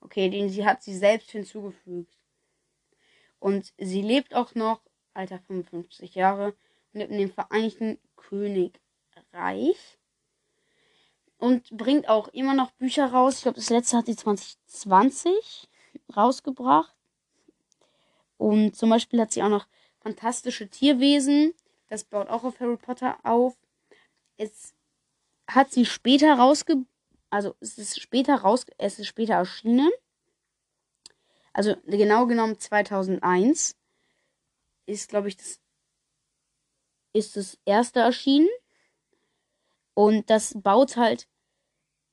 Okay, 0.00 0.30
den 0.30 0.48
sie 0.48 0.64
hat 0.64 0.82
sie 0.82 0.96
selbst 0.96 1.30
hinzugefügt. 1.32 2.15
Und 3.38 3.72
sie 3.78 4.02
lebt 4.02 4.34
auch 4.34 4.54
noch, 4.54 4.80
Alter 5.14 5.38
55 5.38 6.14
Jahre, 6.14 6.54
lebt 6.92 7.10
in 7.10 7.18
dem 7.18 7.30
Vereinigten 7.30 7.98
Königreich. 8.16 8.78
Und 11.38 11.68
bringt 11.70 12.08
auch 12.08 12.28
immer 12.28 12.54
noch 12.54 12.70
Bücher 12.72 13.12
raus. 13.12 13.36
Ich 13.36 13.42
glaube, 13.42 13.56
das 13.56 13.68
letzte 13.68 13.98
hat 13.98 14.06
sie 14.06 14.16
2020 14.16 15.68
rausgebracht. 16.16 16.94
Und 18.38 18.74
zum 18.74 18.90
Beispiel 18.90 19.20
hat 19.20 19.32
sie 19.32 19.42
auch 19.42 19.50
noch 19.50 19.66
fantastische 20.00 20.68
Tierwesen. 20.68 21.52
Das 21.88 22.04
baut 22.04 22.28
auch 22.28 22.44
auf 22.44 22.58
Harry 22.60 22.76
Potter 22.76 23.18
auf. 23.22 23.54
Es 24.36 24.74
hat 25.46 25.72
sie 25.72 25.84
später 25.84 26.34
rausge... 26.34 26.84
Also 27.30 27.54
es 27.60 27.76
ist 27.76 28.00
später 28.00 28.36
raus... 28.36 28.66
Es 28.78 28.98
ist 28.98 29.06
später 29.06 29.34
erschienen. 29.34 29.90
Also 31.56 31.74
genau 31.86 32.26
genommen 32.26 32.58
2001 32.58 33.78
ist, 34.84 35.08
glaube 35.08 35.28
ich, 35.28 35.38
das 35.38 35.58
ist 37.14 37.34
das 37.34 37.58
erste 37.64 38.00
erschienen. 38.00 38.50
Und 39.94 40.28
das 40.28 40.52
baut 40.60 40.98
halt, 40.98 41.26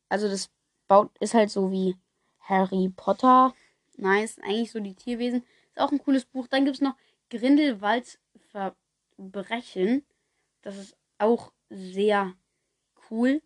also 0.07 0.29
das 0.29 0.49
baut, 0.87 1.11
ist 1.19 1.33
halt 1.33 1.49
so 1.49 1.73
wie 1.73 1.97
Harry 2.39 2.87
Potter. 2.95 3.53
Nice, 3.97 4.39
eigentlich 4.39 4.71
so 4.71 4.79
die 4.79 4.95
Tierwesen. 4.95 5.43
Ist 5.71 5.81
auch 5.81 5.91
ein 5.91 6.01
cooles 6.01 6.23
Buch. 6.23 6.47
Dann 6.47 6.63
gibt 6.63 6.77
es 6.77 6.81
noch 6.81 6.95
Grindelwalds 7.29 8.19
Verbrechen. 8.47 10.05
Das 10.61 10.77
ist 10.77 10.95
auch 11.17 11.51
sehr 11.69 12.33
cool. 13.11 13.41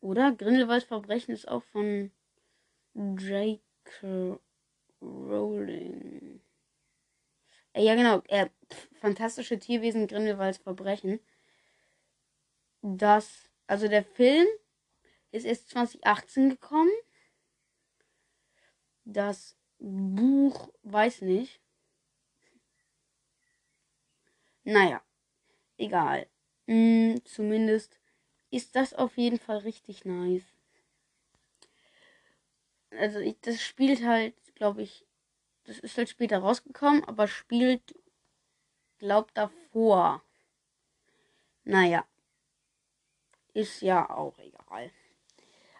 Oder? 0.00 0.32
Grindelwalds 0.32 0.86
Verbrechen 0.86 1.32
ist 1.32 1.46
auch 1.46 1.62
von 1.62 2.10
J.K. 2.94 4.40
Rowling. 5.06 6.40
Äh, 7.74 7.84
ja, 7.84 7.94
genau. 7.94 8.22
Äh, 8.28 8.48
fantastische 9.00 9.58
Tierwesen 9.58 10.06
Grindelwalds 10.06 10.58
Verbrechen. 10.58 11.20
Das, 12.82 13.48
also 13.66 13.88
der 13.88 14.04
Film 14.04 14.46
ist 15.32 15.44
erst 15.44 15.70
2018 15.70 16.50
gekommen. 16.50 16.90
Das 19.04 19.56
Buch, 19.78 20.70
weiß 20.82 21.22
nicht. 21.22 21.60
Naja, 24.64 25.00
egal. 25.78 26.26
Hm, 26.68 27.20
zumindest 27.24 27.98
ist 28.50 28.76
das 28.76 28.94
auf 28.94 29.16
jeden 29.18 29.38
Fall 29.38 29.58
richtig 29.58 30.04
nice. 30.04 30.44
Also 32.90 33.20
ich, 33.20 33.36
das 33.42 33.62
spielt 33.62 34.04
halt, 34.04 34.34
glaube 34.56 34.82
ich, 34.82 35.06
das 35.64 35.78
ist 35.78 35.96
halt 35.96 36.08
später 36.08 36.38
rausgekommen, 36.38 37.04
aber 37.04 37.28
spielt, 37.28 37.94
glaubt 38.98 39.36
davor. 39.36 40.22
Naja, 41.64 42.04
ist 43.52 43.82
ja 43.82 44.08
auch 44.10 44.38
egal. 44.38 44.90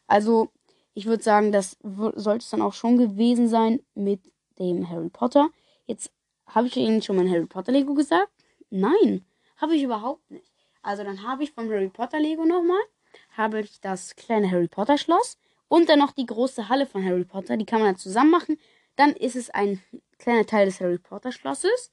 Also, 0.06 0.50
ich 0.94 1.06
würde 1.06 1.22
sagen, 1.22 1.52
das 1.52 1.76
sollte 1.82 2.44
es 2.44 2.50
dann 2.50 2.62
auch 2.62 2.72
schon 2.72 2.96
gewesen 2.96 3.48
sein 3.48 3.80
mit 3.94 4.32
dem 4.58 4.88
Harry 4.88 5.10
Potter. 5.10 5.50
Jetzt 5.86 6.10
habe 6.46 6.68
ich 6.68 6.76
Ihnen 6.76 7.02
schon 7.02 7.16
mein 7.16 7.30
Harry 7.30 7.46
Potter 7.46 7.72
Lego 7.72 7.94
gesagt. 7.94 8.32
Nein, 8.70 9.26
habe 9.56 9.76
ich 9.76 9.82
überhaupt 9.82 10.30
nicht. 10.30 10.52
Also 10.82 11.04
dann 11.04 11.22
habe 11.22 11.44
ich 11.44 11.52
vom 11.52 11.68
Harry 11.68 11.88
Potter 11.88 12.20
Lego 12.20 12.44
nochmal, 12.44 12.80
habe 13.36 13.60
ich 13.60 13.80
das 13.80 14.16
kleine 14.16 14.50
Harry 14.50 14.68
Potter 14.68 14.98
Schloss 14.98 15.36
Und 15.68 15.88
dann 15.88 15.98
noch 15.98 16.12
die 16.12 16.26
große 16.26 16.68
Halle 16.68 16.86
von 16.86 17.04
Harry 17.04 17.24
Potter. 17.24 17.56
Die 17.56 17.66
kann 17.66 17.80
man 17.80 17.88
dann 17.88 17.96
zusammen 17.96 18.30
machen. 18.30 18.58
Dann 18.94 19.12
ist 19.12 19.36
es 19.36 19.50
ein 19.50 19.82
kleiner 20.18 20.46
Teil 20.46 20.66
des 20.66 20.80
Harry 20.80 20.98
Potter 20.98 21.32
Schlosses. 21.32 21.92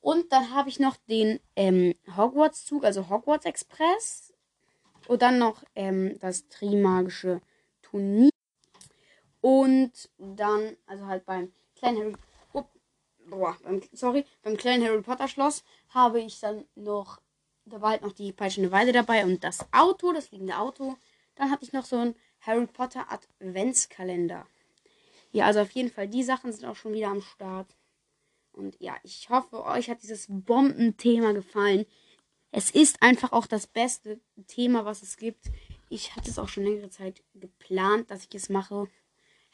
Und 0.00 0.32
dann 0.32 0.52
habe 0.52 0.68
ich 0.68 0.80
noch 0.80 0.96
den 1.08 1.38
ähm, 1.54 1.94
Hogwarts-Zug, 2.16 2.84
also 2.84 3.08
Hogwarts 3.08 3.46
Express. 3.46 4.34
Und 5.06 5.22
dann 5.22 5.38
noch 5.38 5.62
ähm, 5.74 6.18
das 6.18 6.48
Trimagische 6.48 7.40
Turnier. 7.82 8.30
Und 9.40 10.10
dann, 10.18 10.76
also 10.86 11.06
halt 11.06 11.24
beim 11.24 11.52
kleinen 11.76 11.98
Harry 11.98 12.12
oh, 12.52 12.64
boah, 13.28 13.56
beim, 13.62 13.80
sorry, 13.92 14.24
beim 14.42 14.56
kleinen 14.56 14.84
Harry 14.84 15.02
Potter 15.02 15.28
Schloss 15.28 15.64
habe 15.88 16.20
ich 16.20 16.40
dann 16.40 16.64
noch, 16.74 17.20
da 17.64 17.80
war 17.80 17.90
halt 17.90 18.02
noch 18.02 18.12
die 18.12 18.32
peitschende 18.32 18.72
Weide 18.72 18.92
dabei 18.92 19.24
und 19.24 19.42
das 19.42 19.66
Auto, 19.72 20.12
das 20.12 20.30
liegende 20.30 20.56
Auto. 20.56 20.96
Dann 21.34 21.50
hatte 21.50 21.64
ich 21.64 21.72
noch 21.72 21.84
so 21.84 21.96
einen 21.96 22.14
Harry 22.42 22.66
Potter 22.66 23.06
Adventskalender. 23.10 24.46
Ja, 25.32 25.46
also 25.46 25.60
auf 25.60 25.70
jeden 25.70 25.90
Fall, 25.90 26.08
die 26.08 26.22
Sachen 26.22 26.52
sind 26.52 26.64
auch 26.64 26.76
schon 26.76 26.92
wieder 26.92 27.08
am 27.08 27.22
Start. 27.22 27.74
Und 28.52 28.76
ja, 28.80 28.96
ich 29.02 29.30
hoffe, 29.30 29.64
euch 29.64 29.88
hat 29.88 30.02
dieses 30.02 30.26
Bombenthema 30.28 31.32
gefallen. 31.32 31.86
Es 32.50 32.70
ist 32.70 33.02
einfach 33.02 33.32
auch 33.32 33.46
das 33.46 33.66
beste 33.66 34.20
Thema, 34.46 34.84
was 34.84 35.02
es 35.02 35.16
gibt. 35.16 35.46
Ich 35.88 36.14
hatte 36.14 36.28
es 36.28 36.38
auch 36.38 36.48
schon 36.48 36.64
längere 36.64 36.90
Zeit 36.90 37.22
geplant, 37.34 38.10
dass 38.10 38.24
ich 38.24 38.34
es 38.34 38.50
mache. 38.50 38.88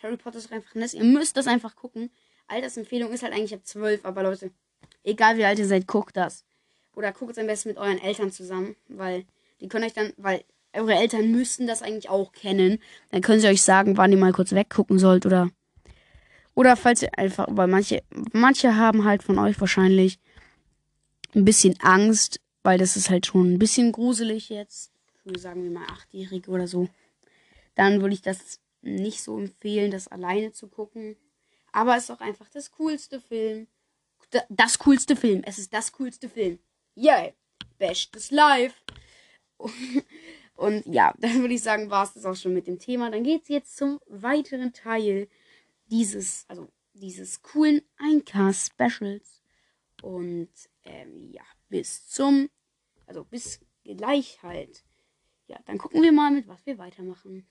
Harry 0.03 0.17
Potter 0.17 0.39
ist 0.39 0.53
einfach 0.53 0.75
nett. 0.75 0.95
Ihr 0.95 1.05
müsst 1.05 1.37
das 1.37 1.47
einfach 1.47 1.77
gucken. 1.77 2.11
Altersempfehlung 2.49 3.13
ist 3.13 3.23
halt 3.23 3.35
eigentlich 3.35 3.55
ab 3.55 3.65
12, 3.65 4.05
aber 4.05 4.23
Leute, 4.23 4.51
egal 5.05 5.37
wie 5.37 5.45
alt 5.45 5.59
ihr 5.59 5.67
seid, 5.67 5.87
guckt 5.87 6.17
das. 6.17 6.45
Oder 6.97 7.13
guckt 7.13 7.33
es 7.33 7.39
am 7.39 7.47
besten 7.47 7.69
mit 7.69 7.79
euren 7.79 7.99
Eltern 7.99 8.33
zusammen, 8.33 8.75
weil 8.89 9.27
die 9.61 9.69
können 9.69 9.85
euch 9.85 9.93
dann, 9.93 10.13
weil 10.17 10.45
eure 10.79 10.95
Eltern 10.95 11.31
müssten 11.31 11.67
das 11.67 11.83
eigentlich 11.83 12.09
auch 12.09 12.33
kennen. 12.33 12.79
Dann 13.11 13.23
können 13.23 13.41
sie 13.41 13.49
euch 13.49 13.63
sagen, 13.63 13.97
wann 13.97 14.13
ihr 14.13 14.19
mal 14.19 14.33
kurz 14.33 14.53
weggucken 14.53 14.99
sollt 14.99 15.27
oder 15.27 15.51
oder 16.59 16.77
falls 16.77 17.03
ihr 17.03 17.17
einfach, 17.17 17.47
weil 17.49 17.69
manche, 17.69 18.03
manche 18.33 18.75
haben 18.75 19.05
halt 19.05 19.23
von 19.23 19.39
euch 19.39 19.61
wahrscheinlich 19.61 20.19
ein 21.33 21.45
bisschen 21.45 21.79
Angst, 21.81 22.41
weil 22.65 22.79
das 22.79 22.97
ist 22.97 23.11
halt 23.11 23.27
schon 23.27 23.55
ein 23.55 23.59
bisschen 23.61 23.93
gruselig 23.93 24.49
jetzt. 24.49 24.91
Für, 25.23 25.39
sagen 25.39 25.63
wir 25.63 25.71
mal, 25.71 25.87
Achtjährige 25.87 26.51
oder 26.51 26.67
so. 26.67 26.89
Dann 27.77 28.01
würde 28.01 28.15
ich 28.15 28.23
das 28.23 28.59
nicht 28.83 29.23
so 29.23 29.39
empfehlen, 29.39 29.93
das 29.93 30.09
alleine 30.09 30.51
zu 30.51 30.67
gucken. 30.67 31.17
Aber 31.71 31.97
es 31.97 32.05
ist 32.05 32.11
auch 32.11 32.21
einfach 32.21 32.49
das 32.49 32.73
coolste 32.73 33.21
Film. 33.21 33.69
Das 34.49 34.81
coolste 34.81 35.15
Film. 35.15 35.43
Es 35.45 35.59
ist 35.59 35.73
das 35.73 35.93
coolste 35.93 36.29
Film. 36.29 36.59
Yay! 36.97 37.35
Bestes 37.79 38.33
Live! 38.33 38.75
Und 40.59 40.85
ja, 40.87 41.15
dann 41.19 41.41
würde 41.41 41.55
ich 41.55 41.63
sagen, 41.63 41.89
war 41.89 42.05
es 42.05 42.15
das 42.15 42.27
auch 42.27 42.35
schon 42.35 42.53
mit 42.53 42.67
dem 42.67 42.81
Thema. 42.81 43.11
Dann 43.11 43.23
geht 43.23 43.43
es 43.43 43.49
jetzt 43.49 43.77
zum 43.77 44.01
weiteren 44.09 44.73
Teil 44.73 45.29
dieses, 45.87 46.45
also 46.49 46.69
dieses 46.95 47.43
coolen 47.43 47.81
Eincast-Specials. 47.99 49.41
Und 50.03 50.49
ähm, 50.85 51.31
ja, 51.31 51.45
bis 51.69 52.09
zum, 52.09 52.51
also 53.07 53.25
bis 53.25 53.61
gleich 53.85 54.43
halt. 54.43 54.85
Ja, 55.47 55.59
dann 55.65 55.79
gucken 55.79 56.03
wir 56.03 56.13
mal, 56.13 56.33
mit 56.33 56.49
was 56.49 56.67
wir 56.67 56.77
weitermachen. 56.77 57.47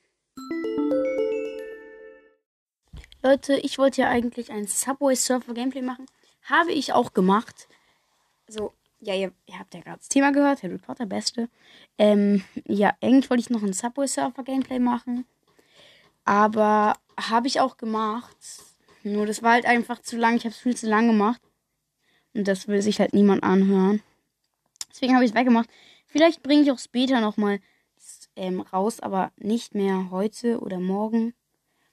Leute, 3.23 3.55
ich 3.55 3.77
wollte 3.77 4.01
ja 4.01 4.09
eigentlich 4.09 4.51
ein 4.51 4.67
Subway 4.67 5.15
Surfer 5.15 5.53
Gameplay 5.53 5.81
machen. 5.81 6.05
Habe 6.43 6.73
ich 6.73 6.91
auch 6.91 7.13
gemacht. 7.13 7.69
Also, 8.47 8.73
ja, 8.99 9.13
ihr, 9.13 9.31
ihr 9.45 9.59
habt 9.59 9.73
ja 9.73 9.81
gerade 9.81 9.99
das 9.99 10.09
Thema 10.09 10.31
gehört, 10.31 10.63
Harry 10.63 10.77
Potter, 10.77 11.05
beste. 11.05 11.49
Ähm, 11.97 12.43
ja, 12.65 12.95
eigentlich 13.01 13.29
wollte 13.29 13.41
ich 13.41 13.49
noch 13.49 13.63
ein 13.63 13.73
Subway 13.73 14.07
Surfer 14.07 14.43
Gameplay 14.43 14.79
machen. 14.79 15.25
Aber 16.25 16.93
habe 17.19 17.47
ich 17.47 17.59
auch 17.59 17.77
gemacht. 17.77 18.37
Nur 19.03 19.25
das 19.25 19.43
war 19.43 19.53
halt 19.53 19.65
einfach 19.65 20.01
zu 20.01 20.17
lang. 20.17 20.35
Ich 20.35 20.43
habe 20.43 20.53
es 20.53 20.59
viel 20.59 20.75
zu 20.75 20.87
lang 20.87 21.07
gemacht. 21.07 21.41
Und 22.33 22.47
das 22.47 22.67
will 22.67 22.81
sich 22.81 22.99
halt 22.99 23.13
niemand 23.13 23.43
anhören. 23.43 24.01
Deswegen 24.89 25.13
habe 25.13 25.23
ich 25.23 25.31
es 25.31 25.37
weggemacht. 25.37 25.69
Vielleicht 26.07 26.43
bringe 26.43 26.63
ich 26.63 26.71
auch 26.71 26.79
später 26.79 27.21
nochmal 27.21 27.59
ähm, 28.35 28.61
raus, 28.61 28.99
aber 28.99 29.31
nicht 29.37 29.75
mehr 29.75 30.09
heute 30.11 30.59
oder 30.59 30.79
morgen. 30.79 31.33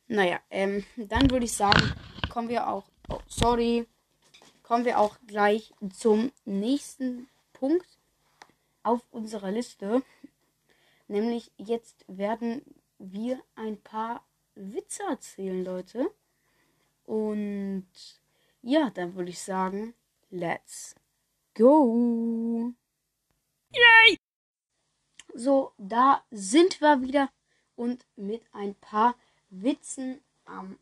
Naja, 0.06 0.38
ähm, 0.50 0.84
dann 0.96 1.30
würde 1.30 1.46
ich 1.46 1.52
sagen, 1.52 1.92
kommen 2.28 2.48
wir 2.48 2.68
auch. 2.68 2.84
Oh, 3.08 3.20
sorry. 3.26 3.86
Kommen 4.64 4.86
wir 4.86 4.98
auch 4.98 5.18
gleich 5.26 5.74
zum 5.92 6.32
nächsten 6.46 7.28
Punkt 7.52 7.86
auf 8.82 9.02
unserer 9.10 9.50
Liste. 9.50 10.02
Nämlich 11.06 11.52
jetzt 11.58 12.04
werden 12.08 12.62
wir 12.98 13.40
ein 13.56 13.78
paar 13.80 14.26
Witze 14.54 15.02
erzählen, 15.02 15.62
Leute. 15.62 16.10
Und 17.04 17.86
ja, 18.62 18.88
dann 18.88 19.14
würde 19.14 19.28
ich 19.28 19.42
sagen, 19.42 19.92
let's 20.30 20.94
go. 21.54 22.72
Yay! 23.70 24.18
So, 25.34 25.72
da 25.76 26.24
sind 26.30 26.80
wir 26.80 27.02
wieder 27.02 27.28
und 27.76 28.06
mit 28.16 28.42
ein 28.52 28.74
paar 28.76 29.14
Witzen 29.50 30.22
am 30.46 30.78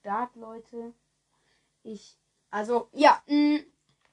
Start, 0.00 0.34
Leute. 0.34 0.92
Ich, 1.84 2.18
also, 2.52 2.90
ja, 2.92 3.22
mh, 3.26 3.34
mm, 3.34 3.64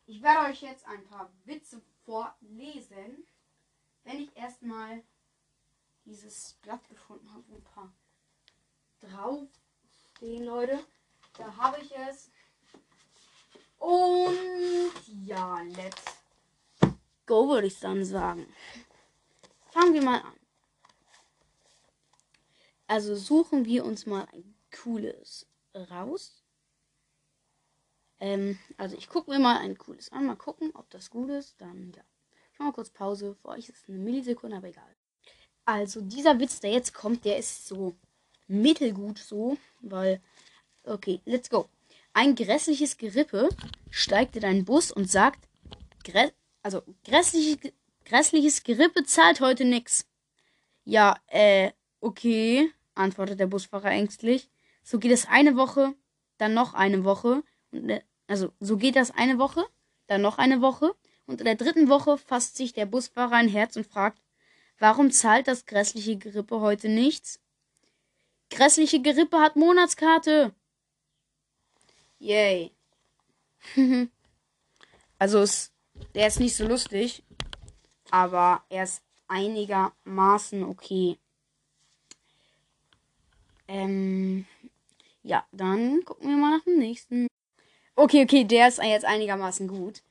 ich 0.05 0.23
werde 0.23 0.49
euch 0.49 0.61
jetzt 0.61 0.87
ein 0.87 1.03
paar 1.03 1.29
Witze 1.43 1.81
vorlesen, 2.05 3.27
wenn 4.05 4.21
ich 4.21 4.35
erstmal 4.35 5.03
dieses 6.05 6.53
Blatt 6.61 6.87
gefunden 6.87 7.31
habe, 7.33 7.43
ein 7.53 7.63
paar 7.63 7.93
draufstehen, 9.01 10.45
Leute. 10.45 10.79
Da 11.37 11.53
habe 11.57 11.81
ich 11.81 11.93
es. 11.95 12.31
Und 13.77 14.37
ja, 15.25 15.61
let's 15.61 16.05
go, 17.25 17.49
würde 17.49 17.67
ich 17.67 17.79
dann 17.81 18.05
sagen. 18.05 18.47
Fangen 19.67 19.93
wir 19.93 20.01
mal 20.01 20.21
an. 20.21 20.39
Also 22.87 23.15
suchen 23.15 23.65
wir 23.65 23.83
uns 23.83 24.05
mal 24.05 24.25
ein 24.31 24.55
cooles 24.81 25.45
raus. 25.75 26.41
Ähm, 28.19 28.57
also 28.77 28.97
ich 28.97 29.09
gucke 29.09 29.31
mir 29.31 29.39
mal 29.39 29.59
ein 29.59 29.77
cooles 29.77 30.11
an. 30.11 30.25
Mal 30.25 30.35
gucken, 30.35 30.71
ob 30.73 30.89
das 30.89 31.09
gut 31.09 31.29
ist. 31.29 31.59
Dann 31.59 31.91
ja. 31.95 32.03
Ich 32.53 32.59
mache 32.59 32.69
mal 32.69 32.73
kurz 32.73 32.89
Pause. 32.89 33.35
Für 33.41 33.49
euch 33.49 33.69
ist 33.69 33.83
es 33.83 33.89
eine 33.89 33.99
Millisekunde, 33.99 34.57
aber 34.57 34.67
egal. 34.67 34.95
Also 35.65 36.01
dieser 36.01 36.39
Witz, 36.39 36.59
der 36.59 36.71
jetzt 36.71 36.93
kommt, 36.93 37.25
der 37.25 37.37
ist 37.37 37.67
so 37.67 37.95
mittelgut 38.47 39.19
so, 39.19 39.57
weil 39.81 40.19
okay, 40.83 41.21
let's 41.25 41.49
go. 41.49 41.69
Ein 42.13 42.35
grässliches 42.35 42.97
Gerippe 42.97 43.49
steigt 43.91 44.35
in 44.35 44.43
einen 44.43 44.65
Bus 44.65 44.91
und 44.91 45.09
sagt, 45.09 45.47
Grä 46.03 46.31
also 46.61 46.81
grässliche, 47.05 47.73
grässliches 48.05 48.63
Gerippe 48.63 49.03
zahlt 49.03 49.39
heute 49.41 49.65
nix. 49.65 50.07
Ja, 50.83 51.15
äh, 51.27 51.71
okay, 52.01 52.71
antwortet 52.95 53.39
der 53.39 53.47
Busfahrer 53.47 53.91
ängstlich. 53.91 54.49
So 54.83 54.99
geht 54.99 55.11
es 55.11 55.27
eine 55.27 55.55
Woche, 55.55 55.93
dann 56.37 56.53
noch 56.53 56.73
eine 56.73 57.03
Woche. 57.03 57.43
Und, 57.71 58.01
also 58.29 58.53
so 58.59 58.77
geht 58.77 58.95
das 58.95 59.09
eine 59.09 59.39
Woche, 59.39 59.65
dann 60.05 60.21
noch 60.21 60.37
eine 60.37 60.61
Woche. 60.61 60.95
Und 61.25 61.41
in 61.41 61.45
der 61.45 61.55
dritten 61.55 61.89
Woche 61.89 62.17
fasst 62.17 62.57
sich 62.57 62.73
der 62.73 62.85
Busfahrer 62.85 63.35
ein 63.35 63.49
Herz 63.49 63.75
und 63.75 63.87
fragt, 63.87 64.21
warum 64.77 65.11
zahlt 65.11 65.47
das 65.47 65.65
grässliche 65.65 66.15
Gerippe 66.15 66.59
heute 66.59 66.89
nichts? 66.89 67.39
Grässliche 68.51 69.01
Gerippe 69.01 69.39
hat 69.39 69.55
Monatskarte. 69.55 70.53
Yay. 72.19 72.71
also 75.17 75.39
es, 75.39 75.71
der 76.13 76.27
ist 76.27 76.39
nicht 76.39 76.55
so 76.55 76.67
lustig, 76.67 77.23
aber 78.11 78.63
er 78.69 78.83
ist 78.83 79.01
einigermaßen 79.27 80.63
okay. 80.63 81.17
Ähm, 83.67 84.45
ja, 85.23 85.45
dann 85.51 86.03
gucken 86.05 86.29
wir 86.29 86.37
mal 86.37 86.57
nach 86.57 86.63
dem 86.63 86.77
nächsten. 86.77 87.28
Okay, 87.99 88.23
okay, 88.23 88.45
der 88.45 88.69
ist 88.69 88.81
jetzt 88.81 89.03
einigermaßen 89.03 89.67
gut. 89.67 90.03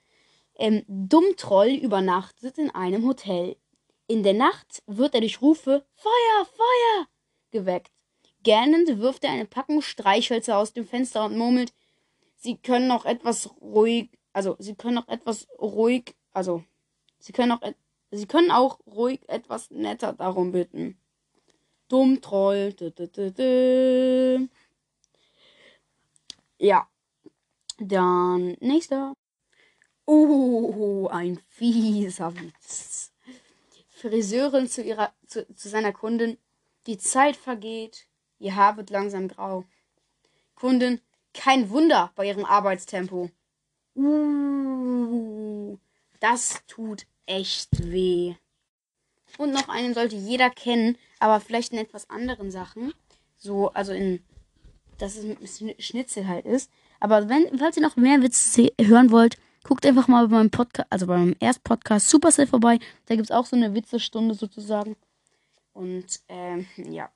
Ähm, 0.57 0.84
Dummtroll 0.89 1.70
übernachtet 1.70 2.59
in 2.59 2.70
einem 2.70 3.07
Hotel. 3.07 3.57
In 4.07 4.22
der 4.22 4.34
Nacht 4.34 4.82
wird 4.86 5.14
er 5.14 5.22
durch 5.22 5.41
Rufe 5.41 5.86
Feuer, 5.95 6.45
Feuer 6.45 7.07
geweckt. 7.51 7.91
Gähnend 8.43 9.01
wirft 9.01 9.24
er 9.24 9.30
eine 9.30 9.47
Packung 9.47 9.80
Streichhölzer 9.80 10.59
aus 10.59 10.74
dem 10.74 10.86
Fenster 10.86 11.24
und 11.24 11.39
murmelt, 11.39 11.72
sie 12.36 12.59
können 12.59 12.89
noch 12.89 13.07
etwas 13.07 13.49
ruhig, 13.59 14.11
also 14.34 14.55
sie 14.59 14.74
können 14.74 14.97
noch 14.97 15.09
etwas 15.09 15.49
ruhig, 15.59 16.14
also 16.32 16.62
sie 17.18 17.32
können 17.32 17.53
auch, 17.53 17.62
sie 18.11 18.26
können 18.26 18.51
auch 18.51 18.80
ruhig 18.86 19.20
etwas 19.28 19.70
netter 19.70 20.12
darum 20.12 20.53
bitten. 20.53 21.01
Dumm 21.89 22.20
Troll. 22.20 22.74
Dü, 22.74 22.91
dü, 22.91 23.32
dü, 23.32 24.49
ja. 26.59 26.86
Dann 27.79 28.57
nächster. 28.61 29.14
Oh, 30.05 31.09
ein 31.11 31.39
fieser 31.49 32.35
Witz. 32.35 33.12
Friseurin 33.91 34.68
zu 34.68 34.83
ihrer 34.83 35.12
zu, 35.26 35.47
zu 35.55 35.68
seiner 35.68 35.93
Kundin 35.93 36.39
Die 36.87 36.99
Zeit 36.99 37.37
vergeht, 37.37 38.07
ihr 38.39 38.57
Haar 38.57 38.76
wird 38.76 38.91
langsam 38.91 39.29
grau. 39.29 39.64
Kundin, 40.55 41.01
kein 41.35 41.70
Wunder 41.70 42.12
bei 42.14 42.26
ihrem 42.26 42.45
Arbeitstempo. 42.45 43.31
Uh, 43.95 45.76
das 46.20 46.64
tut 46.66 47.07
echt 47.26 47.91
weh. 47.91 48.35
Und 49.37 49.53
noch 49.53 49.68
einen 49.68 49.95
sollte 49.95 50.16
jeder 50.16 50.51
kennen, 50.51 50.97
aber 51.18 51.41
vielleicht 51.41 51.72
in 51.72 51.79
etwas 51.79 52.09
anderen 52.09 52.51
Sachen. 52.51 52.93
So, 53.37 53.68
also 53.70 53.93
in, 53.93 54.24
dass 54.99 55.16
es 55.16 55.61
mit 55.61 55.83
Schnitzel 55.83 56.26
halt 56.26 56.47
ist. 56.47 56.70
Aber 57.01 57.28
wenn, 57.28 57.59
falls 57.59 57.76
ihr 57.76 57.82
noch 57.82 57.96
mehr 57.96 58.22
Witze 58.22 58.72
hören 58.80 59.11
wollt, 59.11 59.36
guckt 59.62 59.86
einfach 59.86 60.09
mal 60.09 60.26
bei 60.28 60.36
meinem 60.36 60.51
Podcast, 60.51 60.90
also 60.90 61.07
bei 61.07 61.18
meinem 61.18 61.36
Erstpodcast 61.38 62.09
Supercell 62.09 62.46
vorbei. 62.46 62.78
Da 63.07 63.14
gibt 63.14 63.26
es 63.26 63.30
auch 63.30 63.46
so 63.46 63.57
eine 63.57 63.74
Witzestunde 63.74 64.34
sozusagen. 64.34 64.96
Und, 65.72 66.20
ähm, 66.28 66.66
ja. 66.76 67.11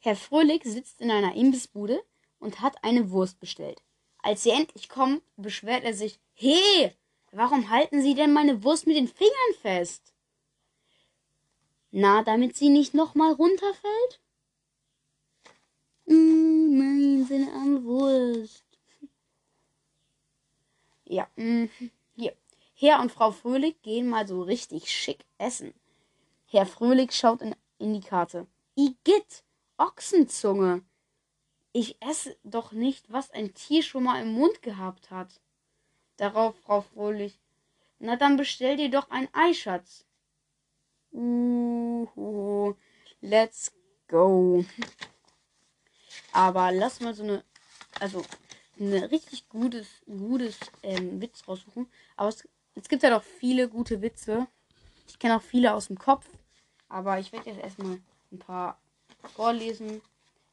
Herr 0.00 0.16
Fröhlich 0.16 0.62
sitzt 0.64 1.00
in 1.00 1.10
einer 1.10 1.34
Imbissbude 1.34 2.02
und 2.38 2.60
hat 2.60 2.76
eine 2.82 3.10
Wurst 3.10 3.40
bestellt. 3.40 3.80
Als 4.22 4.42
sie 4.42 4.50
endlich 4.50 4.88
kommen, 4.88 5.20
beschwert 5.36 5.84
er 5.84 5.94
sich, 5.94 6.18
He, 6.34 6.90
warum 7.32 7.70
halten 7.70 8.02
Sie 8.02 8.14
denn 8.14 8.32
meine 8.32 8.62
Wurst 8.62 8.86
mit 8.86 8.96
den 8.96 9.08
Fingern 9.08 9.54
fest? 9.60 10.12
Na, 11.90 12.22
damit 12.22 12.56
sie 12.56 12.70
nicht 12.70 12.94
nochmal 12.94 13.32
runterfällt? 13.32 14.20
Mm, 16.06 16.78
nein, 16.78 17.26
seine 17.28 17.52
arme 17.52 17.84
Wurst. 17.84 18.64
Ja, 21.04 21.28
mm, 21.36 21.66
hier. 22.16 22.34
Herr 22.74 23.00
und 23.00 23.12
Frau 23.12 23.30
Fröhlich 23.30 23.80
gehen 23.82 24.08
mal 24.08 24.26
so 24.26 24.42
richtig 24.42 24.90
schick 24.90 25.24
essen. 25.38 25.74
Herr 26.46 26.66
Fröhlich 26.66 27.12
schaut 27.12 27.42
in, 27.42 27.54
in 27.78 27.94
die 27.94 28.00
Karte. 28.00 28.46
Igitt, 28.74 29.44
Ochsenzunge. 29.76 30.82
Ich 31.72 31.96
esse 32.00 32.36
doch 32.44 32.72
nicht, 32.72 33.10
was 33.12 33.30
ein 33.30 33.54
Tier 33.54 33.82
schon 33.82 34.04
mal 34.04 34.20
im 34.22 34.32
Mund 34.32 34.62
gehabt 34.62 35.10
hat. 35.10 35.40
Darauf 36.16 36.56
Frau 36.60 36.82
Fröhlich. 36.82 37.38
Na 37.98 38.16
dann 38.16 38.36
bestell 38.36 38.76
dir 38.76 38.90
doch 38.90 39.08
ein 39.10 39.28
Eischatz. 39.32 40.04
Uh, 41.12 42.74
let's 43.20 43.72
go. 44.08 44.64
Aber 46.32 46.72
lass 46.72 47.00
mal 47.00 47.14
so 47.14 47.22
eine, 47.22 47.44
also 48.00 48.24
eine 48.78 49.10
richtig 49.10 49.48
gutes, 49.48 49.86
gutes 50.06 50.58
ähm, 50.82 51.20
Witz 51.20 51.46
raussuchen. 51.46 51.88
Aber 52.16 52.28
es, 52.28 52.48
es 52.74 52.88
gibt 52.88 53.02
ja 53.02 53.10
doch 53.10 53.22
viele 53.22 53.68
gute 53.68 54.00
Witze. 54.02 54.46
Ich 55.06 55.18
kenne 55.18 55.36
auch 55.36 55.42
viele 55.42 55.74
aus 55.74 55.88
dem 55.88 55.98
Kopf. 55.98 56.26
Aber 56.88 57.18
ich 57.18 57.32
werde 57.32 57.50
jetzt 57.50 57.62
erstmal 57.62 58.00
ein 58.30 58.38
paar 58.38 58.78
vorlesen. 59.34 60.00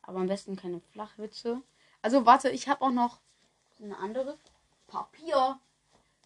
Aber 0.01 0.19
am 0.19 0.27
besten 0.27 0.55
keine 0.55 0.81
Flachwitze. 0.91 1.61
Also 2.01 2.25
warte, 2.25 2.49
ich 2.49 2.67
habe 2.67 2.81
auch 2.81 2.91
noch 2.91 3.19
eine 3.81 3.97
andere. 3.97 4.37
Papier. 4.87 5.59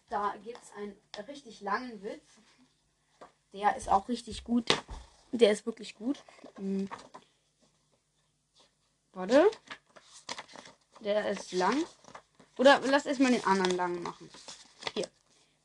Da 0.08 0.34
gibt 0.44 0.58
es 0.62 0.72
einen 0.76 0.96
richtig 1.28 1.60
langen 1.60 2.02
Witz. 2.02 2.24
Der 3.52 3.76
ist 3.76 3.88
auch 3.88 4.08
richtig 4.08 4.44
gut. 4.44 4.68
Der 5.32 5.52
ist 5.52 5.66
wirklich 5.66 5.94
gut. 5.94 6.22
Warte. 9.14 9.48
Der 11.00 11.30
ist 11.30 11.52
lang. 11.52 11.84
Oder 12.58 12.80
lass 12.84 13.06
erstmal 13.06 13.32
den 13.32 13.44
anderen 13.44 13.76
lang 13.76 14.02
machen. 14.02 14.28
Hier. 14.94 15.08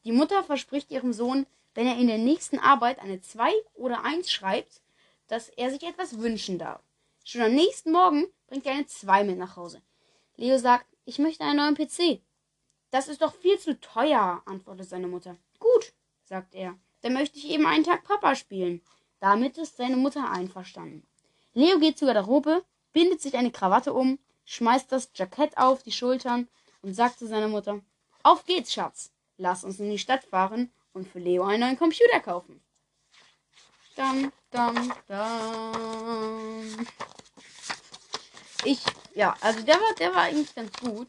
Die 0.04 0.12
Mutter 0.12 0.44
verspricht 0.44 0.92
ihrem 0.92 1.14
Sohn, 1.14 1.46
wenn 1.74 1.88
er 1.88 1.98
in 1.98 2.08
der 2.08 2.18
nächsten 2.18 2.60
Arbeit 2.60 3.00
eine 3.00 3.22
2 3.22 3.52
oder 3.74 4.04
1 4.04 4.32
schreibt, 4.32 4.82
dass 5.28 5.50
er 5.50 5.72
sich 5.72 5.84
etwas 5.84 6.20
wünschen 6.20 6.60
darf. 6.60 6.82
Schon 7.24 7.42
am 7.42 7.54
nächsten 7.54 7.92
Morgen 7.92 8.28
bringt 8.48 8.66
er 8.66 8.74
eine 8.74 8.86
2 8.86 9.24
mit 9.24 9.38
nach 9.38 9.56
Hause. 9.56 9.82
Leo 10.36 10.58
sagt, 10.58 10.86
ich 11.06 11.20
möchte 11.20 11.44
einen 11.44 11.58
neuen 11.58 11.76
PC. 11.76 12.22
Das 12.92 13.08
ist 13.08 13.22
doch 13.22 13.34
viel 13.34 13.60
zu 13.60 13.80
teuer, 13.80 14.42
antwortet 14.46 14.90
seine 14.90 15.08
Mutter. 15.08 15.38
Gut, 15.60 15.94
sagt 16.24 16.56
er. 16.56 16.78
Dann 17.02 17.14
möchte 17.14 17.38
ich 17.38 17.50
eben 17.50 17.66
einen 17.66 17.84
Tag 17.84 18.04
Papa 18.04 18.36
spielen. 18.36 18.82
Damit 19.20 19.58
ist 19.58 19.78
seine 19.78 19.98
Mutter 19.98 20.32
einverstanden. 20.32 21.06
Leo 21.54 21.80
geht 21.80 21.98
zur 21.98 22.08
Garderobe, 22.08 22.64
bindet 22.94 23.22
sich 23.22 23.36
eine 23.36 23.52
Krawatte 23.52 23.94
um, 23.94 24.20
schmeißt 24.46 24.92
das 24.92 25.12
Jackett 25.14 25.58
auf 25.58 25.84
die 25.84 25.92
Schultern 25.92 26.48
und 26.82 26.94
sagt 26.94 27.20
zu 27.20 27.28
seiner 27.28 27.48
Mutter, 27.48 27.82
auf 28.24 28.46
geht's, 28.46 28.74
Schatz. 28.74 29.12
Lass 29.38 29.64
uns 29.64 29.80
in 29.80 29.90
die 29.90 30.00
Stadt 30.00 30.24
fahren 30.24 30.72
und 30.94 31.08
für 31.08 31.20
Leo 31.20 31.46
einen 31.46 31.62
neuen 31.62 31.78
Computer 31.78 32.20
kaufen. 32.20 32.62
Dam, 33.96 34.32
dam, 34.52 34.94
dam. 35.08 36.88
Ich, 38.66 38.82
ja, 39.14 39.36
also 39.40 39.62
der 39.62 39.76
war, 39.76 39.94
der 39.98 40.14
war 40.14 40.22
eigentlich 40.24 40.54
ganz 40.54 40.72
gut. 40.80 41.08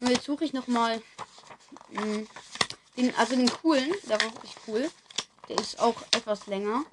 Und 0.00 0.08
jetzt 0.08 0.24
suche 0.24 0.44
ich 0.44 0.52
nochmal 0.52 1.02
hm, 1.90 2.26
den, 2.96 3.14
also 3.16 3.36
den 3.36 3.50
coolen, 3.50 3.92
der 4.08 4.20
war 4.20 4.32
wirklich 4.32 4.54
cool. 4.66 4.90
Der 5.48 5.58
ist 5.58 5.78
auch 5.80 6.00
etwas 6.12 6.46
länger. 6.46 6.84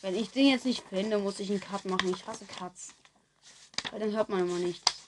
Wenn 0.00 0.14
ich 0.14 0.30
den 0.30 0.46
jetzt 0.46 0.64
nicht 0.64 0.84
finde, 0.88 1.18
muss 1.18 1.40
ich 1.40 1.50
einen 1.50 1.60
Cut 1.60 1.84
machen. 1.84 2.10
Ich 2.10 2.26
hasse 2.26 2.46
Cuts. 2.46 2.94
Weil 3.90 4.00
dann 4.00 4.12
hört 4.12 4.28
man 4.28 4.40
immer 4.40 4.58
nichts. 4.58 5.04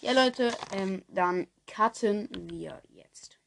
Ja, 0.00 0.12
Leute, 0.12 0.52
ähm, 0.72 1.02
dann 1.08 1.46
cutten 1.66 2.28
wir 2.50 2.82
jetzt. 2.90 3.38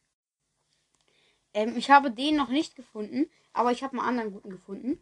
Ähm, 1.53 1.77
ich 1.77 1.89
habe 1.89 2.11
den 2.11 2.35
noch 2.35 2.49
nicht 2.49 2.75
gefunden, 2.75 3.29
aber 3.53 3.71
ich 3.71 3.83
habe 3.83 3.97
einen 3.97 4.07
anderen 4.07 4.31
guten 4.31 4.49
gefunden. 4.49 4.99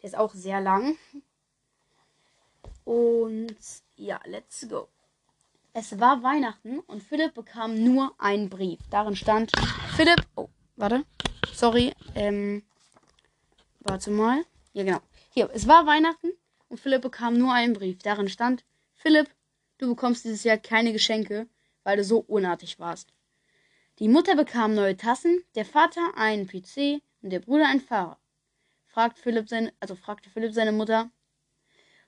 Der 0.00 0.08
ist 0.08 0.16
auch 0.16 0.34
sehr 0.34 0.60
lang. 0.60 0.96
Und 2.84 3.56
ja, 3.96 4.20
let's 4.24 4.68
go. 4.68 4.88
Es 5.72 5.98
war 6.00 6.22
Weihnachten 6.22 6.78
und 6.80 7.02
Philipp 7.02 7.34
bekam 7.34 7.82
nur 7.82 8.14
einen 8.18 8.48
Brief. 8.48 8.78
Darin 8.90 9.14
stand 9.14 9.52
Philipp. 9.96 10.26
Oh, 10.34 10.48
warte. 10.76 11.04
Sorry. 11.52 11.92
Ähm, 12.14 12.62
warte 13.80 14.10
mal. 14.10 14.44
Ja, 14.72 14.84
genau. 14.84 15.00
Hier, 15.30 15.50
es 15.52 15.66
war 15.68 15.86
Weihnachten 15.86 16.32
und 16.68 16.80
Philipp 16.80 17.02
bekam 17.02 17.36
nur 17.36 17.52
einen 17.52 17.74
Brief. 17.74 17.98
Darin 17.98 18.28
stand 18.28 18.64
Philipp, 19.06 19.30
du 19.78 19.90
bekommst 19.90 20.24
dieses 20.24 20.42
Jahr 20.42 20.58
keine 20.58 20.92
Geschenke, 20.92 21.46
weil 21.84 21.96
du 21.96 22.02
so 22.02 22.18
unartig 22.26 22.80
warst. 22.80 23.12
Die 24.00 24.08
Mutter 24.08 24.34
bekam 24.34 24.74
neue 24.74 24.96
Tassen, 24.96 25.44
der 25.54 25.64
Vater 25.64 26.14
einen 26.16 26.48
PC 26.48 27.00
und 27.22 27.30
der 27.30 27.38
Bruder 27.38 27.68
ein 27.68 27.80
Fahrrad. 27.80 28.18
Fragt 28.88 29.20
Philipp 29.20 29.48
seine, 29.48 29.72
also 29.78 29.94
fragte 29.94 30.28
Philipp 30.28 30.52
seine 30.54 30.72
Mutter. 30.72 31.08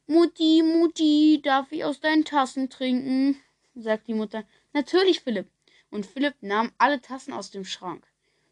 Mutti, 0.08 0.64
Mutti, 0.64 1.40
darf 1.40 1.70
ich 1.70 1.84
aus 1.84 2.00
deinen 2.00 2.24
Tassen 2.24 2.68
trinken? 2.68 3.40
sagt 3.76 4.08
die 4.08 4.14
Mutter. 4.14 4.42
Natürlich, 4.72 5.20
Philipp. 5.20 5.46
Und 5.90 6.04
Philipp 6.04 6.34
nahm 6.40 6.72
alle 6.78 7.00
Tassen 7.00 7.32
aus 7.32 7.52
dem 7.52 7.64
Schrank. 7.64 8.08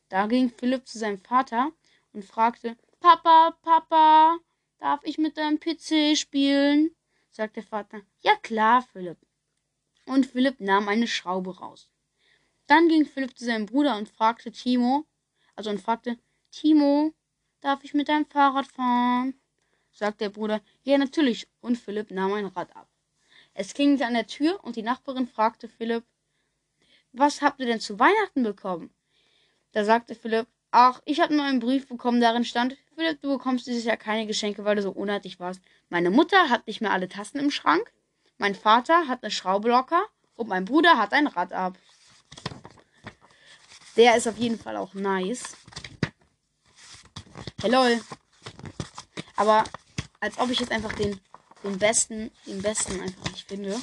Da 0.08 0.28
ging 0.28 0.50
Philipp 0.50 0.86
zu 0.86 1.00
seinem 1.00 1.18
Vater 1.18 1.72
und 2.12 2.24
fragte, 2.24 2.76
Papa, 3.00 3.58
Papa, 3.62 4.38
darf 4.78 5.00
ich 5.02 5.18
mit 5.18 5.36
deinem 5.36 5.58
PC 5.58 6.16
spielen? 6.16 6.92
Sagt 7.36 7.56
der 7.56 7.62
Vater. 7.62 8.00
Ja 8.22 8.34
klar, 8.36 8.82
Philipp. 8.92 9.18
Und 10.06 10.26
Philipp 10.26 10.60
nahm 10.60 10.88
eine 10.88 11.06
Schraube 11.06 11.58
raus. 11.58 11.90
Dann 12.66 12.88
ging 12.88 13.04
Philipp 13.04 13.36
zu 13.38 13.44
seinem 13.44 13.66
Bruder 13.66 13.96
und 13.96 14.08
fragte 14.08 14.50
Timo, 14.50 15.06
also 15.54 15.70
und 15.70 15.80
fragte, 15.80 16.18
Timo, 16.50 17.14
darf 17.60 17.84
ich 17.84 17.94
mit 17.94 18.08
deinem 18.08 18.26
Fahrrad 18.26 18.66
fahren? 18.66 19.34
sagt 19.92 20.20
der 20.20 20.30
Bruder, 20.30 20.60
ja 20.82 20.98
natürlich, 20.98 21.48
und 21.60 21.76
Philipp 21.76 22.10
nahm 22.10 22.32
ein 22.32 22.46
Rad 22.46 22.74
ab. 22.76 22.88
Es 23.54 23.72
klingelte 23.72 24.06
an 24.06 24.14
der 24.14 24.26
Tür 24.26 24.62
und 24.62 24.76
die 24.76 24.82
Nachbarin 24.82 25.26
fragte 25.26 25.68
Philipp, 25.68 26.04
was 27.12 27.40
habt 27.40 27.60
ihr 27.60 27.66
denn 27.66 27.80
zu 27.80 27.98
Weihnachten 27.98 28.42
bekommen? 28.42 28.90
Da 29.72 29.84
sagte 29.84 30.14
Philipp, 30.14 30.46
ach, 30.70 31.00
ich 31.04 31.20
habe 31.20 31.34
nur 31.34 31.44
einen 31.44 31.60
Brief 31.60 31.88
bekommen, 31.88 32.20
darin 32.20 32.44
stand, 32.44 32.76
Philipp, 32.94 33.20
du 33.20 33.36
bekommst 33.36 33.66
dieses 33.66 33.84
Jahr 33.84 33.96
keine 33.96 34.26
Geschenke, 34.26 34.64
weil 34.64 34.76
du 34.76 34.82
so 34.82 34.90
unartig 34.90 35.38
warst. 35.38 35.60
Meine 35.90 36.10
Mutter 36.10 36.48
hat 36.48 36.66
nicht 36.66 36.80
mehr 36.80 36.92
alle 36.92 37.08
Tassen 37.08 37.38
im 37.38 37.50
Schrank. 37.50 37.92
Mein 38.38 38.54
Vater 38.54 39.06
hat 39.06 39.22
eine 39.22 39.30
Schraube 39.30 39.68
locker. 39.68 40.02
Und 40.34 40.48
mein 40.48 40.64
Bruder 40.64 40.98
hat 40.98 41.12
ein 41.12 41.26
Rad 41.26 41.52
ab. 41.52 41.78
Der 43.96 44.16
ist 44.16 44.26
auf 44.26 44.36
jeden 44.36 44.58
Fall 44.58 44.76
auch 44.76 44.94
nice. 44.94 45.56
Hey 47.62 48.00
Aber 49.36 49.64
als 50.20 50.38
ob 50.38 50.50
ich 50.50 50.60
jetzt 50.60 50.72
einfach 50.72 50.92
den, 50.92 51.18
den 51.64 51.78
besten, 51.78 52.30
den 52.46 52.60
besten 52.60 53.00
einfach 53.00 53.30
nicht 53.30 53.48
finde. 53.48 53.78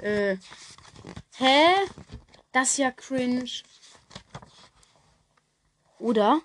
Äh. 0.00 0.36
Hä? 1.36 1.74
Das 2.52 2.70
ist 2.70 2.78
ja 2.78 2.92
cringe. 2.92 3.50
Oder? 6.04 6.42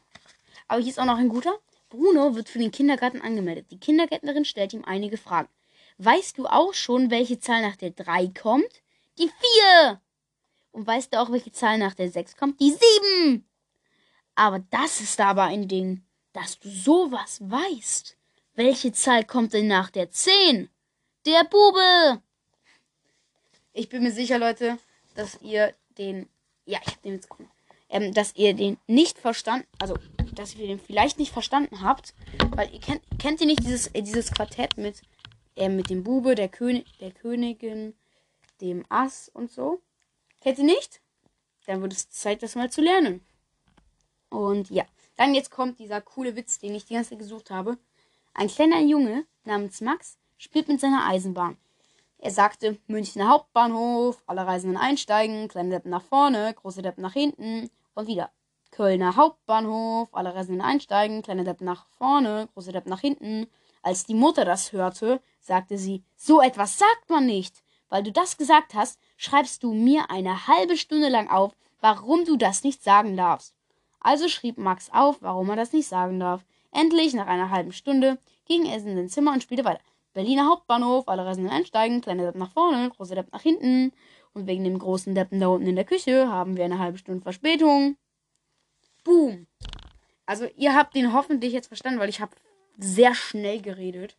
Aber 0.69 0.79
hier 0.79 0.89
ist 0.89 0.99
auch 0.99 1.05
noch 1.05 1.17
ein 1.17 1.27
guter. 1.27 1.59
Bruno 1.89 2.33
wird 2.33 2.47
für 2.47 2.59
den 2.59 2.71
Kindergarten 2.71 3.19
angemeldet. 3.19 3.65
Die 3.71 3.79
Kindergärtnerin 3.79 4.45
stellt 4.45 4.71
ihm 4.71 4.85
einige 4.85 5.17
Fragen. 5.17 5.49
Weißt 5.97 6.37
du 6.37 6.47
auch 6.47 6.73
schon, 6.73 7.11
welche 7.11 7.41
Zahl 7.41 7.61
nach 7.61 7.75
der 7.75 7.89
3 7.89 8.27
kommt? 8.27 8.71
Die 9.17 9.27
4! 9.27 10.01
Und 10.71 10.87
weißt 10.87 11.13
du 11.13 11.19
auch, 11.19 11.29
welche 11.29 11.51
Zahl 11.51 11.77
nach 11.77 11.93
der 11.93 12.09
6 12.09 12.37
kommt? 12.37 12.61
Die 12.61 12.71
7! 12.71 13.45
Aber 14.33 14.59
das 14.69 15.01
ist 15.01 15.19
aber 15.19 15.43
ein 15.43 15.67
Ding, 15.67 16.05
dass 16.31 16.57
du 16.59 16.69
sowas 16.69 17.41
weißt. 17.41 18.15
welche 18.53 18.93
Zahl 18.93 19.25
kommt 19.25 19.51
denn 19.51 19.67
nach 19.67 19.89
der 19.89 20.09
10? 20.09 20.69
Der 21.25 21.43
Bube! 21.43 22.21
Ich 23.73 23.89
bin 23.89 24.03
mir 24.03 24.11
sicher, 24.13 24.39
Leute, 24.39 24.77
dass 25.15 25.41
ihr 25.41 25.75
den. 25.97 26.29
Ja, 26.65 26.79
ich 26.81 26.93
hab 26.93 27.01
den 27.01 27.15
jetzt 27.15 27.29
gefunden. 27.29 27.51
Ähm, 27.89 28.13
dass 28.13 28.35
ihr 28.35 28.53
den 28.53 28.77
nicht 28.87 29.17
verstanden. 29.17 29.67
Also, 29.79 29.95
dass 30.33 30.55
ihr 30.55 30.67
den 30.67 30.79
vielleicht 30.79 31.17
nicht 31.17 31.31
verstanden 31.31 31.81
habt. 31.81 32.13
Weil 32.55 32.71
ihr 32.73 32.79
kennt, 32.79 33.01
kennt 33.17 33.41
ihr 33.41 33.47
nicht 33.47 33.63
dieses, 33.63 33.87
äh, 33.87 34.01
dieses 34.01 34.31
Quartett 34.31 34.77
mit, 34.77 35.01
äh, 35.55 35.69
mit 35.69 35.89
dem 35.89 36.03
Bube, 36.03 36.35
der 36.35 36.49
König, 36.49 36.85
der 36.99 37.11
Königin, 37.11 37.95
dem 38.61 38.85
Ass 38.89 39.29
und 39.33 39.51
so? 39.51 39.81
Kennt 40.41 40.59
ihr 40.59 40.65
nicht? 40.65 41.01
Dann 41.65 41.81
wird 41.81 41.93
es 41.93 42.09
Zeit, 42.09 42.43
das 42.43 42.55
mal 42.55 42.71
zu 42.71 42.81
lernen. 42.81 43.21
Und 44.29 44.69
ja, 44.69 44.85
dann 45.17 45.33
jetzt 45.33 45.51
kommt 45.51 45.79
dieser 45.79 46.01
coole 46.01 46.35
Witz, 46.35 46.59
den 46.59 46.75
ich 46.75 46.85
die 46.85 46.93
ganze 46.93 47.11
Zeit 47.11 47.19
gesucht 47.19 47.49
habe. 47.49 47.77
Ein 48.33 48.47
kleiner 48.47 48.79
Junge 48.79 49.25
namens 49.43 49.81
Max 49.81 50.17
spielt 50.37 50.67
mit 50.67 50.79
seiner 50.79 51.07
Eisenbahn. 51.07 51.57
Er 52.19 52.31
sagte, 52.31 52.77
Münchner 52.87 53.29
Hauptbahnhof, 53.29 54.21
alle 54.27 54.45
Reisenden 54.45 54.77
einsteigen, 54.77 55.47
kleine 55.47 55.71
Deppen 55.71 55.91
nach 55.91 56.03
vorne, 56.03 56.53
große 56.53 56.81
Deppen 56.81 57.01
nach 57.01 57.13
hinten 57.13 57.69
und 57.99 58.07
wieder. 58.07 58.31
Kölner 58.71 59.15
Hauptbahnhof, 59.15 60.09
alle 60.13 60.33
Reisenden 60.33 60.61
einsteigen, 60.61 61.21
kleine 61.21 61.43
Deppen 61.43 61.65
nach 61.65 61.85
vorne, 61.97 62.47
große 62.53 62.71
Deppen 62.71 62.89
nach 62.89 63.01
hinten. 63.01 63.47
Als 63.81 64.05
die 64.05 64.13
Mutter 64.13 64.45
das 64.45 64.71
hörte, 64.71 65.21
sagte 65.39 65.77
sie, 65.77 66.03
so 66.15 66.41
etwas 66.41 66.77
sagt 66.77 67.09
man 67.09 67.25
nicht. 67.25 67.63
Weil 67.89 68.03
du 68.03 68.11
das 68.11 68.37
gesagt 68.37 68.73
hast, 68.73 68.99
schreibst 69.17 69.63
du 69.63 69.73
mir 69.73 70.11
eine 70.11 70.47
halbe 70.47 70.77
Stunde 70.77 71.09
lang 71.09 71.29
auf, 71.29 71.55
warum 71.81 72.25
du 72.25 72.37
das 72.37 72.63
nicht 72.63 72.83
sagen 72.83 73.17
darfst. 73.17 73.55
Also 73.99 74.29
schrieb 74.29 74.57
Max 74.57 74.89
auf, 74.93 75.21
warum 75.21 75.49
er 75.49 75.55
das 75.55 75.73
nicht 75.73 75.87
sagen 75.87 76.19
darf. 76.19 76.45
Endlich, 76.71 77.13
nach 77.13 77.27
einer 77.27 77.49
halben 77.49 77.71
Stunde, 77.71 78.19
ging 78.45 78.65
er 78.65 78.77
in 78.77 78.95
sein 78.95 79.09
Zimmer 79.09 79.33
und 79.33 79.43
spielte 79.43 79.65
weiter. 79.65 79.81
Berliner 80.13 80.47
Hauptbahnhof, 80.47 81.07
alle 81.07 81.25
Reisenden 81.25 81.51
einsteigen, 81.51 82.01
kleine 82.01 82.23
Deppen 82.23 82.39
nach 82.39 82.51
vorne, 82.51 82.89
große 82.89 83.15
Deppen 83.15 83.31
nach 83.31 83.41
hinten. 83.41 83.91
Und 84.33 84.47
wegen 84.47 84.63
dem 84.63 84.77
großen 84.77 85.15
Deppen 85.15 85.39
da 85.39 85.47
unten 85.47 85.67
in 85.67 85.75
der 85.75 85.85
Küche 85.85 86.27
haben 86.27 86.55
wir 86.55 86.65
eine 86.65 86.79
halbe 86.79 86.97
Stunde 86.97 87.21
Verspätung. 87.21 87.97
Boom. 89.03 89.47
Also 90.25 90.47
ihr 90.55 90.75
habt 90.75 90.95
den 90.95 91.13
hoffentlich 91.13 91.53
jetzt 91.53 91.67
verstanden, 91.67 91.99
weil 91.99 92.09
ich 92.09 92.21
habe 92.21 92.35
sehr 92.77 93.15
schnell 93.15 93.61
geredet. 93.61 94.15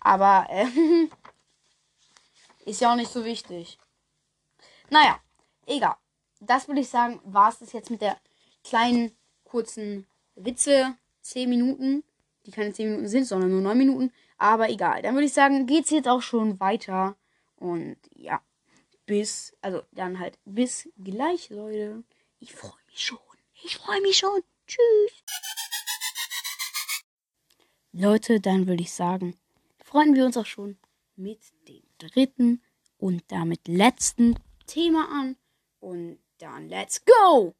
Aber 0.00 0.46
äh, 0.50 0.66
ist 2.64 2.80
ja 2.80 2.92
auch 2.92 2.96
nicht 2.96 3.10
so 3.10 3.24
wichtig. 3.24 3.78
Naja, 4.90 5.18
egal. 5.66 5.96
Das 6.40 6.68
würde 6.68 6.80
ich 6.80 6.88
sagen, 6.88 7.20
war 7.24 7.50
es 7.50 7.58
das 7.58 7.72
jetzt 7.72 7.90
mit 7.90 8.00
der 8.00 8.16
kleinen, 8.62 9.12
kurzen 9.44 10.06
Witze. 10.34 10.96
10 11.24 11.48
Minuten. 11.48 12.04
Die 12.46 12.50
keine 12.50 12.72
10 12.72 12.88
Minuten 12.88 13.08
sind, 13.08 13.24
sondern 13.24 13.50
nur 13.50 13.62
9 13.62 13.78
Minuten. 13.78 14.12
Aber 14.36 14.68
egal. 14.68 15.02
Dann 15.02 15.14
würde 15.14 15.26
ich 15.26 15.32
sagen, 15.32 15.66
geht's 15.66 15.90
jetzt 15.90 16.08
auch 16.08 16.22
schon 16.22 16.60
weiter. 16.60 17.16
Und 17.56 17.96
ja, 18.14 18.40
bis, 19.06 19.56
also 19.60 19.82
dann 19.92 20.18
halt 20.18 20.38
bis 20.44 20.88
gleich, 20.98 21.50
Leute. 21.50 22.04
Ich 22.40 22.54
freue 22.54 22.72
mich 22.88 23.04
schon. 23.04 23.18
Ich 23.62 23.76
freue 23.76 24.00
mich 24.00 24.16
schon. 24.16 24.42
Tschüss. 24.66 25.24
Leute, 27.92 28.40
dann 28.40 28.66
würde 28.66 28.82
ich 28.82 28.92
sagen, 28.92 29.38
freuen 29.82 30.14
wir 30.14 30.24
uns 30.24 30.36
auch 30.36 30.46
schon 30.46 30.78
mit 31.16 31.40
dem 31.68 31.82
dritten 31.98 32.62
und 32.98 33.22
damit 33.28 33.68
letzten 33.68 34.36
Thema 34.66 35.08
an. 35.10 35.36
Und 35.80 36.18
dann 36.38 36.68
let's 36.68 37.04
go! 37.04 37.54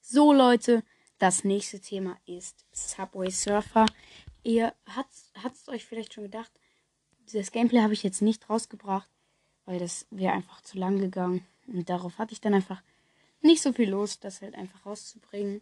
So 0.00 0.32
Leute, 0.32 0.82
das 1.18 1.44
nächste 1.44 1.80
Thema 1.80 2.18
ist 2.26 2.64
Subway 2.72 3.30
Surfer. 3.30 3.86
Ihr 4.42 4.74
hat 4.86 5.06
es 5.52 5.68
euch 5.68 5.84
vielleicht 5.84 6.14
schon 6.14 6.24
gedacht, 6.24 6.52
das 7.38 7.52
Gameplay 7.52 7.80
habe 7.80 7.92
ich 7.92 8.02
jetzt 8.02 8.22
nicht 8.22 8.48
rausgebracht, 8.48 9.10
weil 9.64 9.78
das 9.78 10.06
wäre 10.10 10.32
einfach 10.32 10.60
zu 10.62 10.78
lang 10.78 10.98
gegangen. 10.98 11.46
Und 11.66 11.88
darauf 11.88 12.18
hatte 12.18 12.32
ich 12.32 12.40
dann 12.40 12.54
einfach 12.54 12.82
nicht 13.40 13.62
so 13.62 13.72
viel 13.72 13.90
Lust, 13.90 14.24
das 14.24 14.42
halt 14.42 14.54
einfach 14.54 14.86
rauszubringen. 14.86 15.60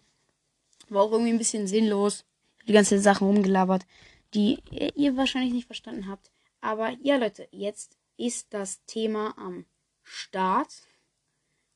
War 0.89 1.03
auch 1.03 1.13
irgendwie 1.13 1.33
ein 1.33 1.39
bisschen 1.39 1.67
sinnlos. 1.67 2.25
Die 2.67 2.73
ganze 2.73 2.99
Sachen 3.01 3.27
rumgelabert, 3.27 3.87
die 4.35 4.59
ihr 4.95 5.17
wahrscheinlich 5.17 5.53
nicht 5.53 5.67
verstanden 5.67 6.09
habt. 6.09 6.31
Aber 6.61 6.91
ja, 7.03 7.17
Leute, 7.17 7.49
jetzt 7.51 7.97
ist 8.17 8.55
das 8.55 8.85
Thema 8.87 9.37
am 9.37 9.65
Start. 10.03 10.83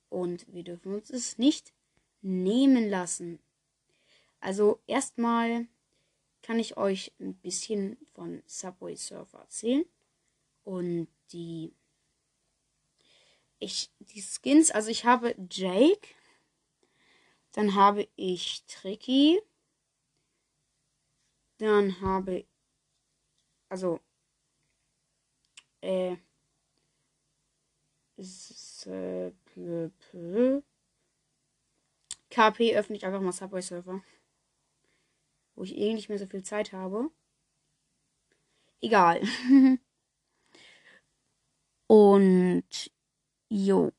Und 0.08 0.46
wir 0.52 0.62
dürfen 0.62 0.94
uns 0.94 1.10
es 1.10 1.38
nicht 1.38 1.72
nehmen 2.22 2.88
lassen. 2.88 3.40
Also 4.40 4.80
erstmal 4.86 5.66
kann 6.46 6.60
ich 6.60 6.76
euch 6.76 7.12
ein 7.18 7.34
bisschen 7.34 7.96
von 8.14 8.40
Subway 8.46 8.94
Surfer 8.94 9.40
erzählen 9.40 9.84
und 10.62 11.08
die 11.32 11.74
ich 13.58 13.90
die 13.98 14.22
Skins, 14.22 14.70
also 14.70 14.88
ich 14.88 15.04
habe 15.04 15.34
Jake, 15.50 16.06
dann 17.50 17.74
habe 17.74 18.06
ich 18.14 18.64
Tricky, 18.66 19.42
dann 21.58 22.00
habe 22.00 22.44
also 23.68 23.98
äh, 25.80 26.16
KP 32.30 32.76
öffne 32.76 32.96
ich 32.96 33.04
einfach 33.04 33.20
mal 33.20 33.32
Subway 33.32 33.62
Surfer. 33.62 34.00
Wo 35.56 35.64
ich 35.64 35.76
eh 35.76 35.92
nicht 35.94 36.08
mehr 36.08 36.18
so 36.18 36.26
viel 36.26 36.42
Zeit 36.42 36.72
habe. 36.72 37.10
Egal. 38.80 39.22
Und 41.88 42.90
jo. 43.48 43.92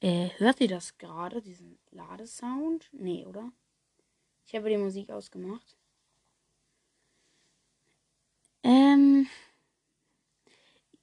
Äh, 0.00 0.30
hört 0.38 0.60
ihr 0.60 0.68
das 0.68 0.96
gerade, 0.98 1.42
diesen 1.42 1.78
Ladesound? 1.90 2.88
Nee, 2.92 3.26
oder? 3.26 3.52
Ich 4.46 4.54
habe 4.54 4.68
die 4.68 4.78
Musik 4.78 5.10
ausgemacht. 5.10 5.76
Ähm. 8.62 9.28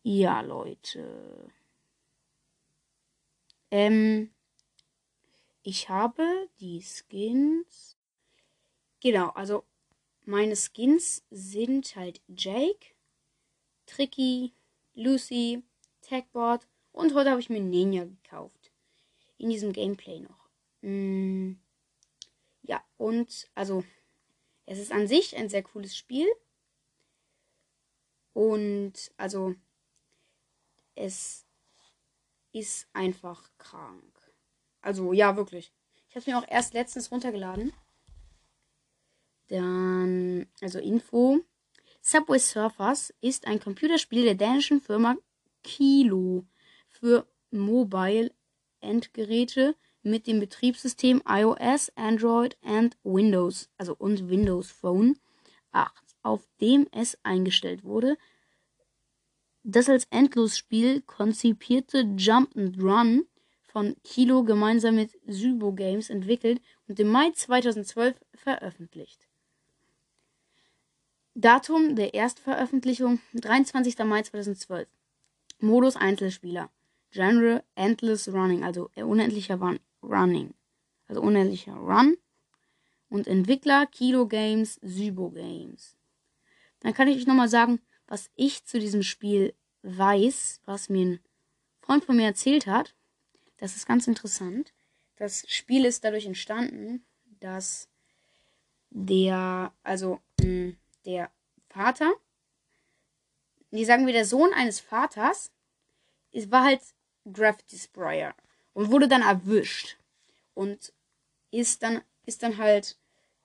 Ja, 0.03 0.41
Leute. 0.41 1.51
Ähm, 3.71 4.31
ich 5.67 5.89
habe 5.89 6.47
die 6.61 6.81
Skins. 6.81 7.97
Genau, 9.01 9.31
also 9.31 9.65
meine 10.23 10.55
Skins 10.55 11.25
sind 11.29 11.93
halt 11.97 12.21
Jake, 12.29 12.95
Tricky, 13.85 14.53
Lucy, 14.93 15.61
Tagboard 15.99 16.65
und 16.93 17.13
heute 17.13 17.31
habe 17.31 17.41
ich 17.41 17.49
mir 17.49 17.59
Ninja 17.59 18.05
gekauft. 18.05 18.71
In 19.37 19.49
diesem 19.49 19.73
Gameplay 19.73 20.21
noch. 20.21 20.49
Mm, 20.83 21.55
ja, 22.63 22.81
und 22.95 23.49
also 23.53 23.83
es 24.67 24.79
ist 24.79 24.93
an 24.93 25.05
sich 25.05 25.35
ein 25.35 25.49
sehr 25.49 25.63
cooles 25.63 25.97
Spiel. 25.97 26.27
Und 28.31 29.11
also 29.17 29.53
es 30.95 31.45
ist 32.53 32.87
einfach 32.93 33.51
krank. 33.57 34.16
Also 34.81 35.13
ja, 35.13 35.35
wirklich. 35.35 35.71
Ich 36.09 36.15
habe 36.15 36.19
es 36.19 36.27
mir 36.27 36.37
auch 36.37 36.47
erst 36.47 36.73
letztens 36.73 37.11
runtergeladen. 37.11 37.73
Dann, 39.47 40.47
also 40.61 40.79
Info. 40.79 41.39
Subway 42.01 42.39
Surfers 42.39 43.13
ist 43.21 43.47
ein 43.47 43.59
Computerspiel 43.59 44.23
der 44.23 44.35
dänischen 44.35 44.81
Firma 44.81 45.17
Kilo 45.63 46.45
für 46.87 47.27
Mobile 47.51 48.31
Endgeräte 48.79 49.75
mit 50.03 50.27
dem 50.27 50.39
Betriebssystem 50.39 51.21
iOS, 51.27 51.91
Android 51.95 52.57
und 52.61 52.95
Windows, 53.03 53.69
also 53.77 53.95
und 53.97 54.29
Windows 54.29 54.71
Phone 54.71 55.17
8, 55.71 55.91
auf 56.21 56.47
dem 56.61 56.87
es 56.91 57.17
eingestellt 57.23 57.83
wurde 57.83 58.17
das 59.69 59.89
als 59.89 60.07
Endlosspiel 60.11 61.01
konzipierte 61.01 62.09
Jump 62.15 62.55
and 62.55 62.81
Run 62.81 63.27
von 63.77 63.95
Kilo 64.03 64.43
gemeinsam 64.43 64.95
mit 64.95 65.11
Sybo 65.27 65.71
Games 65.71 66.09
entwickelt 66.09 66.63
und 66.87 66.99
im 66.99 67.09
Mai 67.09 67.29
2012 67.29 68.19
veröffentlicht. 68.33 69.27
Datum 71.35 71.95
der 71.95 72.15
Erstveröffentlichung 72.15 73.19
23. 73.35 73.99
Mai 73.99 74.23
2012. 74.23 74.87
Modus 75.59 75.95
Einzelspieler. 75.95 76.71
Genre 77.11 77.63
Endless 77.75 78.27
Running, 78.29 78.63
also 78.63 78.89
unendlicher 78.95 79.57
Run, 79.57 79.77
Running. 80.01 80.55
Also 81.07 81.21
unendlicher 81.21 81.75
Run. 81.75 82.17
Und 83.09 83.27
Entwickler 83.27 83.85
Kilo 83.85 84.27
Games, 84.27 84.79
Sybo 84.81 85.29
Games. 85.29 85.95
Dann 86.79 86.95
kann 86.95 87.09
ich 87.09 87.17
euch 87.17 87.27
nochmal 87.27 87.47
sagen, 87.47 87.79
was 88.07 88.31
ich 88.35 88.65
zu 88.65 88.79
diesem 88.79 89.03
Spiel 89.03 89.53
weiß, 89.83 90.61
was 90.65 90.89
mir 90.89 91.05
ein 91.05 91.19
Freund 91.79 92.03
von 92.03 92.15
mir 92.15 92.25
erzählt 92.25 92.65
hat. 92.65 92.95
Das 93.57 93.75
ist 93.75 93.87
ganz 93.87 94.07
interessant. 94.07 94.73
Das 95.15 95.43
Spiel 95.47 95.85
ist 95.85 96.03
dadurch 96.03 96.25
entstanden, 96.25 97.05
dass 97.39 97.89
der, 98.89 99.73
also 99.83 100.21
mh, 100.41 100.73
der 101.05 101.31
Vater, 101.69 102.13
die 103.71 103.85
sagen 103.85 104.05
wir, 104.05 104.13
der 104.13 104.25
Sohn 104.25 104.53
eines 104.53 104.79
Vaters, 104.79 105.51
es 106.31 106.51
war 106.51 106.63
halt 106.63 106.81
Graffiti 107.31 107.77
Sprayer 107.77 108.35
und 108.73 108.91
wurde 108.91 109.07
dann 109.07 109.21
erwischt 109.21 109.97
und 110.53 110.93
ist 111.51 111.83
dann 111.83 112.01
ist 112.25 112.43
dann 112.43 112.57
halt 112.57 112.97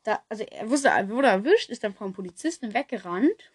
da, 0.02 0.22
also 0.28 0.44
er 0.44 0.68
wusste, 0.68 0.88
er 0.88 1.08
wurde 1.08 1.28
erwischt, 1.28 1.70
ist 1.70 1.84
dann 1.84 1.94
vom 1.94 2.12
Polizisten 2.12 2.74
weggerannt, 2.74 3.50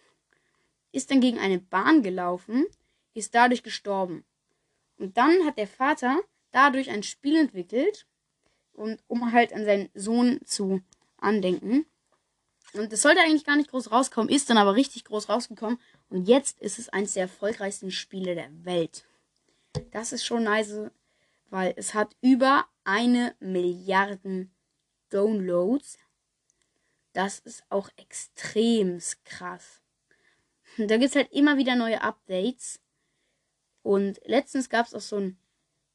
ist 0.92 1.10
dann 1.10 1.20
gegen 1.20 1.38
eine 1.38 1.58
Bahn 1.58 2.02
gelaufen, 2.02 2.66
ist 3.14 3.34
dadurch 3.34 3.62
gestorben. 3.62 4.24
Und 4.96 5.16
dann 5.18 5.44
hat 5.44 5.58
der 5.58 5.68
Vater 5.68 6.18
dadurch 6.50 6.90
ein 6.90 7.02
Spiel 7.02 7.36
entwickelt, 7.36 8.06
und, 8.78 9.02
um 9.08 9.32
halt 9.32 9.52
an 9.52 9.64
seinen 9.64 9.90
Sohn 9.94 10.40
zu 10.44 10.80
andenken. 11.18 11.84
Und 12.74 12.92
es 12.92 13.02
sollte 13.02 13.20
eigentlich 13.20 13.44
gar 13.44 13.56
nicht 13.56 13.70
groß 13.70 13.90
rauskommen, 13.90 14.30
ist 14.30 14.48
dann 14.50 14.58
aber 14.58 14.74
richtig 14.74 15.04
groß 15.04 15.28
rausgekommen. 15.28 15.80
Und 16.10 16.28
jetzt 16.28 16.60
ist 16.60 16.78
es 16.78 16.88
eines 16.88 17.14
der 17.14 17.24
erfolgreichsten 17.24 17.90
Spiele 17.90 18.34
der 18.34 18.50
Welt. 18.64 19.04
Das 19.90 20.12
ist 20.12 20.24
schon 20.24 20.44
nice, 20.44 20.90
weil 21.50 21.74
es 21.76 21.94
hat 21.94 22.14
über 22.20 22.66
eine 22.84 23.34
Milliarden 23.40 24.52
Downloads. 25.10 25.98
Das 27.14 27.40
ist 27.40 27.64
auch 27.70 27.88
extrem 27.96 29.00
krass. 29.24 29.80
Da 30.76 30.98
gibt 30.98 31.10
es 31.10 31.16
halt 31.16 31.32
immer 31.32 31.56
wieder 31.56 31.74
neue 31.74 32.02
Updates. 32.02 32.80
Und 33.82 34.20
letztens 34.24 34.68
gab 34.68 34.86
es 34.86 34.94
auch 34.94 35.00
so 35.00 35.16
ein 35.16 35.38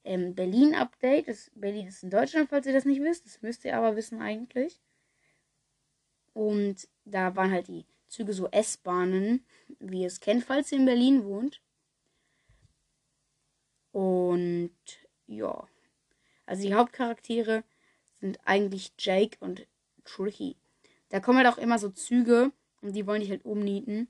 ähm, 0.04 0.36
Berlin-Update. 0.36 1.52
Berlin 1.56 1.88
ist 1.88 2.04
in 2.04 2.10
Deutschland, 2.10 2.50
falls 2.50 2.66
ihr 2.68 2.74
das 2.74 2.86
nicht 2.86 3.02
wisst. 3.02 3.26
Das 3.26 3.42
müsst 3.42 3.66
ihr 3.66 3.78
aber 3.78 3.96
wissen 3.96 4.22
eigentlich. 4.22 4.82
Und 6.34 6.88
da 7.06 7.36
waren 7.36 7.52
halt 7.52 7.68
die 7.68 7.86
Züge 8.08 8.34
so 8.34 8.48
S-Bahnen, 8.50 9.46
wie 9.80 10.02
ihr 10.02 10.08
es 10.08 10.20
kennt, 10.20 10.44
falls 10.44 10.72
ihr 10.72 10.80
in 10.80 10.86
Berlin 10.86 11.24
wohnt. 11.24 11.62
Und 13.92 14.76
ja. 15.28 15.68
Also 16.46 16.68
die 16.68 16.74
Hauptcharaktere 16.74 17.64
sind 18.20 18.40
eigentlich 18.46 18.94
Jake 19.00 19.38
und 19.40 19.68
Tricky. 20.04 20.56
Da 21.10 21.20
kommen 21.20 21.38
halt 21.38 21.48
auch 21.48 21.58
immer 21.58 21.80
so 21.80 21.90
Züge 21.90 22.52
und 22.82 22.94
die 22.94 23.06
wollen 23.06 23.22
dich 23.22 23.30
halt 23.30 23.46
umnieten. 23.46 24.08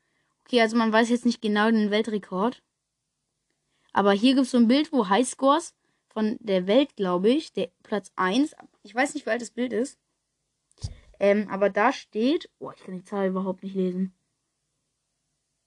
Okay, 0.45 0.61
also 0.61 0.75
man 0.75 0.91
weiß 0.91 1.09
jetzt 1.09 1.25
nicht 1.25 1.41
genau 1.41 1.69
den 1.69 1.91
Weltrekord. 1.91 2.63
Aber 3.93 4.11
hier 4.11 4.33
gibt 4.33 4.45
es 4.45 4.51
so 4.51 4.57
ein 4.57 4.67
Bild, 4.67 4.91
wo 4.91 5.07
Highscores 5.07 5.75
von 6.09 6.37
der 6.39 6.67
Welt, 6.67 6.95
glaube 6.95 7.29
ich, 7.29 7.53
der 7.53 7.71
Platz 7.83 8.11
1. 8.15 8.55
Ich 8.83 8.93
weiß 8.93 9.13
nicht, 9.13 9.25
wie 9.25 9.29
alt 9.29 9.41
das 9.41 9.51
Bild 9.51 9.71
ist. 9.71 9.97
Ähm, 11.19 11.47
aber 11.49 11.69
da 11.69 11.93
steht. 11.93 12.49
Oh, 12.59 12.71
ich 12.75 12.83
kann 12.83 12.95
die 12.95 13.05
Zahl 13.05 13.29
überhaupt 13.29 13.63
nicht 13.63 13.75
lesen. 13.75 14.13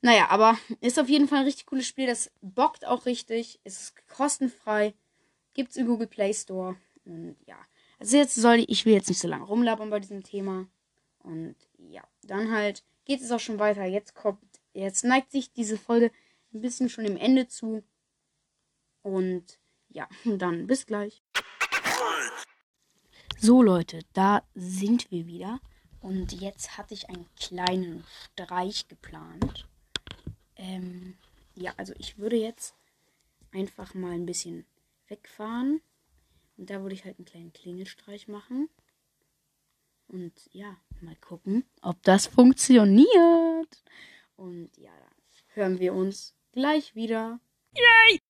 Naja, 0.00 0.30
aber 0.30 0.58
ist 0.80 0.98
auf 0.98 1.08
jeden 1.08 1.28
Fall 1.28 1.38
ein 1.38 1.44
richtig 1.44 1.66
cooles 1.66 1.86
Spiel. 1.86 2.08
Das 2.08 2.32
bockt 2.42 2.84
auch 2.84 3.06
richtig. 3.06 3.60
Ist 3.62 3.94
kostenfrei. 4.08 4.94
Gibt's 5.54 5.76
im 5.76 5.86
Google 5.86 6.08
Play 6.08 6.34
Store. 6.34 6.74
Und 7.04 7.36
ja. 7.46 7.64
Also 8.04 8.18
jetzt 8.18 8.34
soll 8.34 8.62
ich, 8.68 8.84
will 8.84 8.92
jetzt 8.92 9.08
nicht 9.08 9.18
so 9.18 9.28
lange 9.28 9.46
rumlabern 9.46 9.88
bei 9.88 9.98
diesem 9.98 10.22
Thema. 10.22 10.66
Und 11.20 11.56
ja, 11.78 12.02
dann 12.22 12.52
halt 12.52 12.84
geht 13.06 13.22
es 13.22 13.32
auch 13.32 13.40
schon 13.40 13.58
weiter. 13.58 13.86
Jetzt 13.86 14.14
kommt, 14.14 14.44
jetzt 14.74 15.04
neigt 15.04 15.32
sich 15.32 15.54
diese 15.54 15.78
Folge 15.78 16.10
ein 16.52 16.60
bisschen 16.60 16.90
schon 16.90 17.04
dem 17.04 17.16
Ende 17.16 17.48
zu. 17.48 17.82
Und 19.00 19.58
ja, 19.88 20.06
dann 20.26 20.66
bis 20.66 20.84
gleich. 20.84 21.22
So 23.38 23.62
Leute, 23.62 24.00
da 24.12 24.42
sind 24.54 25.10
wir 25.10 25.26
wieder. 25.26 25.58
Und 26.02 26.38
jetzt 26.38 26.76
hatte 26.76 26.92
ich 26.92 27.08
einen 27.08 27.24
kleinen 27.40 28.04
Streich 28.34 28.86
geplant. 28.86 29.66
Ähm, 30.56 31.16
ja, 31.54 31.72
also 31.78 31.94
ich 31.96 32.18
würde 32.18 32.36
jetzt 32.36 32.74
einfach 33.50 33.94
mal 33.94 34.12
ein 34.12 34.26
bisschen 34.26 34.66
wegfahren. 35.08 35.80
Und 36.56 36.70
da 36.70 36.82
würde 36.82 36.94
ich 36.94 37.04
halt 37.04 37.18
einen 37.18 37.26
kleinen 37.26 37.52
Klingelstreich 37.52 38.28
machen. 38.28 38.68
Und 40.08 40.32
ja, 40.52 40.76
mal 41.00 41.16
gucken, 41.16 41.64
ob 41.82 42.02
das 42.02 42.26
funktioniert. 42.26 43.08
Und 44.36 44.70
ja, 44.76 44.90
dann 44.90 45.14
hören 45.54 45.78
wir 45.78 45.94
uns 45.94 46.34
gleich 46.52 46.94
wieder. 46.94 47.40
Yay! 47.74 48.20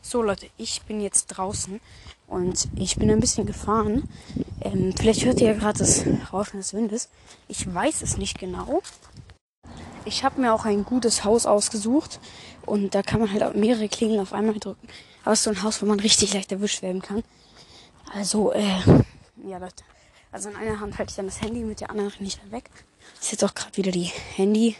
So 0.00 0.22
Leute, 0.22 0.48
ich 0.56 0.82
bin 0.82 1.00
jetzt 1.00 1.26
draußen 1.26 1.80
und 2.26 2.68
ich 2.76 2.96
bin 2.96 3.10
ein 3.10 3.20
bisschen 3.20 3.46
gefahren. 3.46 4.08
Ähm, 4.60 4.94
vielleicht 4.96 5.24
hört 5.24 5.40
ihr 5.40 5.48
ja 5.48 5.54
gerade 5.54 5.78
das 5.78 6.04
Rauschen 6.32 6.58
des 6.58 6.74
Windes. 6.74 7.08
Ich 7.48 7.72
weiß 7.72 8.02
es 8.02 8.16
nicht 8.16 8.38
genau. 8.38 8.82
Ich 10.04 10.22
habe 10.22 10.40
mir 10.40 10.52
auch 10.52 10.64
ein 10.64 10.84
gutes 10.84 11.24
Haus 11.24 11.46
ausgesucht 11.46 12.20
und 12.66 12.94
da 12.94 13.02
kann 13.02 13.20
man 13.20 13.32
halt 13.32 13.42
auch 13.42 13.54
mehrere 13.54 13.88
Klingeln 13.88 14.20
auf 14.20 14.32
einmal 14.32 14.58
drücken. 14.58 14.88
Aber 15.22 15.32
es 15.32 15.40
ist 15.40 15.44
so 15.44 15.50
ein 15.50 15.62
Haus, 15.62 15.80
wo 15.80 15.86
man 15.86 16.00
richtig 16.00 16.34
leicht 16.34 16.52
erwischt 16.52 16.82
werden 16.82 17.00
kann. 17.00 17.24
Also, 18.12 18.52
äh, 18.52 18.80
ja 19.46 19.58
Leute. 19.58 19.84
Also 20.32 20.48
in 20.48 20.56
einer 20.56 20.80
Hand 20.80 20.98
halte 20.98 21.10
ich 21.10 21.16
dann 21.16 21.26
das 21.26 21.40
Handy, 21.40 21.60
mit 21.60 21.80
der 21.80 21.90
anderen 21.90 22.10
renne 22.10 22.26
ich 22.26 22.38
dann 22.38 22.50
weg. 22.50 22.70
Das 23.14 23.26
ist 23.26 23.32
jetzt 23.32 23.44
auch 23.44 23.54
gerade 23.54 23.76
wieder 23.76 23.92
die 23.92 24.10
Handy 24.34 24.76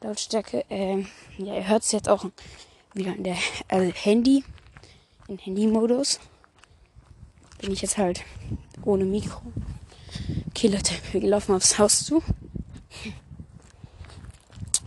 Lautstärke. 0.00 0.64
Ähm, 0.68 1.06
ja, 1.38 1.54
ihr 1.54 1.68
hört 1.68 1.84
es 1.84 1.92
jetzt 1.92 2.08
auch 2.08 2.24
wieder 2.94 3.14
in 3.14 3.24
der 3.24 3.36
also 3.68 3.92
Handy, 3.92 4.44
in 5.28 5.38
Handy-Modus. 5.38 6.18
Bin 7.58 7.72
ich 7.72 7.82
jetzt 7.82 7.96
halt 7.96 8.24
ohne 8.84 9.04
Mikro. 9.04 9.40
Okay, 10.48 10.66
Leute, 10.66 10.94
wir 11.12 11.20
laufen 11.22 11.54
aufs 11.54 11.78
Haus 11.78 12.04
zu. 12.04 12.22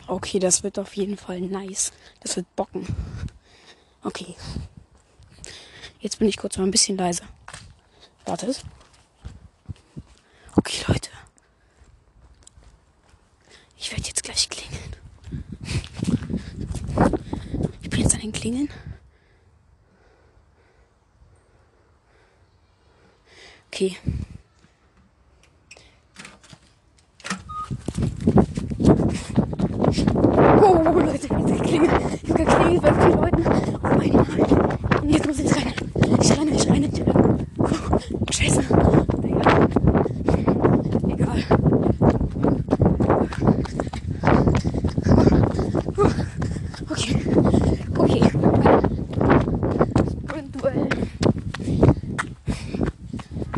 Okay, 0.08 0.40
das 0.40 0.62
wird 0.64 0.78
auf 0.78 0.96
jeden 0.96 1.18
Fall 1.18 1.42
nice. 1.42 1.92
Das 2.20 2.36
wird 2.36 2.54
bocken. 2.56 2.86
Okay. 4.04 4.36
Jetzt 6.06 6.20
bin 6.20 6.28
ich 6.28 6.38
kurz 6.38 6.56
mal 6.60 6.66
ein 6.66 6.70
bisschen 6.70 6.98
leiser. 6.98 7.26
Wartet. 8.26 8.64
Okay, 10.56 10.84
Leute. 10.88 11.10
Ich 13.76 13.90
werde 13.90 14.04
jetzt 14.04 14.22
gleich 14.22 14.48
klingeln. 14.48 14.96
Ich 17.82 17.90
bin 17.90 18.02
jetzt 18.02 18.14
an 18.14 18.22
den 18.22 18.32
Klingeln. 18.32 18.70
Okay. 23.72 23.98
Oh, 30.62 30.84
Leute, 30.84 31.14
jetzt 31.14 31.30
klingelt. 31.64 31.92
Ich 32.22 32.30
habe 32.30 32.46
geklingelt 32.46 32.82
bei 32.84 32.94
vielen 32.94 33.22
Leuten. 33.22 33.48
Oh 33.82 33.88
mein 33.98 34.12
Gott. 34.12 34.85
Und 35.06 35.12
jetzt 35.12 35.28
muss 35.28 35.38
ich 35.38 35.56
rein. 35.56 35.72
Ich 36.20 36.32
renne, 36.32 36.50
ich 36.50 36.68
renne. 36.68 36.90
Scheiße. 38.32 38.64
Egal. 39.22 39.70
Egal. 41.08 41.44
Okay. 46.90 47.16
Okay. 47.96 48.22
Sprintuell. 50.24 50.90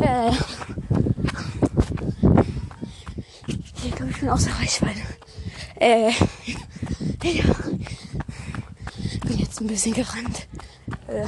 Äh. 0.02 0.32
Ich 3.48 3.96
glaube, 3.96 4.12
ich 4.12 4.20
bin 4.20 4.30
außer 4.30 4.52
Reichweite. 4.60 5.00
Äh. 5.80 6.12
Ja. 7.24 7.44
Bin 9.26 9.38
jetzt 9.38 9.62
ein 9.62 9.68
bisschen 9.68 9.94
gerannt. 9.94 10.46
Äh. 11.08 11.28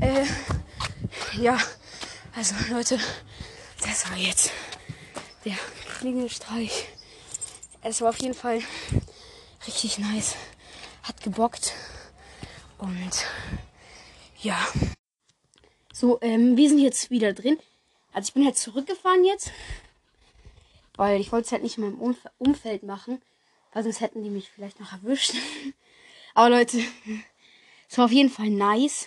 Äh. 0.00 0.26
Ja. 1.40 1.58
Also, 2.34 2.54
Leute. 2.70 2.98
Das 3.82 4.08
war 4.08 4.16
jetzt 4.16 4.52
der 5.44 5.56
Klingelstreich. 5.98 6.88
Es 7.82 8.00
war 8.00 8.10
auf 8.10 8.20
jeden 8.20 8.34
Fall 8.34 8.60
richtig 9.66 9.98
nice. 9.98 10.36
Hat 11.02 11.20
gebockt. 11.20 11.72
Und 12.78 13.26
ja. 14.40 14.56
So, 15.92 16.18
ähm, 16.20 16.56
wir 16.56 16.68
sind 16.68 16.78
jetzt 16.78 17.10
wieder 17.10 17.32
drin. 17.32 17.58
Also 18.12 18.28
ich 18.28 18.34
bin 18.34 18.44
halt 18.44 18.56
zurückgefahren 18.56 19.24
jetzt. 19.24 19.50
Weil 20.96 21.20
ich 21.20 21.32
wollte 21.32 21.46
es 21.46 21.52
halt 21.52 21.62
nicht 21.62 21.78
in 21.78 21.84
meinem 21.84 22.00
Umf 22.00 22.18
Umfeld 22.38 22.82
machen. 22.82 23.20
Weil 23.72 23.82
sonst 23.82 24.00
hätten 24.00 24.22
die 24.22 24.30
mich 24.30 24.50
vielleicht 24.50 24.80
noch 24.80 24.92
erwischt. 24.92 25.34
Aber 26.34 26.50
Leute, 26.50 26.82
es 27.88 27.98
war 27.98 28.06
auf 28.06 28.12
jeden 28.12 28.30
Fall 28.30 28.50
nice. 28.50 29.06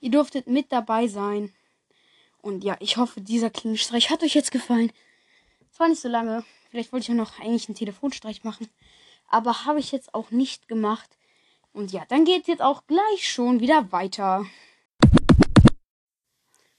Ihr 0.00 0.10
durftet 0.10 0.46
mit 0.46 0.72
dabei 0.72 1.08
sein. 1.08 1.52
Und 2.40 2.64
ja, 2.64 2.76
ich 2.80 2.96
hoffe, 2.96 3.20
dieser 3.20 3.50
Klingelstreich 3.50 4.10
hat 4.10 4.22
euch 4.22 4.34
jetzt 4.34 4.52
gefallen. 4.52 4.92
Es 5.72 5.80
war 5.80 5.88
nicht 5.88 6.00
so 6.00 6.08
lange. 6.08 6.44
Vielleicht 6.70 6.92
wollte 6.92 7.02
ich 7.04 7.08
ja 7.08 7.14
noch 7.14 7.40
eigentlich 7.40 7.68
einen 7.68 7.76
Telefonstreich 7.76 8.44
machen. 8.44 8.68
Aber 9.28 9.64
habe 9.64 9.80
ich 9.80 9.92
jetzt 9.92 10.14
auch 10.14 10.30
nicht 10.30 10.68
gemacht. 10.68 11.10
Und 11.72 11.92
ja, 11.92 12.04
dann 12.08 12.24
geht 12.24 12.46
jetzt 12.46 12.62
auch 12.62 12.86
gleich 12.86 13.28
schon 13.28 13.60
wieder 13.60 13.92
weiter. 13.92 14.46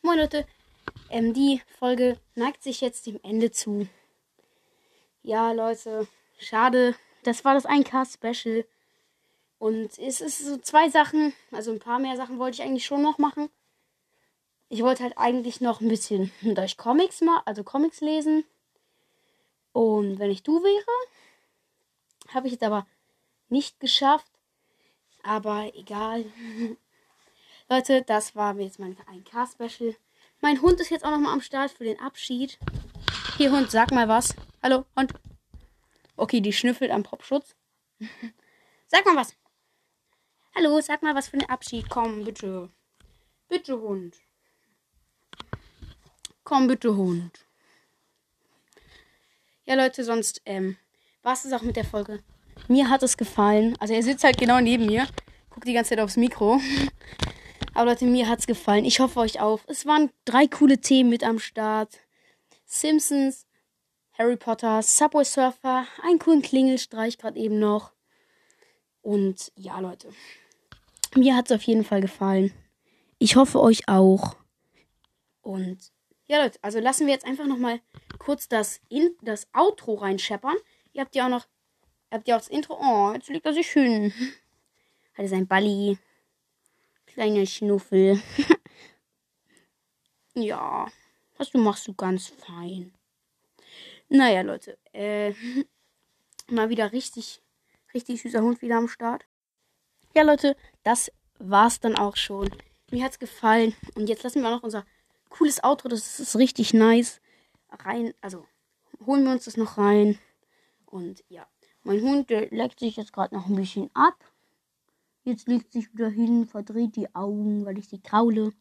Moin 0.01 0.17
Leute, 0.17 0.47
ähm, 1.09 1.33
die 1.33 1.61
Folge 1.77 2.19
neigt 2.35 2.63
sich 2.63 2.81
jetzt 2.81 3.05
dem 3.05 3.19
Ende 3.23 3.51
zu. 3.51 3.87
Ja, 5.23 5.51
Leute, 5.51 6.07
schade. 6.39 6.95
Das 7.23 7.45
war 7.45 7.53
das 7.53 7.65
1K-Special. 7.65 8.65
Und 9.59 9.99
es 9.99 10.21
ist 10.21 10.39
so 10.39 10.57
zwei 10.57 10.89
Sachen, 10.89 11.33
also 11.51 11.71
ein 11.71 11.79
paar 11.79 11.99
mehr 11.99 12.15
Sachen 12.15 12.39
wollte 12.39 12.55
ich 12.55 12.63
eigentlich 12.63 12.85
schon 12.85 13.01
noch 13.01 13.17
machen. 13.17 13.49
Ich 14.69 14.83
wollte 14.83 15.03
halt 15.03 15.17
eigentlich 15.17 15.61
noch 15.61 15.81
ein 15.81 15.89
bisschen 15.89 16.31
durch 16.41 16.77
Comics 16.77 17.21
mal, 17.21 17.41
also 17.45 17.63
Comics 17.63 18.01
lesen. 18.01 18.45
Und 19.73 20.19
wenn 20.19 20.31
ich 20.31 20.43
du 20.43 20.63
wäre, 20.63 22.33
habe 22.33 22.47
ich 22.47 22.53
jetzt 22.53 22.63
aber 22.63 22.87
nicht 23.49 23.79
geschafft. 23.79 24.31
Aber 25.23 25.71
egal. 25.75 26.25
Leute, 27.69 28.03
das 28.03 28.35
war 28.35 28.57
jetzt 28.57 28.79
mein 28.79 28.95
1K-Special. 28.97 29.95
Mein 30.41 30.61
Hund 30.61 30.79
ist 30.79 30.89
jetzt 30.89 31.03
auch 31.03 31.11
nochmal 31.11 31.33
am 31.33 31.41
Start 31.41 31.71
für 31.71 31.83
den 31.83 31.99
Abschied. 31.99 32.57
Hier, 33.37 33.51
Hund, 33.51 33.69
sag 33.69 33.91
mal 33.91 34.07
was. 34.07 34.33
Hallo, 34.63 34.85
Hund. 34.95 35.13
Okay, 36.19 36.41
die 36.41 36.51
schnüffelt 36.51 36.91
am 36.91 37.03
Popschutz. 37.03 37.55
sag 38.87 39.05
mal 39.05 39.15
was. 39.15 39.33
Hallo, 40.53 40.81
sag 40.81 41.01
mal 41.01 41.15
was 41.15 41.29
für 41.29 41.37
den 41.37 41.49
Abschied. 41.49 41.89
Komm, 41.89 42.25
bitte. 42.25 42.69
Bitte, 43.47 43.79
Hund. 43.79 44.17
Komm, 46.43 46.67
bitte, 46.67 46.97
Hund. 46.97 47.45
Ja, 49.63 49.75
Leute, 49.75 50.03
sonst 50.03 50.41
ähm, 50.45 50.75
war 51.23 51.33
es 51.33 51.53
auch 51.53 51.61
mit 51.61 51.77
der 51.77 51.85
Folge. 51.85 52.21
Mir 52.67 52.89
hat 52.89 53.01
es 53.01 53.15
gefallen. 53.15 53.77
Also 53.79 53.93
er 53.93 54.03
sitzt 54.03 54.25
halt 54.25 54.37
genau 54.37 54.59
neben 54.59 54.87
mir. 54.87 55.07
Guckt 55.49 55.67
die 55.67 55.73
ganze 55.73 55.91
Zeit 55.91 55.99
aufs 56.01 56.17
Mikro. 56.17 56.59
Aber 57.73 57.91
Leute, 57.91 58.05
mir 58.05 58.27
hat 58.27 58.39
es 58.39 58.47
gefallen. 58.47 58.83
Ich 58.83 58.99
hoffe 58.99 59.21
euch 59.21 59.39
auch. 59.39 59.61
Es 59.67 59.85
waren 59.85 60.11
drei 60.25 60.47
coole 60.47 60.79
Themen 60.79 61.09
mit 61.09 61.23
am 61.23 61.39
Start. 61.39 61.99
Simpsons, 62.65 63.45
Harry 64.19 64.35
Potter, 64.35 64.81
Subway 64.81 65.23
Surfer, 65.23 65.87
einen 66.03 66.19
coolen 66.19 66.41
Klingelstreich 66.41 67.17
gerade 67.17 67.39
eben 67.39 67.57
noch. 67.57 67.93
Und 69.01 69.53
ja, 69.55 69.79
Leute. 69.79 70.09
Mir 71.15 71.37
hat 71.37 71.49
es 71.49 71.55
auf 71.55 71.63
jeden 71.63 71.85
Fall 71.85 72.01
gefallen. 72.01 72.51
Ich 73.17 73.37
hoffe 73.37 73.61
euch 73.61 73.87
auch. 73.87 74.35
Und 75.41 75.93
ja, 76.27 76.43
Leute, 76.43 76.59
also 76.61 76.79
lassen 76.79 77.07
wir 77.07 77.13
jetzt 77.13 77.25
einfach 77.25 77.47
nochmal 77.47 77.79
kurz 78.17 78.49
das, 78.49 78.81
In 78.89 79.15
das 79.21 79.47
Outro 79.53 79.93
reinscheppern. 79.93 80.57
Ihr 80.91 81.01
habt 81.01 81.15
ja 81.15 81.25
auch 81.25 81.29
noch, 81.29 81.47
habt 82.11 82.27
ja 82.27 82.35
auch 82.35 82.41
das 82.41 82.49
Intro. 82.49 82.77
Oh, 82.77 83.13
jetzt 83.13 83.29
liegt 83.29 83.45
er 83.45 83.53
sich. 83.53 83.73
Hat 83.73 84.11
er 85.15 85.27
sein 85.29 85.47
Balli. 85.47 85.97
Kleiner 87.05 87.45
Schnuffel. 87.45 88.21
ja, 90.33 90.91
das 91.37 91.53
machst 91.53 91.87
du 91.87 91.93
ganz 91.93 92.27
fein. 92.27 92.93
Naja, 94.09 94.41
Leute, 94.41 94.77
äh, 94.91 95.33
mal 96.49 96.69
wieder 96.69 96.91
richtig, 96.91 97.41
richtig 97.93 98.21
süßer 98.21 98.41
Hund 98.41 98.61
wieder 98.61 98.77
am 98.77 98.87
Start. 98.87 99.25
Ja, 100.15 100.23
Leute, 100.23 100.57
das 100.83 101.11
war's 101.37 101.79
dann 101.79 101.95
auch 101.95 102.15
schon. 102.15 102.49
Mir 102.91 103.03
hat's 103.03 103.19
gefallen. 103.19 103.75
Und 103.93 104.09
jetzt 104.09 104.23
lassen 104.23 104.41
wir 104.41 104.49
noch 104.49 104.63
unser 104.63 104.83
cooles 105.29 105.63
Outro. 105.63 105.89
Das 105.89 106.19
ist 106.19 106.35
richtig 106.35 106.73
nice. 106.73 107.21
Rein, 107.69 108.15
also 108.19 108.47
holen 109.05 109.23
wir 109.23 109.31
uns 109.31 109.45
das 109.45 109.57
noch 109.57 109.77
rein. 109.77 110.17
Und 110.87 111.23
ja, 111.29 111.47
mein 111.83 112.01
Hund, 112.01 112.31
der 112.31 112.49
leckt 112.49 112.79
sich 112.79 112.97
jetzt 112.97 113.13
gerade 113.13 113.35
noch 113.35 113.45
ein 113.45 113.55
bisschen 113.55 113.91
ab. 113.93 114.17
Jetzt 115.23 115.47
legt 115.47 115.71
sich 115.71 115.93
wieder 115.93 116.09
hin, 116.09 116.47
verdreht 116.47 116.95
die 116.95 117.13
Augen, 117.13 117.63
weil 117.63 117.77
ich 117.77 117.87
sie 117.87 118.01
kraule. 118.01 118.53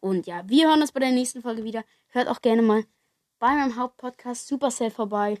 Und 0.00 0.26
ja, 0.26 0.48
wir 0.48 0.68
hören 0.68 0.80
uns 0.80 0.92
bei 0.92 1.00
der 1.00 1.10
nächsten 1.10 1.42
Folge 1.42 1.64
wieder. 1.64 1.84
Hört 2.08 2.28
auch 2.28 2.40
gerne 2.40 2.62
mal 2.62 2.84
bei 3.38 3.54
meinem 3.54 3.76
Hauptpodcast 3.76 4.46
Supercell 4.46 4.90
vorbei. 4.90 5.40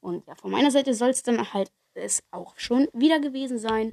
Und 0.00 0.26
ja, 0.26 0.34
von 0.36 0.50
meiner 0.50 0.70
Seite 0.70 0.94
soll 0.94 1.10
es 1.10 1.22
dann 1.22 1.52
halt 1.52 1.70
es 1.94 2.22
auch 2.30 2.58
schon 2.58 2.88
wieder 2.92 3.20
gewesen 3.20 3.58
sein. 3.58 3.92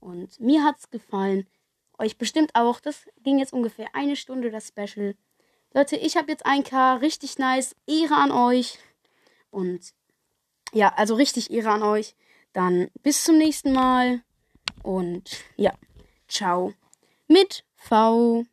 Und 0.00 0.40
mir 0.40 0.64
hat's 0.64 0.90
gefallen. 0.90 1.46
Euch 1.98 2.18
bestimmt 2.18 2.54
auch. 2.54 2.80
Das 2.80 3.06
ging 3.22 3.38
jetzt 3.38 3.52
ungefähr 3.52 3.88
eine 3.92 4.16
Stunde, 4.16 4.50
das 4.50 4.68
Special. 4.68 5.14
Leute, 5.74 5.96
ich 5.96 6.16
habe 6.16 6.30
jetzt 6.30 6.46
1K. 6.46 7.00
Richtig 7.00 7.38
nice. 7.38 7.76
Ehre 7.86 8.16
an 8.16 8.32
euch. 8.32 8.78
Und 9.50 9.92
ja, 10.72 10.92
also 10.96 11.14
richtig 11.14 11.50
Ehre 11.50 11.70
an 11.70 11.82
euch. 11.82 12.14
Dann 12.52 12.90
bis 13.02 13.24
zum 13.24 13.38
nächsten 13.38 13.72
Mal. 13.72 14.22
Und 14.82 15.44
ja, 15.56 15.72
ciao. 16.28 16.72
Mit 17.28 17.64
V. 17.76 18.44